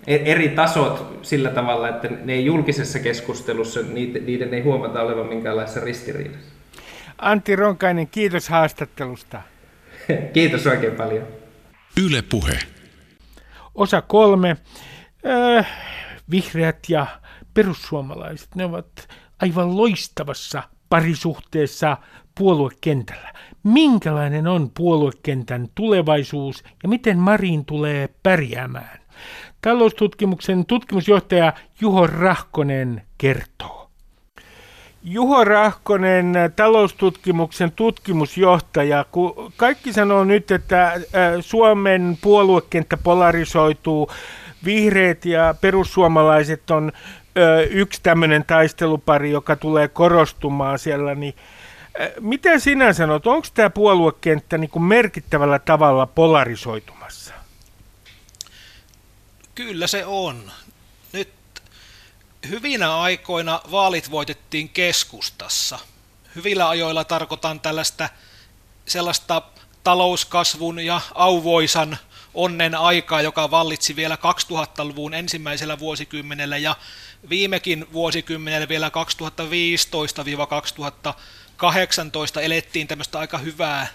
eri 0.07 0.49
tasot 0.49 1.19
sillä 1.21 1.49
tavalla, 1.49 1.89
että 1.89 2.07
ne 2.23 2.33
ei 2.33 2.45
julkisessa 2.45 2.99
keskustelussa, 2.99 3.79
niiden 4.25 4.53
ei 4.53 4.61
huomata 4.61 5.01
olevan 5.01 5.25
minkäänlaisessa 5.27 5.79
ristiriidassa. 5.79 6.55
Antti 7.17 7.55
Ronkainen, 7.55 8.07
kiitos 8.07 8.49
haastattelusta. 8.49 9.41
kiitos 10.33 10.67
oikein 10.67 10.95
paljon. 10.95 11.27
Yle 12.05 12.21
Puhe. 12.21 12.59
Osa 13.75 14.01
kolme. 14.01 14.57
Äh, 15.57 15.67
vihreät 16.31 16.79
ja 16.89 17.05
perussuomalaiset, 17.53 18.55
ne 18.55 18.65
ovat 18.65 19.07
aivan 19.41 19.77
loistavassa 19.77 20.63
parisuhteessa 20.89 21.97
puoluekentällä. 22.37 23.33
Minkälainen 23.63 24.47
on 24.47 24.71
puoluekentän 24.77 25.67
tulevaisuus 25.75 26.63
ja 26.83 26.89
miten 26.89 27.17
Marin 27.19 27.65
tulee 27.65 28.09
pärjäämään? 28.23 28.99
Taloustutkimuksen 29.65 30.65
tutkimusjohtaja 30.65 31.53
Juho 31.81 32.07
Rahkonen 32.07 33.01
kertoo. 33.17 33.89
Juho 35.03 35.43
Rahkonen, 35.43 36.33
taloustutkimuksen 36.55 37.71
tutkimusjohtaja. 37.71 39.05
Kun 39.11 39.53
kaikki 39.57 39.93
sanoo 39.93 40.23
nyt, 40.23 40.51
että 40.51 40.93
Suomen 41.39 42.17
puoluekenttä 42.21 42.97
polarisoituu, 42.97 44.11
vihreät 44.65 45.25
ja 45.25 45.55
perussuomalaiset 45.61 46.71
on 46.71 46.91
yksi 47.69 47.99
tämmöinen 48.03 48.45
taistelupari, 48.45 49.31
joka 49.31 49.55
tulee 49.55 49.87
korostumaan 49.87 50.79
siellä, 50.79 51.15
niin 51.15 51.33
Miten 52.19 52.61
sinä 52.61 52.93
sanot, 52.93 53.27
onko 53.27 53.47
tämä 53.53 53.69
puoluekenttä 53.69 54.57
niin 54.57 54.83
merkittävällä 54.83 55.59
tavalla 55.59 56.05
polarisoitumassa? 56.05 57.34
Kyllä 59.55 59.87
se 59.87 60.05
on. 60.05 60.51
Nyt 61.13 61.29
hyvinä 62.49 62.97
aikoina 62.97 63.61
vaalit 63.71 64.11
voitettiin 64.11 64.69
keskustassa. 64.69 65.79
Hyvillä 66.35 66.69
ajoilla 66.69 67.03
tarkoitan 67.03 67.59
tällaista 67.59 68.09
sellaista 68.85 69.41
talouskasvun 69.83 70.79
ja 70.79 71.01
auvoisan 71.13 71.97
onnen 72.33 72.75
aikaa, 72.75 73.21
joka 73.21 73.51
vallitsi 73.51 73.95
vielä 73.95 74.15
2000-luvun 74.15 75.13
ensimmäisellä 75.13 75.79
vuosikymmenellä 75.79 76.57
ja 76.57 76.75
viimekin 77.29 77.87
vuosikymmenellä 77.93 78.67
vielä 78.67 78.91
2015-2018 82.37 82.41
elettiin 82.41 82.87
tämmöistä 82.87 83.19
aika 83.19 83.37
hyvää 83.37 83.87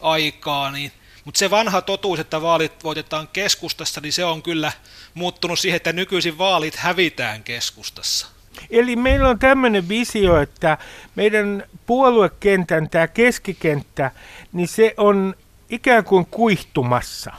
aikaa, 0.00 0.70
niin 0.70 0.92
mutta 1.24 1.38
se 1.38 1.50
vanha 1.50 1.82
totuus, 1.82 2.18
että 2.18 2.42
vaalit 2.42 2.84
voitetaan 2.84 3.28
keskustassa, 3.28 4.00
niin 4.00 4.12
se 4.12 4.24
on 4.24 4.42
kyllä 4.42 4.72
muuttunut 5.14 5.58
siihen, 5.58 5.76
että 5.76 5.92
nykyisin 5.92 6.38
vaalit 6.38 6.76
hävitään 6.76 7.44
keskustassa. 7.44 8.26
Eli 8.70 8.96
meillä 8.96 9.28
on 9.28 9.38
tämmöinen 9.38 9.88
visio, 9.88 10.40
että 10.40 10.78
meidän 11.14 11.64
puoluekentän, 11.86 12.90
tämä 12.90 13.08
keskikenttä, 13.08 14.10
niin 14.52 14.68
se 14.68 14.94
on 14.96 15.34
ikään 15.70 16.04
kuin 16.04 16.26
kuihtumassa. 16.26 17.32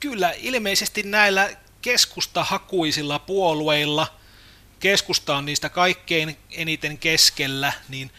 Kyllä, 0.00 0.34
ilmeisesti 0.38 1.02
näillä 1.02 1.50
keskustahakuisilla 1.82 3.18
puolueilla, 3.18 4.06
keskusta 4.80 5.36
on 5.36 5.44
niistä 5.44 5.68
kaikkein 5.68 6.36
eniten 6.50 6.98
keskellä, 6.98 7.72
niin 7.88 8.10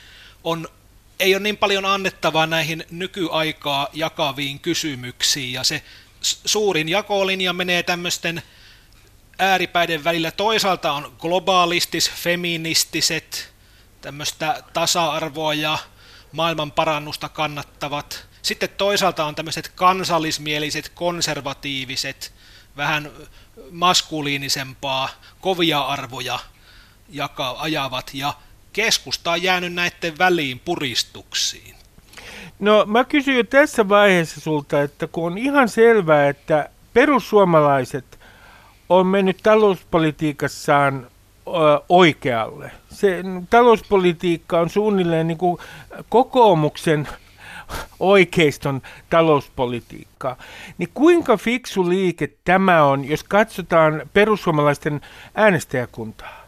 on, 0.44 0.68
ei 1.20 1.36
ole 1.36 1.44
niin 1.44 1.58
paljon 1.58 1.86
annettavaa 1.86 2.48
näihin 2.48 2.86
nykyaikaa 2.92 3.88
jakaviin 3.94 4.60
kysymyksiin, 4.60 5.54
ja 5.54 5.64
se 5.64 5.84
suurin 6.22 6.90
jakolinja 6.90 7.54
menee 7.54 7.84
tämmöisten 7.84 8.42
ääripäiden 9.40 10.04
välillä. 10.04 10.32
Toisaalta 10.32 10.92
on 10.92 11.16
globaalistis, 11.20 12.12
feministiset, 12.12 13.54
tämmöistä 14.02 14.64
tasa-arvoa 14.74 15.54
ja 15.54 15.78
maailman 16.32 16.72
parannusta 16.72 17.30
kannattavat. 17.30 18.28
Sitten 18.42 18.70
toisaalta 18.70 19.26
on 19.26 19.36
tämmöiset 19.36 19.72
kansallismieliset, 19.76 20.90
konservatiiviset, 20.90 22.34
vähän 22.78 23.12
maskuliinisempaa, 23.72 25.10
kovia 25.42 25.82
arvoja 25.82 26.40
jaka, 27.10 27.56
ajavat, 27.60 28.12
ja 28.14 28.34
keskusta 28.74 29.32
on 29.32 29.44
jäänyt 29.44 29.74
näiden 29.74 30.18
väliin 30.18 30.62
puristuksiin. 30.66 31.76
No 32.60 32.86
mä 32.88 33.04
kysyn 33.04 33.36
jo 33.36 33.44
tässä 33.44 33.90
vaiheessa 33.90 34.42
sulta, 34.42 34.82
että 34.82 35.08
kun 35.08 35.32
on 35.32 35.38
ihan 35.38 35.70
selvää, 35.70 36.30
että 36.30 36.70
perussuomalaiset 36.94 38.20
on 38.90 39.08
mennyt 39.08 39.38
talouspolitiikassaan 39.44 41.08
oikealle. 41.90 42.72
Se 42.92 43.24
talouspolitiikka 43.50 44.60
on 44.60 44.70
suunnilleen 44.70 45.28
niin 45.28 45.38
kuin 45.38 45.58
kokoomuksen 46.10 47.08
oikeiston 48.00 48.82
talouspolitiikkaa. 49.10 50.38
Niin 50.78 50.90
kuinka 50.94 51.38
fiksu 51.38 51.90
liike 51.90 52.30
tämä 52.46 52.84
on, 52.84 53.06
jos 53.06 53.24
katsotaan 53.24 54.02
perussuomalaisten 54.14 55.02
äänestäjäkuntaa? 55.36 56.39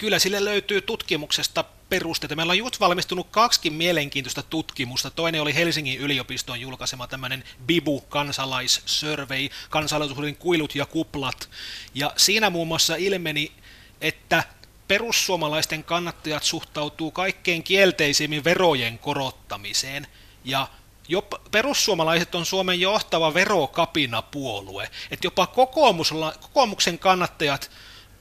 Kyllä 0.00 0.18
sille 0.18 0.44
löytyy 0.44 0.80
tutkimuksesta 0.80 1.64
perusteita. 1.88 2.36
Meillä 2.36 2.50
on 2.50 2.58
just 2.58 2.80
valmistunut 2.80 3.26
kaksi 3.30 3.70
mielenkiintoista 3.70 4.42
tutkimusta. 4.42 5.10
Toinen 5.10 5.42
oli 5.42 5.54
Helsingin 5.54 6.00
yliopiston 6.00 6.60
julkaisema 6.60 7.06
tämmöinen 7.06 7.44
Bibu 7.66 8.00
kansalaissurvey, 8.00 9.48
kansalaisuuden 9.70 10.36
kuilut 10.36 10.74
ja 10.74 10.86
kuplat. 10.86 11.50
Ja 11.94 12.12
siinä 12.16 12.50
muun 12.50 12.68
muassa 12.68 12.96
ilmeni, 12.96 13.52
että 14.00 14.44
perussuomalaisten 14.88 15.84
kannattajat 15.84 16.42
suhtautuu 16.42 17.10
kaikkein 17.10 17.62
kielteisimmin 17.62 18.44
verojen 18.44 18.98
korottamiseen. 18.98 20.06
Ja 20.44 20.68
jopa, 21.08 21.40
perussuomalaiset 21.50 22.34
on 22.34 22.46
Suomen 22.46 22.80
johtava 22.80 23.34
verokapinapuolue. 23.34 24.90
Että 25.10 25.26
jopa 25.26 25.46
kokoomuksen 25.46 26.98
kannattajat 26.98 27.70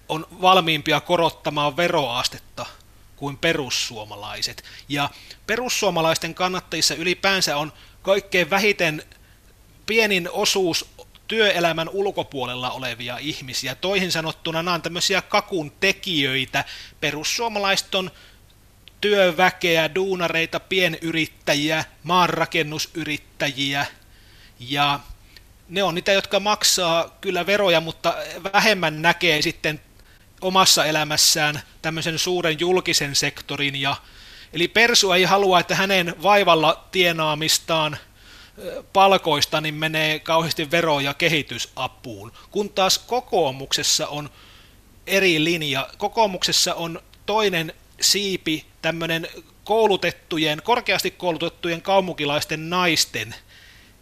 on 0.09 0.27
valmiimpia 0.41 0.99
korottamaan 0.99 1.77
veroastetta 1.77 2.65
kuin 3.15 3.37
perussuomalaiset. 3.37 4.63
Ja 4.89 5.09
perussuomalaisten 5.47 6.35
kannattajissa 6.35 6.95
ylipäänsä 6.95 7.57
on 7.57 7.73
kaikkein 8.01 8.49
vähiten 8.49 9.03
pienin 9.85 10.29
osuus 10.31 10.85
työelämän 11.27 11.89
ulkopuolella 11.89 12.71
olevia 12.71 13.17
ihmisiä. 13.17 13.75
Toihin 13.75 14.11
sanottuna 14.11 14.63
nämä 14.63 14.75
on 14.75 14.81
tämmöisiä 14.81 15.21
kakun 15.21 15.71
tekijöitä. 15.79 16.65
Perussuomalaiset 17.01 17.95
on 17.95 18.11
työväkeä, 19.01 19.95
duunareita, 19.95 20.59
pienyrittäjiä, 20.59 21.85
maanrakennusyrittäjiä 22.03 23.85
ja 24.59 24.99
ne 25.69 25.83
on 25.83 25.95
niitä, 25.95 26.11
jotka 26.11 26.39
maksaa 26.39 27.17
kyllä 27.21 27.45
veroja, 27.45 27.81
mutta 27.81 28.15
vähemmän 28.53 29.01
näkee 29.01 29.41
sitten 29.41 29.81
omassa 30.41 30.85
elämässään 30.85 31.61
tämmöisen 31.81 32.19
suuren 32.19 32.59
julkisen 32.59 33.15
sektorin 33.15 33.75
ja 33.75 33.95
Eli 34.53 34.67
Persu 34.67 35.11
ei 35.11 35.23
halua, 35.23 35.59
että 35.59 35.75
hänen 35.75 36.15
vaivalla 36.23 36.83
tienaamistaan 36.91 37.97
palkoista 38.93 39.61
niin 39.61 39.75
menee 39.75 40.19
kauheasti 40.19 40.71
vero- 40.71 40.99
ja 40.99 41.13
kehitysapuun, 41.13 42.31
kun 42.51 42.69
taas 42.69 42.99
kokoomuksessa 42.99 44.07
on 44.07 44.29
eri 45.07 45.43
linja. 45.43 45.89
Kokoomuksessa 45.97 46.75
on 46.75 47.01
toinen 47.25 47.73
siipi, 48.01 48.65
tämmöinen 48.81 49.27
koulutettujen, 49.63 50.61
korkeasti 50.63 51.11
koulutettujen 51.11 51.81
kaupunkilaisten 51.81 52.69
naisten 52.69 53.35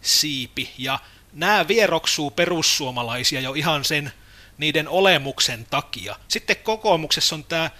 siipi, 0.02 0.70
ja 0.78 0.98
nämä 1.32 1.68
vieroksuu 1.68 2.30
perussuomalaisia 2.30 3.40
jo 3.40 3.54
ihan 3.54 3.84
sen 3.84 4.12
niiden 4.58 4.88
olemuksen 4.88 5.66
takia. 5.70 6.16
Sitten 6.28 6.56
kokoomuksessa 6.56 7.34
on 7.34 7.44
tämä 7.44 7.70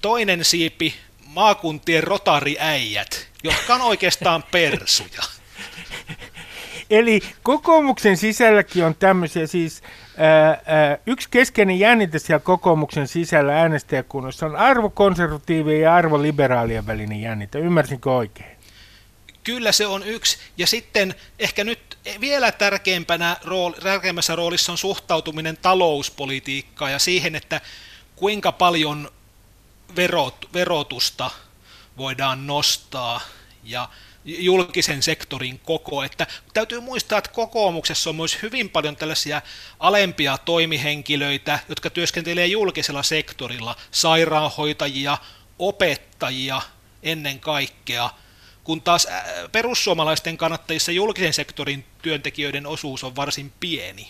toinen 0.00 0.44
siipi, 0.44 0.94
maakuntien 1.26 2.04
rotariäijät, 2.04 3.28
jotka 3.44 3.74
on 3.74 3.80
oikeastaan 3.80 4.44
persuja. 4.52 5.22
Eli 6.90 7.20
kokoomuksen 7.42 8.16
sisälläkin 8.16 8.84
on 8.84 8.94
tämmöisiä 8.94 9.46
siis, 9.46 9.82
ää, 10.16 10.48
ää, 10.48 10.98
yksi 11.06 11.28
keskeinen 11.30 11.78
jännite 11.78 12.18
siellä 12.18 12.40
kokoomuksen 12.40 13.08
sisällä 13.08 13.60
äänestäjäkunnassa 13.60 14.46
on 14.46 14.56
arvokonservatiivien 14.56 15.80
ja 15.80 15.94
arvoliberaalien 15.94 16.86
välinen 16.86 17.20
jännite. 17.20 17.58
Ymmärsinkö 17.58 18.12
oikein? 18.12 18.61
Kyllä 19.44 19.72
se 19.72 19.86
on 19.86 20.02
yksi. 20.02 20.38
Ja 20.58 20.66
sitten 20.66 21.14
ehkä 21.38 21.64
nyt 21.64 21.98
vielä 22.20 22.52
tärkeämpänä 22.52 23.36
rooli, 23.44 23.76
tärkeämmässä 23.82 24.36
roolissa 24.36 24.72
on 24.72 24.78
suhtautuminen 24.78 25.56
talouspolitiikkaan 25.56 26.92
ja 26.92 26.98
siihen, 26.98 27.34
että 27.34 27.60
kuinka 28.16 28.52
paljon 28.52 29.12
verot, 29.96 30.48
verotusta 30.54 31.30
voidaan 31.96 32.46
nostaa 32.46 33.20
ja 33.64 33.88
julkisen 34.24 35.02
sektorin 35.02 35.58
koko. 35.58 36.02
Että 36.02 36.26
täytyy 36.54 36.80
muistaa, 36.80 37.18
että 37.18 37.30
kokoomuksessa 37.30 38.10
on 38.10 38.16
myös 38.16 38.38
hyvin 38.42 38.70
paljon 38.70 38.96
tällaisia 38.96 39.42
alempia 39.80 40.38
toimihenkilöitä, 40.38 41.58
jotka 41.68 41.90
työskentelee 41.90 42.46
julkisella 42.46 43.02
sektorilla, 43.02 43.76
sairaanhoitajia, 43.90 45.18
opettajia 45.58 46.62
ennen 47.02 47.40
kaikkea, 47.40 48.10
kun 48.64 48.82
taas 48.82 49.08
perussuomalaisten 49.52 50.36
kannattajissa 50.36 50.92
julkisen 50.92 51.32
sektorin 51.32 51.84
työntekijöiden 52.02 52.66
osuus 52.66 53.04
on 53.04 53.16
varsin 53.16 53.52
pieni. 53.60 54.08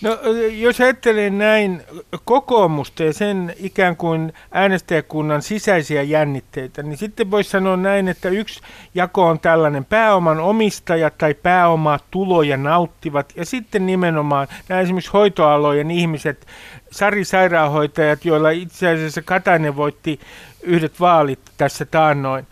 No 0.00 0.18
jos 0.50 0.80
ajattelee 0.80 1.30
näin 1.30 1.82
kokoomusta 2.24 3.04
ja 3.04 3.12
sen 3.12 3.54
ikään 3.58 3.96
kuin 3.96 4.32
äänestäjäkunnan 4.52 5.42
sisäisiä 5.42 6.02
jännitteitä, 6.02 6.82
niin 6.82 6.96
sitten 6.96 7.30
voisi 7.30 7.50
sanoa 7.50 7.76
näin, 7.76 8.08
että 8.08 8.28
yksi 8.28 8.60
jako 8.94 9.26
on 9.26 9.40
tällainen 9.40 9.84
pääoman 9.84 10.40
omistajat 10.40 11.18
tai 11.18 11.34
pääomaa 11.34 11.98
tuloja 12.10 12.56
nauttivat 12.56 13.32
ja 13.36 13.46
sitten 13.46 13.86
nimenomaan 13.86 14.48
nämä 14.68 14.80
esimerkiksi 14.80 15.12
hoitoalojen 15.12 15.90
ihmiset, 15.90 16.46
Sari 16.90 17.24
sairaanhoitajat, 17.24 18.24
joilla 18.24 18.50
itse 18.50 18.88
asiassa 18.88 19.22
Katainen 19.22 19.76
voitti 19.76 20.20
yhdet 20.62 21.00
vaalit 21.00 21.40
tässä 21.56 21.84
taannoin, 21.84 22.46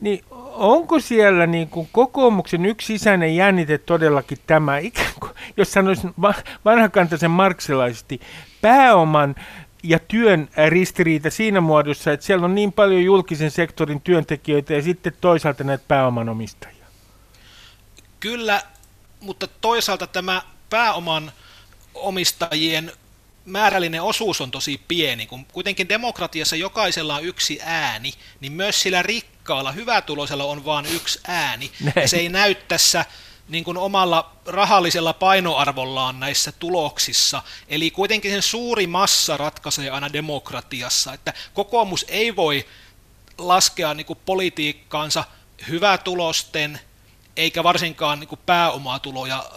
niin 0.00 0.24
onko 0.60 1.00
siellä 1.00 1.46
niin 1.46 1.68
kuin 1.68 1.88
kokoomuksen 1.92 2.66
yksi 2.66 2.86
sisäinen 2.86 3.36
jännite 3.36 3.78
todellakin 3.78 4.38
tämä, 4.46 4.78
ikään 4.78 5.12
kuin, 5.20 5.32
jos 5.56 5.72
sanoisin 5.72 6.14
vanhakantaisen 6.64 7.30
marksilaisesti, 7.30 8.20
pääoman 8.60 9.34
ja 9.82 9.98
työn 9.98 10.48
ristiriita 10.68 11.30
siinä 11.30 11.60
muodossa, 11.60 12.12
että 12.12 12.26
siellä 12.26 12.44
on 12.44 12.54
niin 12.54 12.72
paljon 12.72 13.04
julkisen 13.04 13.50
sektorin 13.50 14.00
työntekijöitä 14.00 14.74
ja 14.74 14.82
sitten 14.82 15.12
toisaalta 15.20 15.64
näitä 15.64 15.84
pääomanomistajia? 15.88 16.86
Kyllä, 18.20 18.62
mutta 19.20 19.48
toisaalta 19.60 20.06
tämä 20.06 20.42
pääoman 20.70 21.32
omistajien 21.94 22.92
määrällinen 23.44 24.02
osuus 24.02 24.40
on 24.40 24.50
tosi 24.50 24.80
pieni, 24.88 25.26
kun 25.26 25.44
kuitenkin 25.44 25.88
demokratiassa 25.88 26.56
jokaisella 26.56 27.16
on 27.16 27.24
yksi 27.24 27.60
ääni, 27.62 28.12
niin 28.40 28.52
myös 28.52 28.82
sillä 28.82 29.02
rikkaalla, 29.02 29.39
hyvätuloisella 29.74 30.44
on 30.44 30.64
vain 30.64 30.86
yksi 30.86 31.20
ääni. 31.28 31.70
Ja 31.96 32.08
se 32.08 32.16
ei 32.16 32.28
näy 32.28 32.54
tässä 32.54 33.04
niin 33.48 33.64
kuin 33.64 33.76
omalla 33.76 34.32
rahallisella 34.46 35.12
painoarvollaan 35.12 36.20
näissä 36.20 36.52
tuloksissa. 36.52 37.42
Eli 37.68 37.90
kuitenkin 37.90 38.30
sen 38.30 38.42
suuri 38.42 38.86
massa 38.86 39.36
ratkaisee 39.36 39.90
aina 39.90 40.12
demokratiassa, 40.12 41.12
että 41.12 41.32
kokoomus 41.54 42.04
ei 42.08 42.36
voi 42.36 42.66
laskea 43.38 43.94
niin 43.94 44.06
kuin 44.06 44.18
politiikkaansa 44.26 45.24
hyvätulosten 45.68 46.80
eikä 47.36 47.64
varsinkaan 47.64 48.20
niin 48.20 48.28
kuin 48.28 48.40
pääomatuloja 48.46 49.50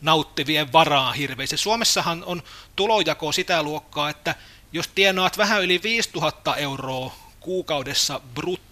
nauttivien 0.00 0.72
varaan 0.72 1.14
hirveästi. 1.14 1.56
Suomessahan 1.56 2.24
on 2.24 2.42
tulojako 2.76 3.32
sitä 3.32 3.62
luokkaa, 3.62 4.10
että 4.10 4.34
jos 4.72 4.88
tienaat 4.88 5.38
vähän 5.38 5.62
yli 5.62 5.82
5000 5.82 6.56
euroa 6.56 7.14
kuukaudessa 7.40 8.20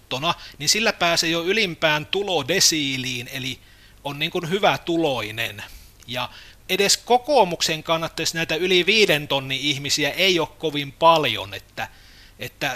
bruttona, 0.09 0.33
niin 0.57 0.69
sillä 0.69 0.93
pääsee 0.93 1.29
jo 1.29 1.43
ylimpään 1.43 2.05
tulodesiiliin, 2.05 3.29
eli 3.31 3.59
on 4.03 4.19
niin 4.19 4.31
kuin 4.31 4.49
hyvä 4.49 4.77
tuloinen. 4.77 5.63
Ja 6.07 6.29
edes 6.69 6.97
kokoomuksen 6.97 7.83
kannattaisi 7.83 8.35
näitä 8.35 8.55
yli 8.55 8.85
viiden 8.85 9.27
tonni 9.27 9.59
ihmisiä 9.69 10.11
ei 10.11 10.39
ole 10.39 10.47
kovin 10.59 10.91
paljon, 10.91 11.53
että, 11.53 11.87
että 12.39 12.75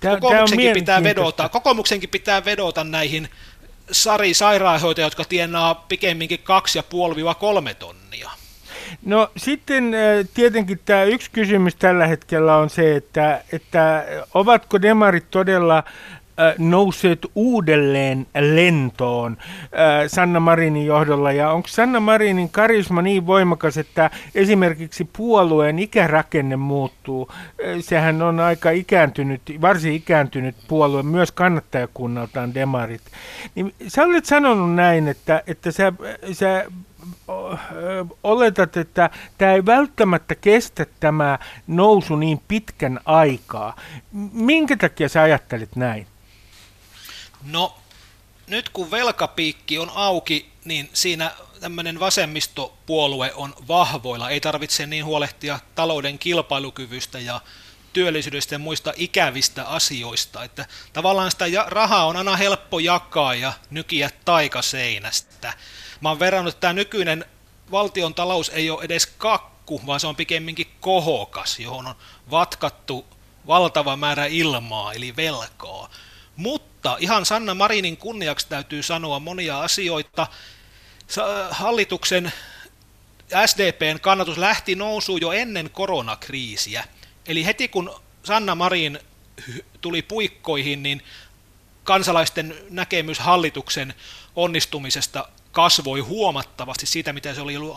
Tämä, 0.00 0.16
kokoomuksenkin, 0.16 0.66
tämä 0.66 0.74
pitää 0.74 1.02
vedota, 1.02 1.48
kokoomuksenkin 1.48 2.10
pitää 2.10 2.44
vedota 2.44 2.84
näihin 2.84 3.28
Sari 3.90 4.34
sairaanhoitajia, 4.34 5.06
jotka 5.06 5.24
tienaa 5.24 5.74
pikemminkin 5.74 6.40
2,5-3 7.70 7.74
tonnia. 7.74 8.30
No 9.04 9.30
sitten 9.36 9.94
äh, 9.94 10.00
tietenkin 10.34 10.80
tämä 10.84 11.02
yksi 11.02 11.30
kysymys 11.30 11.74
tällä 11.74 12.06
hetkellä 12.06 12.56
on 12.56 12.70
se, 12.70 12.96
että, 12.96 13.44
että 13.52 14.04
ovatko 14.34 14.82
demarit 14.82 15.30
todella 15.30 15.84
Äh, 16.40 16.54
nousseet 16.58 17.26
uudelleen 17.34 18.26
lentoon 18.40 19.36
äh, 19.40 19.68
Sanna 20.06 20.40
Marinin 20.40 20.86
johdolla. 20.86 21.32
Ja 21.32 21.50
onko 21.50 21.68
Sanna 21.68 22.00
Marinin 22.00 22.50
karisma 22.50 23.02
niin 23.02 23.26
voimakas, 23.26 23.78
että 23.78 24.10
esimerkiksi 24.34 25.08
puolueen 25.16 25.78
ikärakenne 25.78 26.56
muuttuu? 26.56 27.28
Sehän 27.80 28.22
on 28.22 28.40
aika 28.40 28.70
ikääntynyt, 28.70 29.42
varsin 29.60 29.92
ikääntynyt 29.92 30.56
puolue, 30.68 31.02
myös 31.02 31.32
kannattajakunnaltaan 31.32 32.54
demarit. 32.54 33.02
Niin 33.54 33.74
sä 33.88 34.02
olet 34.02 34.24
sanonut 34.24 34.74
näin, 34.74 35.08
että, 35.08 35.42
että 35.46 35.70
sä, 35.70 35.92
sä 36.32 36.64
oletat, 38.22 38.76
että 38.76 39.10
tämä 39.38 39.52
ei 39.52 39.66
välttämättä 39.66 40.34
kestä 40.34 40.86
tämä 41.00 41.38
nousu 41.66 42.16
niin 42.16 42.40
pitkän 42.48 43.00
aikaa. 43.04 43.76
Minkä 44.32 44.76
takia 44.76 45.08
sä 45.08 45.22
ajattelit 45.22 45.76
näin? 45.76 46.06
No, 47.42 47.76
nyt 48.46 48.68
kun 48.68 48.90
velkapiikki 48.90 49.78
on 49.78 49.90
auki, 49.94 50.50
niin 50.64 50.90
siinä 50.92 51.30
tämmöinen 51.60 52.00
vasemmistopuolue 52.00 53.32
on 53.34 53.54
vahvoilla. 53.68 54.30
Ei 54.30 54.40
tarvitse 54.40 54.86
niin 54.86 55.04
huolehtia 55.04 55.60
talouden 55.74 56.18
kilpailukyvystä 56.18 57.18
ja 57.18 57.40
työllisyydestä 57.92 58.54
ja 58.54 58.58
muista 58.58 58.92
ikävistä 58.96 59.64
asioista. 59.64 60.44
Että 60.44 60.66
tavallaan 60.92 61.30
sitä 61.30 61.44
rahaa 61.66 62.06
on 62.06 62.16
aina 62.16 62.36
helppo 62.36 62.78
jakaa 62.78 63.34
ja 63.34 63.52
nykiä 63.70 64.10
taikaseinästä. 64.24 65.52
Mä 66.04 66.08
oon 66.08 66.18
verrannut, 66.18 66.54
että 66.54 66.60
tämä 66.60 66.72
nykyinen 66.72 67.24
valtion 67.70 68.14
talous 68.14 68.48
ei 68.48 68.70
ole 68.70 68.84
edes 68.84 69.06
kakku, 69.06 69.80
vaan 69.86 70.00
se 70.00 70.06
on 70.06 70.16
pikemminkin 70.16 70.66
kohokas, 70.80 71.58
johon 71.58 71.86
on 71.86 71.94
vatkattu 72.30 73.06
valtava 73.46 73.96
määrä 73.96 74.26
ilmaa, 74.26 74.92
eli 74.92 75.16
velkaa. 75.16 75.90
Mutta 76.36 76.96
ihan 77.00 77.26
Sanna 77.26 77.54
Marinin 77.54 77.96
kunniaksi 77.96 78.48
täytyy 78.48 78.82
sanoa 78.82 79.18
monia 79.18 79.60
asioita. 79.60 80.26
Hallituksen 81.50 82.32
SDPn 83.46 84.00
kannatus 84.00 84.38
lähti 84.38 84.74
nousuun 84.74 85.20
jo 85.20 85.32
ennen 85.32 85.70
koronakriisiä. 85.70 86.84
Eli 87.26 87.46
heti 87.46 87.68
kun 87.68 88.00
Sanna 88.22 88.54
Marin 88.54 88.98
tuli 89.80 90.02
puikkoihin, 90.02 90.82
niin 90.82 91.02
kansalaisten 91.84 92.56
näkemys 92.70 93.18
hallituksen 93.18 93.94
onnistumisesta 94.36 95.28
kasvoi 95.54 96.00
huomattavasti 96.00 96.86
siitä, 96.86 97.12
mitä 97.12 97.34
se 97.34 97.40
oli 97.40 97.56
ollut 97.56 97.76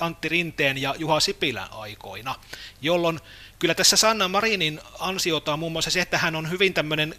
Antti 0.00 0.28
Rinteen 0.28 0.78
ja 0.78 0.94
Juha 0.98 1.20
Sipilän 1.20 1.72
aikoina, 1.72 2.34
jolloin 2.80 3.20
kyllä 3.58 3.74
tässä 3.74 3.96
Sanna 3.96 4.28
Marinin 4.28 4.80
ansiota 4.98 5.52
on 5.52 5.58
muun 5.58 5.72
muassa 5.72 5.90
se, 5.90 6.00
että 6.00 6.18
hän 6.18 6.36
on 6.36 6.50
hyvin 6.50 6.74
tämmöinen 6.74 7.14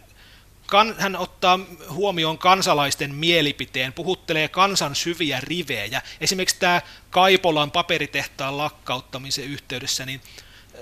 kan, 0.65 0.95
hän 0.99 1.15
ottaa 1.15 1.59
huomioon 1.89 2.37
kansalaisten 2.37 3.15
mielipiteen, 3.15 3.93
puhuttelee 3.93 4.47
kansan 4.47 4.95
syviä 4.95 5.39
rivejä. 5.41 6.01
Esimerkiksi 6.21 6.59
tämä 6.59 6.81
Kaipolan 7.09 7.71
paperitehtaan 7.71 8.57
lakkauttamisen 8.57 9.45
yhteydessä, 9.45 10.05
niin 10.05 10.21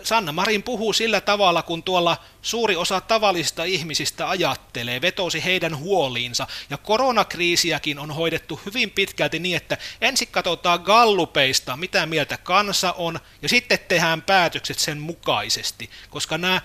Sanna 0.05 0.31
Marin 0.31 0.63
puhuu 0.63 0.93
sillä 0.93 1.21
tavalla, 1.21 1.61
kun 1.61 1.83
tuolla 1.83 2.17
suuri 2.41 2.75
osa 2.75 3.01
tavallisista 3.01 3.63
ihmisistä 3.63 4.29
ajattelee, 4.29 5.01
vetosi 5.01 5.43
heidän 5.43 5.77
huoliinsa. 5.77 6.47
Ja 6.69 6.77
koronakriisiäkin 6.77 7.99
on 7.99 8.11
hoidettu 8.11 8.59
hyvin 8.65 8.91
pitkälti 8.91 9.39
niin, 9.39 9.57
että 9.57 9.77
ensin 10.01 10.27
katsotaan 10.27 10.81
gallupeista, 10.81 11.77
mitä 11.77 12.05
mieltä 12.05 12.37
kansa 12.37 12.93
on, 12.93 13.19
ja 13.41 13.49
sitten 13.49 13.79
tehdään 13.87 14.21
päätökset 14.21 14.79
sen 14.79 14.99
mukaisesti, 14.99 15.89
koska 16.09 16.37
nämä 16.37 16.61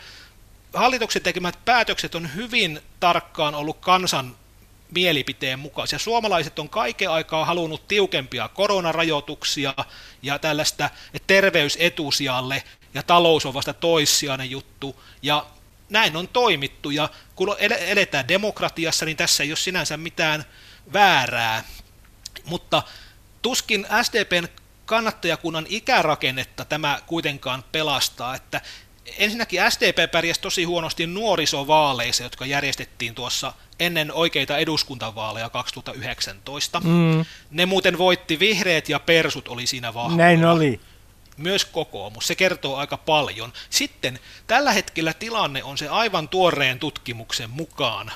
hallituksen 0.75 1.23
tekemät 1.23 1.59
päätökset 1.65 2.15
on 2.15 2.35
hyvin 2.35 2.81
tarkkaan 3.01 3.55
ollut 3.55 3.79
kansan 3.81 4.37
mielipiteen 4.91 5.59
mukaisia. 5.59 5.99
Suomalaiset 5.99 6.59
on 6.59 6.69
kaiken 6.69 7.11
aikaa 7.11 7.45
halunnut 7.45 7.89
tiukempia 7.89 8.49
koronarajoituksia 8.49 9.75
ja 10.23 10.39
tällaista 10.39 10.91
terveys 11.27 11.77
etusijalle 11.81 12.63
ja 12.95 13.03
talous 13.03 13.47
on 13.47 13.55
vasta 13.55 13.73
toissijainen 13.73 14.51
juttu. 14.51 15.03
Ja 15.23 15.47
näin 15.91 16.17
on 16.17 16.29
toimittu 16.29 16.91
ja 16.91 17.09
kun 17.35 17.57
eletään 17.59 18.29
demokratiassa, 18.29 19.05
niin 19.05 19.17
tässä 19.17 19.43
ei 19.43 19.51
ole 19.51 19.57
sinänsä 19.57 19.97
mitään 19.97 20.45
väärää. 20.93 21.65
Mutta 22.45 22.83
tuskin 23.43 23.87
SDPn 24.03 24.49
kannattajakunnan 24.87 25.67
ikärakennetta 25.69 26.65
tämä 26.65 27.01
kuitenkaan 27.07 27.65
pelastaa, 27.73 28.35
että 28.35 28.61
ensinnäkin 29.19 29.61
SDP 29.69 30.11
pärjäsi 30.13 30.41
tosi 30.41 30.65
huonosti 30.65 31.07
nuorisovaaleissa, 31.07 32.23
jotka 32.23 32.47
järjestettiin 32.47 33.15
tuossa 33.15 33.53
ennen 33.81 34.13
oikeita 34.13 34.59
eduskuntavaaleja 34.59 35.51
2019. 35.51 36.81
Mm. 36.81 37.25
Ne 37.51 37.67
muuten 37.67 37.99
voitti 37.99 38.39
vihreät 38.39 38.89
ja 38.89 38.99
persut 38.99 39.49
oli 39.49 39.67
siinä 39.67 39.95
vahvoilla. 39.95 40.25
Näin 40.25 40.45
oli. 40.45 40.81
Myös 41.41 41.65
kokoomus, 41.65 42.27
se 42.27 42.35
kertoo 42.35 42.77
aika 42.77 42.97
paljon. 42.97 43.53
Sitten 43.71 44.19
tällä 44.47 44.73
hetkellä 44.73 45.13
tilanne 45.13 45.65
on 45.65 45.79
se 45.79 45.89
aivan 45.89 46.29
tuoreen 46.29 46.79
tutkimuksen 46.79 47.51
mukaan. 47.51 48.13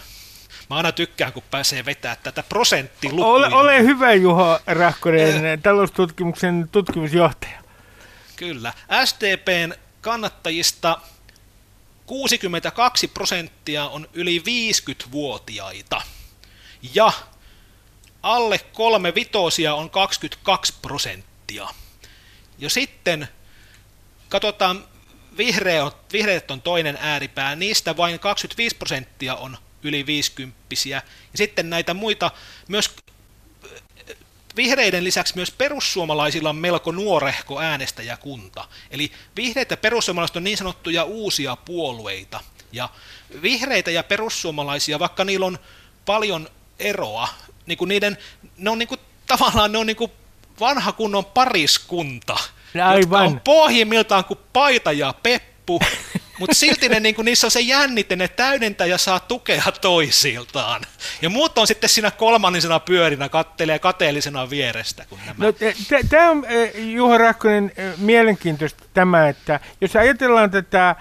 Mä 0.71 0.77
aina 0.77 0.93
tykkään, 0.93 1.33
kun 1.33 1.43
pääsee 1.51 1.85
vetää 1.85 2.17
tätä 2.17 2.43
prosenttilukuja. 2.43 3.27
Ole, 3.27 3.47
ole 3.47 3.83
hyvä 3.83 4.13
Juho 4.13 4.61
Rahkonen, 4.67 5.63
taloustutkimuksen 5.63 6.69
tutkimusjohtaja. 6.73 7.65
Kyllä. 8.37 8.73
SDPn 9.05 9.75
kannattajista 10.01 10.99
62 12.07 13.09
prosenttia 13.09 13.85
on 13.89 14.09
yli 14.13 14.39
50-vuotiaita 14.39 16.03
ja 16.95 17.13
alle 18.23 18.59
kolme 18.59 19.15
vitosia 19.15 19.75
on 19.75 19.91
22 19.91 20.75
prosenttia. 20.83 21.69
Ja 22.59 22.71
sitten 22.71 23.29
katsotaan, 24.29 24.85
vihreät, 25.37 26.13
vihreät 26.13 26.51
on 26.51 26.63
toinen 26.63 26.99
ääripää, 27.01 27.57
niistä 27.57 27.97
vain 27.97 28.19
25 28.19 28.77
prosenttia 28.77 29.35
on 29.35 29.59
yli 29.83 30.07
50 30.07 30.59
ja 30.89 31.03
sitten 31.35 31.71
näitä 31.71 31.95
muita, 31.95 32.31
myös 32.69 32.91
Vihreiden 34.57 35.05
lisäksi 35.05 35.37
myös 35.37 35.51
perussuomalaisilla 35.51 36.49
on 36.49 36.57
melko 36.57 36.93
nuorehko 36.93 37.61
äänestäjäkunta. 37.61 38.69
Eli 38.91 39.13
vihreät 39.37 39.71
ja 39.71 39.77
perussuomalaiset 39.77 40.37
on 40.37 40.45
niin 40.45 40.59
sanottuja 40.59 41.05
uusia 41.05 41.57
puolueita. 41.57 42.41
Ja 42.73 42.89
vihreitä 43.43 43.91
ja 43.91 44.03
perussuomalaisia, 44.03 44.99
vaikka 44.99 45.25
niillä 45.25 45.47
on 45.47 45.59
paljon 46.05 46.49
eroa, 46.79 47.29
niin 47.67 47.79
kuin 47.79 47.89
niiden, 47.89 48.19
ne 48.57 48.71
on 48.71 48.79
niin 48.79 48.89
kuin, 48.89 49.01
tavallaan 49.27 49.73
ne 49.73 49.79
on 49.79 49.87
niin 49.87 49.97
kuin 49.97 50.13
vanha 50.61 50.93
kunnon 50.93 51.25
pariskunta, 51.25 52.37
Aivan. 52.85 53.01
jotka 53.01 53.19
on 53.19 53.41
pohjimmiltaan 53.45 54.25
kuin 54.25 54.39
paita 54.53 54.93
ja 54.93 55.15
peppu, 55.23 55.81
mutta 56.39 56.55
silti 56.55 56.89
ne, 56.89 57.01
niin 57.01 57.15
kuin, 57.15 57.25
niissä 57.25 57.47
on 57.47 57.51
se 57.51 57.61
jännite, 57.61 58.17
ne 58.17 58.29
täydentää 58.29 58.87
ja 58.87 58.99
saa 58.99 59.21
tukea 59.21 59.63
toisiltaan. 59.81 60.83
Ja 61.23 61.31
muut 61.31 61.59
on 61.59 61.67
sitten 61.67 61.91
siinä 61.91 62.11
kolmannisena 62.11 62.81
pyörinä, 62.81 63.29
kattelee 63.29 63.79
kateellisena 63.79 64.51
vierestä. 64.51 65.05
Kun 65.11 65.19
nämä... 65.27 65.45
no, 65.45 65.53
Tämä 66.09 66.31
on, 66.31 66.45
Juha 66.75 67.19
Rahkonen, 67.19 67.73
mielenkiintoista 67.97 68.85
tämä, 68.95 69.29
että 69.29 69.61
jos 69.81 69.97
ajatellaan 69.97 70.51
tätä 70.51 70.97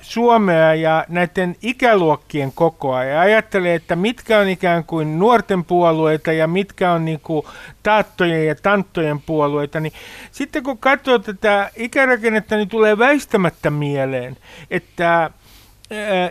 Suomea 0.00 0.74
ja 0.74 1.04
näiden 1.08 1.56
ikäluokkien 1.62 2.52
kokoa. 2.54 3.04
Ja 3.04 3.20
ajattelee, 3.20 3.74
että 3.74 3.96
mitkä 3.96 4.38
on 4.38 4.48
ikään 4.48 4.84
kuin 4.84 5.18
nuorten 5.18 5.64
puolueita 5.64 6.32
ja 6.32 6.46
mitkä 6.46 6.92
on 6.92 7.04
niin 7.04 7.20
kuin 7.20 7.46
taattojen 7.82 8.46
ja 8.46 8.54
tanttojen 8.54 9.20
puolueita, 9.20 9.80
niin 9.80 9.92
sitten 10.32 10.62
kun 10.62 10.78
katsoo 10.78 11.18
tätä 11.18 11.70
ikärakennetta, 11.76 12.56
niin 12.56 12.68
tulee 12.68 12.98
väistämättä 12.98 13.70
mieleen, 13.70 14.36
että 14.70 15.30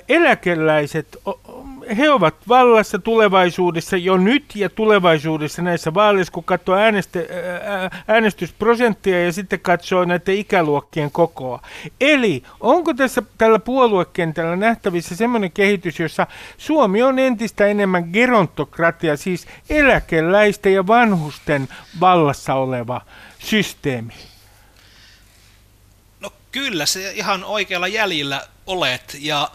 eläkeläiset 0.09 1.17
he 1.97 2.09
ovat 2.09 2.35
vallassa 2.47 2.99
tulevaisuudessa 2.99 3.97
jo 3.97 4.17
nyt 4.17 4.55
ja 4.55 4.69
tulevaisuudessa 4.69 5.61
näissä 5.61 5.93
vaaleissa, 5.93 6.33
kun 6.33 6.43
katsoo 6.43 6.75
äänestä, 6.75 7.19
äänestysprosenttia 8.07 9.25
ja 9.25 9.33
sitten 9.33 9.59
katsoo 9.59 10.05
näiden 10.05 10.37
ikäluokkien 10.37 11.11
kokoa. 11.11 11.61
Eli 12.01 12.43
onko 12.59 12.93
tässä 12.93 13.23
tällä 13.37 13.59
puoluekentällä 13.59 14.55
nähtävissä 14.55 15.15
semmoinen 15.15 15.51
kehitys, 15.51 15.99
jossa 15.99 16.27
Suomi 16.57 17.03
on 17.03 17.19
entistä 17.19 17.65
enemmän 17.65 18.09
gerontokratia, 18.13 19.17
siis 19.17 19.47
eläkeläisten 19.69 20.73
ja 20.73 20.87
vanhusten 20.87 21.67
vallassa 21.99 22.53
oleva 22.53 23.01
systeemi? 23.39 24.13
No 26.19 26.31
kyllä, 26.51 26.85
se 26.85 27.11
ihan 27.11 27.43
oikealla 27.43 27.87
jäljellä 27.87 28.41
olet 28.65 29.17
ja 29.19 29.49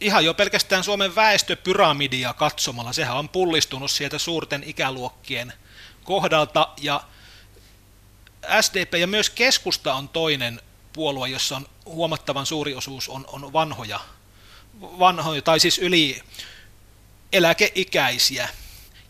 ihan 0.00 0.24
jo 0.24 0.34
pelkästään 0.34 0.84
Suomen 0.84 1.14
väestöpyramidia 1.14 2.34
katsomalla, 2.34 2.92
sehän 2.92 3.16
on 3.16 3.28
pullistunut 3.28 3.90
sieltä 3.90 4.18
suurten 4.18 4.64
ikäluokkien 4.66 5.52
kohdalta, 6.04 6.68
ja 6.80 7.00
SDP 8.60 8.94
ja 8.94 9.06
myös 9.06 9.30
keskusta 9.30 9.94
on 9.94 10.08
toinen 10.08 10.60
puolue, 10.92 11.28
jossa 11.28 11.56
on 11.56 11.66
huomattavan 11.84 12.46
suuri 12.46 12.74
osuus 12.74 13.08
on, 13.08 13.24
on 13.32 13.52
vanhoja, 13.52 14.00
vanhoja, 14.80 15.42
tai 15.42 15.60
siis 15.60 15.78
yli 15.78 16.22
eläkeikäisiä. 17.32 18.48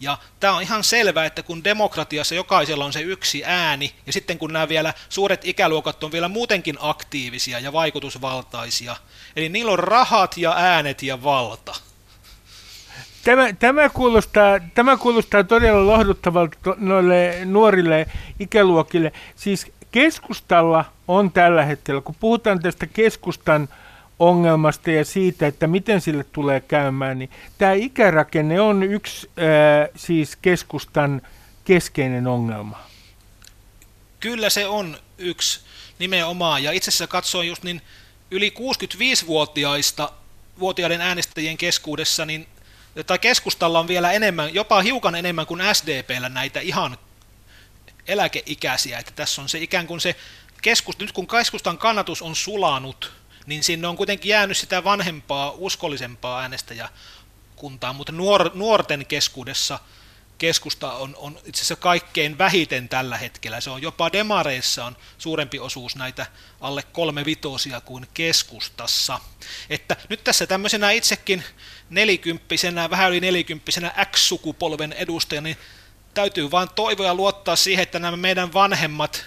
Ja 0.01 0.19
tämä 0.41 0.57
on 0.57 0.63
ihan 0.63 0.85
selvää, 0.85 1.27
että 1.27 1.43
kun 1.43 1.65
demokratiassa 1.65 2.35
jokaisella 2.35 2.85
on 2.85 2.93
se 2.93 3.01
yksi 3.01 3.43
ääni, 3.45 3.95
ja 4.07 4.13
sitten 4.13 4.39
kun 4.39 4.53
nämä 4.53 4.69
vielä 4.69 4.95
suuret 5.09 5.41
ikäluokat 5.45 6.05
on 6.05 6.13
vielä 6.13 6.29
muutenkin 6.29 6.77
aktiivisia 6.81 7.59
ja 7.59 7.73
vaikutusvaltaisia, 7.73 8.97
eli 9.37 9.49
niillä 9.49 9.73
on 9.73 9.79
rahat 9.79 10.37
ja 10.37 10.55
äänet 10.57 11.03
ja 11.03 11.23
valta. 11.23 11.75
Tämä, 13.25 13.53
tämä, 13.53 13.89
kuulostaa, 13.89 14.61
tämä 14.75 14.97
kuulostaa 14.97 15.45
todella 15.45 15.87
lohduttavalta 15.87 16.75
noille 16.77 17.39
nuorille 17.45 18.07
ikäluokille. 18.41 19.13
Siis 19.37 19.67
keskustalla 19.93 20.85
on 21.09 21.33
tällä 21.33 21.65
hetkellä, 21.65 22.01
kun 22.01 22.15
puhutaan 22.21 22.63
tästä 22.63 22.87
keskustan 22.87 23.69
ongelmasta 24.19 24.91
ja 24.91 25.05
siitä, 25.05 25.47
että 25.47 25.67
miten 25.67 26.01
sille 26.01 26.25
tulee 26.25 26.61
käymään, 26.61 27.19
niin 27.19 27.31
tämä 27.59 27.73
ikärakenne 27.73 28.61
on 28.61 28.83
yksi 28.83 29.31
ää, 29.37 29.89
siis 29.97 30.37
keskustan 30.37 31.23
keskeinen 31.65 32.27
ongelma. 32.27 32.79
Kyllä 34.21 34.51
se 34.51 34.67
on 34.67 34.99
yksi 35.19 35.61
nimenomaan, 35.99 36.63
ja 36.63 36.73
itse 36.73 36.91
asiassa 36.91 37.07
katsoin 37.07 37.49
just 37.49 37.63
niin 37.63 37.83
yli 38.31 38.55
65-vuotiaista 38.59 40.13
vuotiaiden 40.59 41.01
äänestäjien 41.01 41.57
keskuudessa, 41.57 42.27
niin 42.27 42.47
tai 43.07 43.19
keskustalla 43.19 43.79
on 43.79 43.89
vielä 43.89 44.13
enemmän, 44.13 44.55
jopa 44.55 44.83
hiukan 44.83 45.15
enemmän 45.15 45.47
kuin 45.47 45.63
SDPllä 45.73 46.29
näitä 46.29 46.61
ihan 46.61 46.99
eläkeikäisiä, 48.07 48.99
että 48.99 49.13
tässä 49.17 49.43
on 49.43 49.49
se 49.49 49.59
ikään 49.59 49.87
kuin 49.87 50.01
se 50.01 50.17
keskusta, 50.63 51.05
nyt 51.05 51.13
kun 51.13 51.27
keskustan 51.27 51.79
kannatus 51.79 52.23
on 52.23 52.37
sulanut, 52.37 53.13
niin 53.49 53.65
sinne 53.65 53.89
on 53.89 53.97
kuitenkin 53.97 54.31
jäänyt 54.31 54.57
sitä 54.57 54.85
vanhempaa, 54.85 55.55
uskollisempaa 55.57 56.41
äänestäjäkuntaa, 56.41 57.93
mutta 57.93 58.13
nuor, 58.13 58.51
nuorten 58.55 59.07
keskuudessa 59.07 59.79
keskusta 60.39 60.93
on, 60.93 61.17
on 61.17 61.39
itse 61.45 61.59
asiassa 61.59 61.77
kaikkein 61.77 62.39
vähiten 62.39 62.89
tällä 62.89 63.19
hetkellä. 63.19 63.61
Se 63.61 63.71
on 63.71 63.83
jopa 63.83 64.13
demareissa 64.13 64.85
on 64.85 64.97
suurempi 65.19 65.59
osuus 65.59 65.97
näitä 65.97 66.27
alle 66.61 66.83
kolme 66.83 67.25
vitosia 67.25 67.81
kuin 67.81 68.07
keskustassa. 68.15 69.21
Että 69.71 69.97
nyt 70.09 70.25
tässä 70.25 70.47
tämmöisenä 70.47 70.91
itsekin 70.91 71.45
nelikymppisenä, 71.91 72.91
vähän 72.91 73.11
yli 73.11 73.21
nelikymppisenä 73.21 74.07
X-sukupolven 74.13 74.93
edustajana, 74.93 75.45
niin 75.45 75.57
täytyy 76.15 76.51
vain 76.51 76.69
toivoa 76.75 77.07
ja 77.07 77.15
luottaa 77.15 77.57
siihen, 77.57 77.83
että 77.83 77.99
nämä 77.99 78.17
meidän 78.17 78.53
vanhemmat 78.53 79.25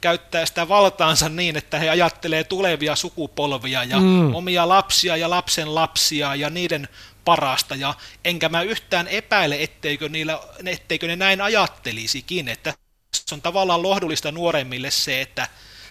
käyttää 0.00 0.46
sitä 0.46 0.68
valtaansa 0.68 1.28
niin, 1.28 1.56
että 1.56 1.78
he 1.78 1.90
ajattelee 1.90 2.44
tulevia 2.44 2.96
sukupolvia 2.96 3.84
ja 3.84 4.00
mm. 4.00 4.34
omia 4.34 4.68
lapsia 4.68 5.16
ja 5.16 5.30
lapsen 5.30 5.74
lapsia 5.74 6.34
ja 6.34 6.50
niiden 6.50 6.88
parasta. 7.24 7.74
Ja 7.74 7.94
enkä 8.24 8.48
mä 8.48 8.62
yhtään 8.62 9.08
epäile, 9.08 9.62
etteikö, 9.62 10.08
niillä, 10.08 10.40
etteikö 10.66 11.06
ne 11.06 11.16
näin 11.16 11.40
ajattelisikin, 11.40 12.48
että 12.48 12.74
se 13.14 13.34
on 13.34 13.42
tavallaan 13.42 13.82
lohdullista 13.82 14.32
nuoremmille 14.32 14.90
se, 14.90 15.20
että, 15.20 15.48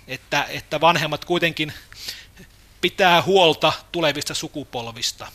että, 0.08 0.44
että 0.50 0.82
vanhemmat 0.82 1.26
kuitenkin 1.26 1.74
pitää 2.82 3.22
huolta 3.22 3.74
tulevista 3.92 4.34
sukupolvista. 4.34 5.28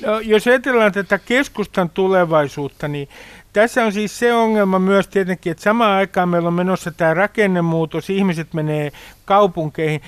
No, 0.00 0.20
jos 0.20 0.46
ajatellaan 0.46 0.92
tätä 0.92 1.18
keskustan 1.18 1.90
tulevaisuutta, 1.90 2.88
niin 2.88 3.08
tässä 3.56 3.84
on 3.84 3.92
siis 3.92 4.18
se 4.18 4.34
ongelma 4.34 4.78
myös 4.78 5.08
tietenkin, 5.08 5.50
että 5.50 5.62
samaan 5.62 5.92
aikaan 5.92 6.28
meillä 6.28 6.48
on 6.48 6.54
menossa 6.54 6.90
tämä 6.90 7.14
rakennemuutos, 7.14 8.10
ihmiset 8.10 8.54
menee 8.54 8.92
kaupunkeihin, 9.24 10.00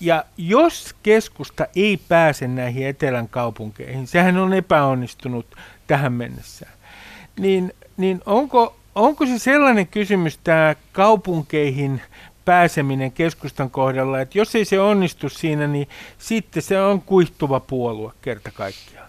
ja 0.00 0.24
jos 0.36 0.94
keskusta 1.02 1.66
ei 1.76 1.96
pääse 2.08 2.48
näihin 2.48 2.86
etelän 2.86 3.28
kaupunkeihin, 3.28 4.06
sehän 4.06 4.36
on 4.36 4.52
epäonnistunut 4.52 5.46
tähän 5.86 6.12
mennessä, 6.12 6.66
niin, 7.38 7.72
niin 7.96 8.20
onko, 8.26 8.76
onko 8.94 9.26
se 9.26 9.38
sellainen 9.38 9.86
kysymys 9.86 10.38
tämä 10.44 10.74
kaupunkeihin 10.92 12.02
pääseminen 12.44 13.12
keskustan 13.12 13.70
kohdalla, 13.70 14.20
että 14.20 14.38
jos 14.38 14.54
ei 14.54 14.64
se 14.64 14.80
onnistu 14.80 15.28
siinä, 15.28 15.66
niin 15.66 15.88
sitten 16.18 16.62
se 16.62 16.82
on 16.82 17.02
kuihtuva 17.02 17.60
puolue 17.60 18.12
kerta 18.22 18.50
kaikkiaan? 18.50 19.08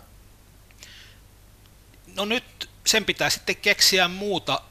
No 2.16 2.26
nyt 2.26 2.44
sen 2.86 3.06
pitää 3.06 3.30
sitten 3.30 3.56
keksiä 3.56 4.08
muuta, 4.08 4.62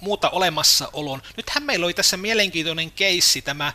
muuta 0.00 0.30
olemassaolon. 0.30 1.22
Nythän 1.36 1.62
meillä 1.62 1.84
oli 1.84 1.94
tässä 1.94 2.16
mielenkiintoinen 2.16 2.90
keissi 2.90 3.42
tämä 3.42 3.72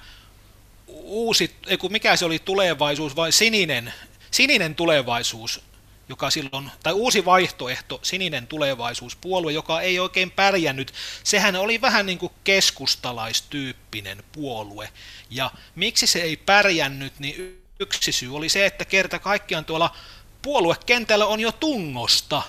uusi, 0.87 1.55
ei 1.67 1.77
kun 1.77 1.91
mikä 1.91 2.15
se 2.15 2.25
oli 2.25 2.39
tulevaisuus 2.39 3.15
vai 3.15 3.31
sininen, 3.31 3.93
sininen 4.31 4.75
tulevaisuus, 4.75 5.61
joka 6.09 6.29
silloin, 6.29 6.71
tai 6.83 6.93
uusi 6.93 7.25
vaihtoehto, 7.25 7.99
sininen 8.01 8.47
tulevaisuus, 8.47 9.15
puolue, 9.15 9.51
joka 9.51 9.81
ei 9.81 9.99
oikein 9.99 10.31
pärjännyt, 10.31 10.93
sehän 11.23 11.55
oli 11.55 11.81
vähän 11.81 12.05
niin 12.05 12.17
kuin 12.17 12.31
keskustalaistyyppinen 12.43 14.23
puolue. 14.31 14.89
Ja 15.29 15.51
miksi 15.75 16.07
se 16.07 16.21
ei 16.21 16.37
pärjännyt, 16.37 17.19
niin 17.19 17.63
yksi 17.79 18.11
syy 18.11 18.35
oli 18.35 18.49
se, 18.49 18.65
että 18.65 18.85
kerta 18.85 19.19
kaikkiaan 19.19 19.65
tuolla 19.65 19.95
puoluekentällä 20.41 21.25
on 21.25 21.39
jo 21.39 21.51
tungosta 21.51 22.41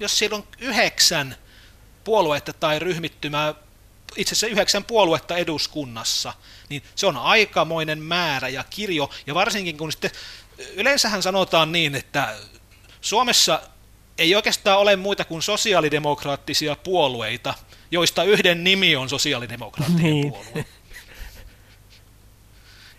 jos 0.00 0.18
siellä 0.18 0.36
on 0.36 0.44
yhdeksän 0.58 1.36
puoluetta 2.04 2.52
tai 2.52 2.78
ryhmittymää, 2.78 3.54
itse 4.16 4.32
asiassa 4.32 4.46
yhdeksän 4.46 4.84
puoluetta 4.84 5.36
eduskunnassa, 5.36 6.34
niin 6.68 6.82
se 6.94 7.06
on 7.06 7.16
aikamoinen 7.16 8.02
määrä 8.02 8.48
ja 8.48 8.64
kirjo, 8.70 9.10
ja 9.26 9.34
varsinkin 9.34 9.76
kun 9.76 9.92
sitten 9.92 10.10
yleensähän 10.74 11.22
sanotaan 11.22 11.72
niin, 11.72 11.94
että 11.94 12.34
Suomessa 13.00 13.60
ei 14.18 14.34
oikeastaan 14.34 14.78
ole 14.78 14.96
muita 14.96 15.24
kuin 15.24 15.42
sosiaalidemokraattisia 15.42 16.76
puolueita, 16.76 17.54
joista 17.90 18.24
yhden 18.24 18.64
nimi 18.64 18.96
on 18.96 19.08
sosiaalidemokraattinen 19.08 20.12
niin. 20.12 20.32
puolue. 20.32 20.64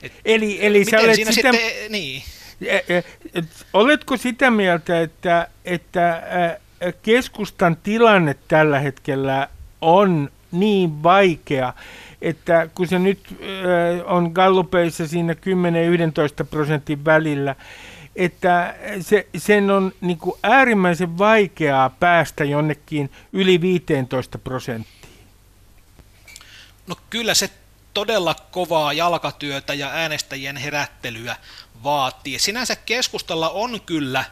Et 0.01 0.13
eli 0.25 0.65
eli 0.65 0.85
sä 0.85 0.99
olet 0.99 1.15
sitä... 1.15 1.31
sitten, 1.31 1.55
niin. 1.89 2.23
Oletko 3.73 4.17
sitä 4.17 4.51
mieltä, 4.51 5.01
että, 5.01 5.47
että 5.65 6.21
keskustan 7.01 7.77
tilanne 7.83 8.35
tällä 8.47 8.79
hetkellä 8.79 9.47
on 9.81 10.31
niin 10.51 11.03
vaikea, 11.03 11.73
että 12.21 12.69
kun 12.75 12.87
se 12.87 12.99
nyt 12.99 13.37
on 14.05 14.31
gallupeissa 14.33 15.07
siinä 15.07 15.33
10-11 15.33 16.45
prosentin 16.49 17.05
välillä, 17.05 17.55
että 18.15 18.75
se, 19.01 19.27
sen 19.37 19.71
on 19.71 19.91
niin 20.01 20.17
kuin 20.17 20.39
äärimmäisen 20.43 21.17
vaikeaa 21.17 21.89
päästä 21.89 22.43
jonnekin 22.43 23.11
yli 23.33 23.61
15 23.61 24.37
prosenttiin. 24.37 24.99
No 26.87 26.95
kyllä 27.09 27.33
se 27.33 27.49
todella 27.93 28.35
kovaa 28.51 28.93
jalkatyötä 28.93 29.73
ja 29.73 29.89
äänestäjien 29.89 30.57
herättelyä 30.57 31.35
vaatii. 31.83 32.39
Sinänsä 32.39 32.75
keskustalla 32.75 33.49
on 33.49 33.81
kyllä 33.81 34.25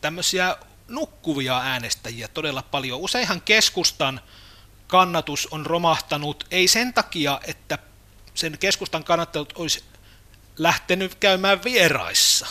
tämmöisiä 0.00 0.56
nukkuvia 0.88 1.58
äänestäjiä 1.58 2.28
todella 2.28 2.62
paljon. 2.62 3.00
Useinhan 3.00 3.40
keskustan 3.40 4.20
kannatus 4.86 5.48
on 5.50 5.66
romahtanut, 5.66 6.44
ei 6.50 6.68
sen 6.68 6.94
takia, 6.94 7.40
että 7.44 7.78
sen 8.34 8.58
keskustan 8.58 9.04
kannattajat 9.04 9.52
olisi 9.54 9.84
lähtenyt 10.58 11.14
käymään 11.14 11.64
vieraissa, 11.64 12.46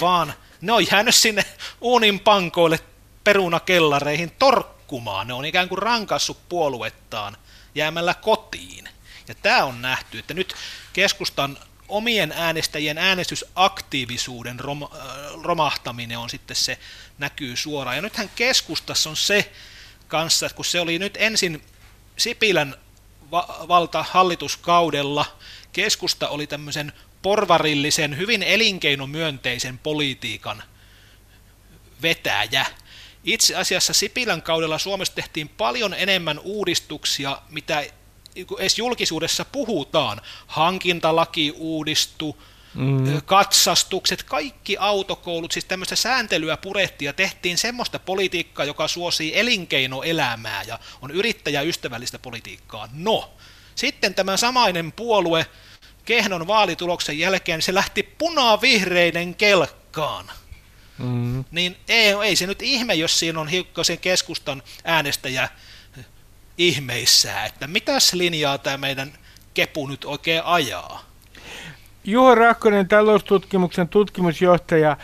vaan 0.00 0.34
ne 0.60 0.72
on 0.72 0.86
jäänyt 0.92 1.14
sinne 1.14 1.44
uunin 1.80 2.20
pankoille 2.20 2.80
perunakellareihin 3.24 4.30
torkkumaan. 4.38 5.26
Ne 5.26 5.34
on 5.34 5.44
ikään 5.44 5.68
kuin 5.68 5.78
rankassut 5.78 6.48
puoluettaan 6.48 7.36
jäämällä 7.74 8.14
kotiin. 8.14 8.88
Ja 9.28 9.34
tämä 9.34 9.64
on 9.64 9.82
nähty, 9.82 10.18
että 10.18 10.34
nyt 10.34 10.54
keskustan 10.92 11.58
omien 11.88 12.32
äänestäjien 12.32 12.98
äänestysaktiivisuuden 12.98 14.60
rom, 14.60 14.82
äh, 14.82 14.88
romahtaminen 15.42 16.18
on 16.18 16.30
sitten 16.30 16.56
se, 16.56 16.78
näkyy 17.18 17.56
suoraan. 17.56 17.96
Ja 17.96 18.02
nythän 18.02 18.30
keskustassa 18.36 19.10
on 19.10 19.16
se 19.16 19.52
kanssa, 20.08 20.46
että 20.46 20.56
kun 20.56 20.64
se 20.64 20.80
oli 20.80 20.98
nyt 20.98 21.16
ensin 21.16 21.62
Sipilän 22.16 22.74
va- 23.30 23.64
valta 23.68 24.04
hallituskaudella, 24.10 25.36
keskusta 25.72 26.28
oli 26.28 26.46
tämmöisen 26.46 26.92
porvarillisen, 27.22 28.18
hyvin 28.18 28.42
elinkeinomyönteisen 28.42 29.78
politiikan 29.78 30.62
vetäjä. 32.02 32.66
Itse 33.24 33.56
asiassa 33.56 33.92
Sipilän 33.92 34.42
kaudella 34.42 34.78
Suomessa 34.78 35.14
tehtiin 35.14 35.48
paljon 35.48 35.94
enemmän 35.94 36.38
uudistuksia, 36.38 37.42
mitä 37.48 37.84
edes 38.58 38.78
julkisuudessa 38.78 39.44
puhutaan. 39.44 40.20
Hankintalaki 40.46 41.54
uudistui, 41.56 42.34
mm. 42.74 43.22
katsastukset, 43.22 44.22
kaikki 44.22 44.76
autokoulut, 44.76 45.52
siis 45.52 45.64
tämmöistä 45.64 45.96
sääntelyä 45.96 46.56
purettiin 46.56 47.06
ja 47.06 47.12
tehtiin 47.12 47.58
semmoista 47.58 47.98
politiikkaa, 47.98 48.64
joka 48.64 48.88
suosii 48.88 49.38
elinkeinoelämää 49.38 50.62
ja 50.62 50.78
on 51.02 51.10
yrittäjäystävällistä 51.10 52.18
politiikkaa. 52.18 52.88
No, 52.92 53.30
sitten 53.74 54.14
tämä 54.14 54.36
samainen 54.36 54.92
puolue 54.92 55.46
Kehnon 56.06 56.46
vaalituloksen 56.46 57.18
jälkeen 57.18 57.62
se 57.62 57.74
lähti 57.74 58.02
punavihreiden 58.02 59.34
kelkkaan. 59.34 60.30
Mm. 60.98 61.44
Niin 61.50 61.76
ei, 61.88 62.12
ei 62.24 62.36
se 62.36 62.46
nyt 62.46 62.62
ihme, 62.62 62.94
jos 62.94 63.18
siinä 63.18 63.40
on 63.40 63.48
hiukkasen 63.48 63.98
keskustan 63.98 64.62
äänestäjä 64.84 65.48
ihmeissään, 66.58 67.46
että 67.46 67.66
mitäs 67.66 68.12
linjaa 68.12 68.58
tämä 68.58 68.76
meidän 68.76 69.12
kepu 69.54 69.86
nyt 69.86 70.04
oikein 70.04 70.42
ajaa. 70.44 71.06
Juho 72.04 72.34
Rahkonen, 72.34 72.88
taloustutkimuksen 72.88 73.88
tutkimusjohtaja. 73.88 74.96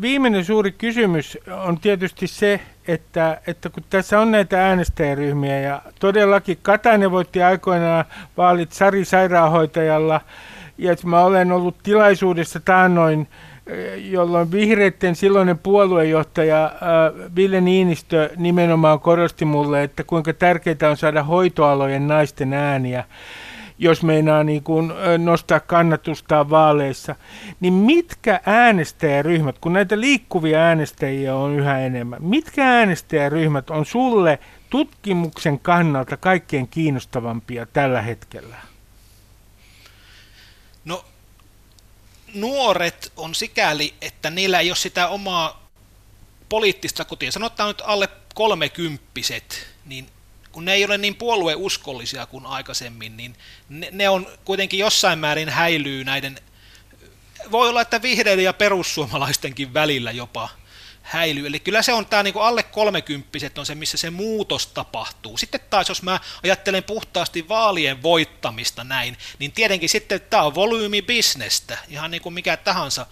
Viimeinen 0.00 0.44
suuri 0.44 0.72
kysymys 0.72 1.38
on 1.64 1.80
tietysti 1.80 2.26
se, 2.26 2.60
että, 2.88 3.40
että 3.46 3.70
kun 3.70 3.84
tässä 3.90 4.20
on 4.20 4.30
näitä 4.30 4.66
äänestäjäryhmiä 4.68 5.60
ja 5.60 5.82
todellakin 6.00 6.58
Katainen 6.62 7.10
voitti 7.10 7.42
aikoinaan 7.42 8.04
vaalit 8.36 8.72
Sari 8.72 9.04
sairaanhoitajalla 9.04 10.20
ja 10.78 10.96
mä 11.04 11.20
olen 11.20 11.52
ollut 11.52 11.76
tilaisuudessa 11.82 12.60
taannoin, 12.60 13.28
jolloin 13.96 14.50
vihreiden 14.50 15.16
silloinen 15.16 15.58
puoluejohtaja 15.58 16.72
Ville 17.36 17.60
Niinistö 17.60 18.30
nimenomaan 18.36 19.00
korosti 19.00 19.44
mulle, 19.44 19.82
että 19.82 20.04
kuinka 20.04 20.32
tärkeää 20.32 20.90
on 20.90 20.96
saada 20.96 21.22
hoitoalojen 21.22 22.08
naisten 22.08 22.52
ääniä 22.52 23.04
jos 23.78 24.02
meinaa 24.02 24.44
niin 24.44 24.62
kuin 24.62 24.92
nostaa 25.18 25.60
kannatusta 25.60 26.50
vaaleissa, 26.50 27.16
niin 27.60 27.72
mitkä 27.72 28.40
äänestäjäryhmät, 28.46 29.58
kun 29.58 29.72
näitä 29.72 30.00
liikkuvia 30.00 30.60
äänestäjiä 30.60 31.34
on 31.34 31.52
yhä 31.52 31.78
enemmän, 31.78 32.22
mitkä 32.22 32.64
äänestäjäryhmät 32.64 33.70
on 33.70 33.86
sulle 33.86 34.38
tutkimuksen 34.70 35.58
kannalta 35.58 36.16
kaikkein 36.16 36.68
kiinnostavampia 36.68 37.66
tällä 37.72 38.02
hetkellä? 38.02 38.56
No, 40.84 41.04
nuoret 42.34 43.12
on 43.16 43.34
sikäli, 43.34 43.94
että 44.00 44.30
niillä 44.30 44.60
ei 44.60 44.70
ole 44.70 44.76
sitä 44.76 45.08
omaa 45.08 45.68
poliittista 46.48 47.04
kotia. 47.04 47.32
Sanotaan 47.32 47.68
nyt 47.68 47.82
alle 47.84 48.08
kolmekymppiset, 48.34 49.66
niin 49.84 50.06
kun 50.52 50.64
ne 50.64 50.72
ei 50.72 50.84
ole 50.84 50.98
niin 50.98 51.14
puolueuskollisia 51.14 52.26
kuin 52.26 52.46
aikaisemmin, 52.46 53.16
niin 53.16 53.36
ne, 53.68 53.88
ne 53.92 54.08
on 54.08 54.26
kuitenkin 54.44 54.80
jossain 54.80 55.18
määrin 55.18 55.48
häilyy 55.48 56.04
näiden, 56.04 56.38
voi 57.50 57.68
olla, 57.68 57.80
että 57.80 58.02
vihreiden 58.02 58.44
ja 58.44 58.52
perussuomalaistenkin 58.52 59.74
välillä 59.74 60.10
jopa 60.10 60.48
häilyy. 61.06 61.46
Eli 61.46 61.60
kyllä 61.60 61.82
se 61.82 61.92
on 61.92 62.06
tämä 62.06 62.22
niin 62.22 62.34
alle 62.36 62.62
kolmekymppiset 62.62 63.58
on 63.58 63.66
se, 63.66 63.74
missä 63.74 63.96
se 63.96 64.10
muutos 64.10 64.66
tapahtuu. 64.66 65.38
Sitten 65.38 65.60
taas, 65.70 65.88
jos 65.88 66.02
mä 66.02 66.20
ajattelen 66.42 66.84
puhtaasti 66.84 67.48
vaalien 67.48 68.02
voittamista 68.02 68.84
näin, 68.84 69.16
niin 69.38 69.52
tietenkin 69.52 69.88
sitten 69.88 70.20
tämä 70.20 70.42
on 70.42 70.54
volyymibisnestä, 70.54 71.78
ihan 71.88 72.10
niin 72.10 72.22
kuin 72.22 72.32
mikä 72.32 72.56
tahansa 72.56 73.06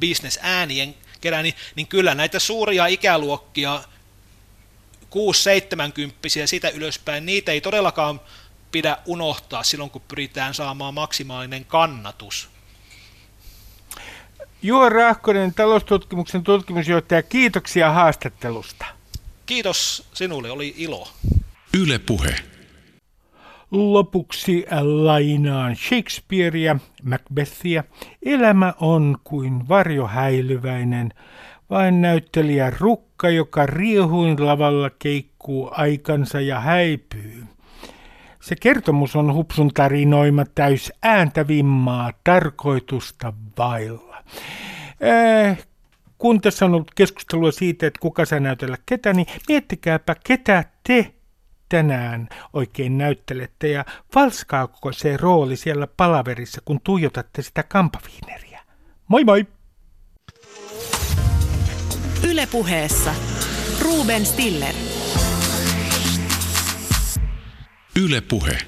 business 0.00 0.38
äänien 0.42 0.94
kerää, 1.20 1.42
niin, 1.42 1.54
niin 1.74 1.86
kyllä 1.86 2.14
näitä 2.14 2.38
suuria 2.38 2.86
ikäluokkia 2.86 3.82
6-70 5.04 5.08
sitä 6.46 6.68
ylöspäin, 6.68 7.26
niitä 7.26 7.52
ei 7.52 7.60
todellakaan 7.60 8.20
pidä 8.72 8.96
unohtaa 9.06 9.62
silloin, 9.62 9.90
kun 9.90 10.02
pyritään 10.08 10.54
saamaan 10.54 10.94
maksimaalinen 10.94 11.64
kannatus. 11.64 12.48
Juho 14.62 14.88
Rahkonen, 14.88 15.54
taloustutkimuksen 15.54 16.42
tutkimusjohtaja, 16.42 17.22
kiitoksia 17.22 17.90
haastattelusta. 17.90 18.86
Kiitos 19.46 20.08
sinulle, 20.14 20.50
oli 20.50 20.74
ilo. 20.76 21.08
Yle 21.78 21.98
Puhe. 21.98 22.34
Lopuksi 23.70 24.66
lainaan 24.80 25.76
Shakespearea, 25.76 26.76
Macbethia. 27.02 27.84
Elämä 28.22 28.74
on 28.80 29.18
kuin 29.24 29.68
varjohäilyväinen, 29.68 31.14
vain 31.70 32.00
näyttelijä 32.00 32.72
rukka, 32.78 33.28
joka 33.28 33.66
riehuin 33.66 34.46
lavalla 34.46 34.90
keikkuu 34.90 35.70
aikansa 35.72 36.40
ja 36.40 36.60
häipyy. 36.60 37.44
Se 38.40 38.56
kertomus 38.56 39.16
on 39.16 39.34
hupsun 39.34 39.70
tarinoima 39.74 40.44
täys 40.44 40.92
ääntä 41.02 41.48
vimmaa 41.48 42.12
tarkoitusta 42.24 43.32
vailla. 43.58 44.09
Äh, 45.48 45.58
kun 46.18 46.40
tässä 46.40 46.64
on 46.64 46.74
ollut 46.74 46.94
keskustelua 46.94 47.52
siitä, 47.52 47.86
että 47.86 48.00
kuka 48.00 48.24
saa 48.24 48.40
näytellä 48.40 48.76
ketä, 48.86 49.12
niin 49.12 49.26
miettikääpä, 49.48 50.16
ketä 50.24 50.64
te 50.86 51.14
tänään 51.68 52.28
oikein 52.52 52.98
näyttelette 52.98 53.68
ja 53.68 53.84
valskaako 54.14 54.92
se 54.92 55.16
rooli 55.16 55.56
siellä 55.56 55.86
palaverissa, 55.86 56.60
kun 56.64 56.80
tuijotatte 56.84 57.42
sitä 57.42 57.62
kampaviineriä. 57.62 58.60
Moi 59.08 59.24
moi! 59.24 59.46
Ylepuheessa 62.28 63.14
Ruben 63.82 64.26
Stiller. 64.26 64.74
Yle 68.02 68.20
Puhe. 68.20 68.58